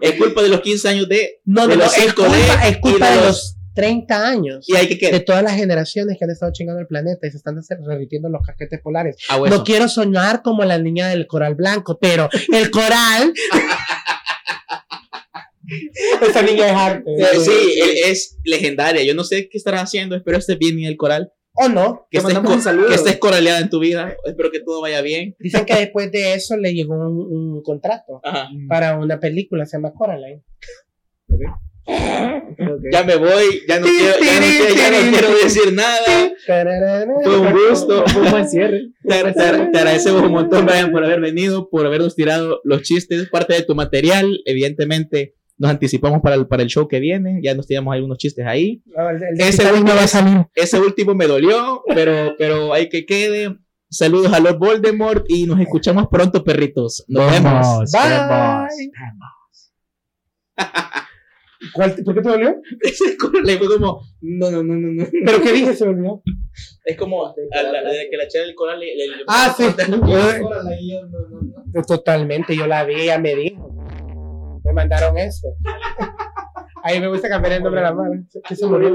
Es 0.00 0.12
culpa 0.14 0.42
de 0.42 0.48
los 0.48 0.60
15 0.60 0.88
años 0.88 1.08
de... 1.08 1.40
No, 1.44 1.62
no, 1.62 1.68
de 1.68 1.76
no, 1.76 1.84
los 1.84 1.96
es 1.96 2.04
5D 2.14 2.14
culpa, 2.14 2.68
es 2.68 2.76
y 2.76 2.80
culpa 2.80 3.10
de 3.10 3.16
de 3.16 3.20
los- 3.22 3.26
los 3.26 3.56
30 3.74 4.26
años. 4.28 4.64
Y 4.68 4.74
hay 4.76 4.88
que 4.98 5.10
De 5.10 5.20
todas 5.20 5.42
las 5.42 5.54
generaciones 5.54 6.16
que 6.18 6.24
han 6.24 6.30
estado 6.30 6.50
chingando 6.52 6.80
el 6.80 6.86
planeta 6.86 7.26
y 7.26 7.30
se 7.30 7.36
están 7.36 7.60
derritiendo 7.86 8.28
los 8.30 8.40
casquetes 8.46 8.80
polares. 8.80 9.16
Ah, 9.28 9.36
bueno. 9.36 9.54
No 9.56 9.64
quiero 9.64 9.86
soñar 9.88 10.40
como 10.42 10.64
la 10.64 10.78
niña 10.78 11.08
del 11.08 11.26
coral 11.26 11.54
blanco, 11.56 11.98
pero 12.00 12.28
el 12.52 12.70
coral. 12.70 13.34
Esa 16.22 16.42
niña 16.42 16.66
es 16.68 16.72
arte. 16.76 17.10
Eh, 17.18 17.40
sí, 17.44 17.50
él 17.82 17.90
es 18.06 18.38
legendaria. 18.44 19.02
Yo 19.02 19.14
no 19.14 19.24
sé 19.24 19.48
qué 19.48 19.58
estarás 19.58 19.82
haciendo. 19.82 20.14
Espero 20.16 20.38
estés 20.38 20.58
bien 20.58 20.78
en 20.78 20.84
el 20.86 20.96
coral. 20.96 21.32
¿O 21.58 21.68
no? 21.68 22.06
Que 22.10 22.18
estés, 22.18 22.36
un 22.36 22.86
que 22.88 22.94
estés 22.94 23.16
coraleada 23.18 23.60
en 23.60 23.70
tu 23.70 23.78
vida. 23.80 24.14
Espero 24.24 24.50
que 24.50 24.60
todo 24.60 24.80
vaya 24.82 25.00
bien. 25.00 25.34
Dicen 25.38 25.64
que 25.64 25.74
después 25.74 26.12
de 26.12 26.34
eso 26.34 26.56
le 26.56 26.74
llegó 26.74 26.94
un, 26.94 27.18
un 27.56 27.62
contrato 27.62 28.20
Ajá. 28.22 28.48
para 28.68 28.98
una 28.98 29.18
película, 29.18 29.64
se 29.66 29.76
llama 29.78 29.92
Coraline. 29.94 30.42
Ya 32.92 33.04
me 33.04 33.16
voy. 33.16 33.62
Ya 33.68 33.78
no 33.80 33.86
quiero, 33.86 34.14
ya 34.20 34.40
no 34.40 34.46
quiero, 34.46 34.74
ya 34.74 34.90
no 34.90 35.10
quiero 35.10 35.28
decir 35.42 35.72
nada. 35.72 36.32
Fue 37.24 37.38
un 37.40 37.52
gusto. 37.52 38.04
Fue 38.06 38.22
un 38.22 38.30
buen 38.30 38.48
cierre. 38.48 38.88
Te, 39.02 39.22
te- 39.24 39.32
te 39.32 39.78
agradecemos 39.78 40.22
un 40.22 40.32
montón, 40.32 40.66
Brian, 40.66 40.90
por 40.90 41.04
haber 41.04 41.20
venido, 41.20 41.68
por 41.70 41.86
habernos 41.86 42.14
tirado 42.16 42.60
los 42.64 42.82
chistes, 42.82 43.28
parte 43.30 43.54
de 43.54 43.62
tu 43.62 43.74
material. 43.74 44.40
Evidentemente, 44.46 45.34
nos 45.58 45.70
anticipamos 45.70 46.20
para 46.20 46.34
el, 46.36 46.46
para 46.46 46.62
el 46.62 46.68
show 46.68 46.86
que 46.88 47.00
viene. 47.00 47.40
Ya 47.42 47.54
nos 47.54 47.66
tiramos 47.66 47.94
algunos 47.94 48.18
chistes 48.18 48.44
ahí. 48.46 48.82
No, 48.86 49.08
el, 49.10 49.16
el 49.22 49.36
de 49.36 49.48
Ese 49.48 49.62
último 49.64 49.88
no 49.88 49.94
va 49.94 50.00
a 50.00 50.04
es- 50.04 50.10
salir. 50.10 50.46
Ese 50.54 50.78
último 50.80 51.14
me 51.14 51.26
dolió, 51.26 51.82
pero, 51.94 52.34
pero 52.38 52.72
hay 52.72 52.88
que 52.88 53.06
quede. 53.06 53.56
Saludos 53.88 54.32
a 54.32 54.40
Lord 54.40 54.58
Voldemort 54.58 55.24
y 55.28 55.46
nos 55.46 55.60
escuchamos 55.60 56.08
pronto, 56.10 56.42
perritos. 56.44 57.04
Nos 57.08 57.30
vemos. 57.30 57.90
Bye. 57.92 58.90
¿Cuál- 61.72 61.94
¿Por 62.04 62.14
qué 62.14 62.20
te 62.22 62.28
dolió? 62.28 62.54
Le 63.44 63.58
fue 63.58 63.66
como, 63.68 64.00
no, 64.20 64.50
no, 64.50 64.62
no, 64.62 64.74
no, 64.74 64.88
no. 64.92 65.06
¿Pero 65.24 65.40
qué 65.42 65.52
dije? 65.52 65.74
Se 65.74 65.84
me 65.84 65.90
olvidó. 65.92 66.22
Es 66.84 66.96
como, 66.96 67.26
a 67.26 67.34
la, 67.62 67.82
la 67.82 67.90
que 68.10 68.16
la 68.16 68.28
chera 68.28 68.44
del 68.46 68.54
coral 68.54 68.78
le, 68.80 68.86
le- 68.94 69.08
le- 69.08 69.24
Ah, 69.26 69.54
sí. 69.56 69.64
Coral 69.64 70.68
ahí, 70.68 70.90
yo, 70.92 71.06
no, 71.06 71.18
no, 71.28 71.40
no. 71.74 71.82
Totalmente, 71.82 72.54
yo 72.56 72.66
la 72.66 72.84
vi, 72.84 72.94
ella 72.94 73.18
me 73.18 73.34
dijo. 73.34 73.74
Mandaron 74.76 75.16
eso. 75.16 75.48
Ahí 76.82 77.00
me 77.00 77.08
gusta 77.08 77.30
cambiar 77.30 77.54
el 77.54 77.62
nombre 77.62 77.80
de 77.80 77.86
la 77.86 77.94
mano. 77.94 78.26
Que 78.46 78.54
se 78.54 78.66
murió. 78.66 78.94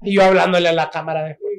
Y 0.00 0.14
yo 0.14 0.22
hablándole 0.22 0.68
a 0.68 0.72
la 0.72 0.90
cámara 0.90 1.24
después. 1.24 1.52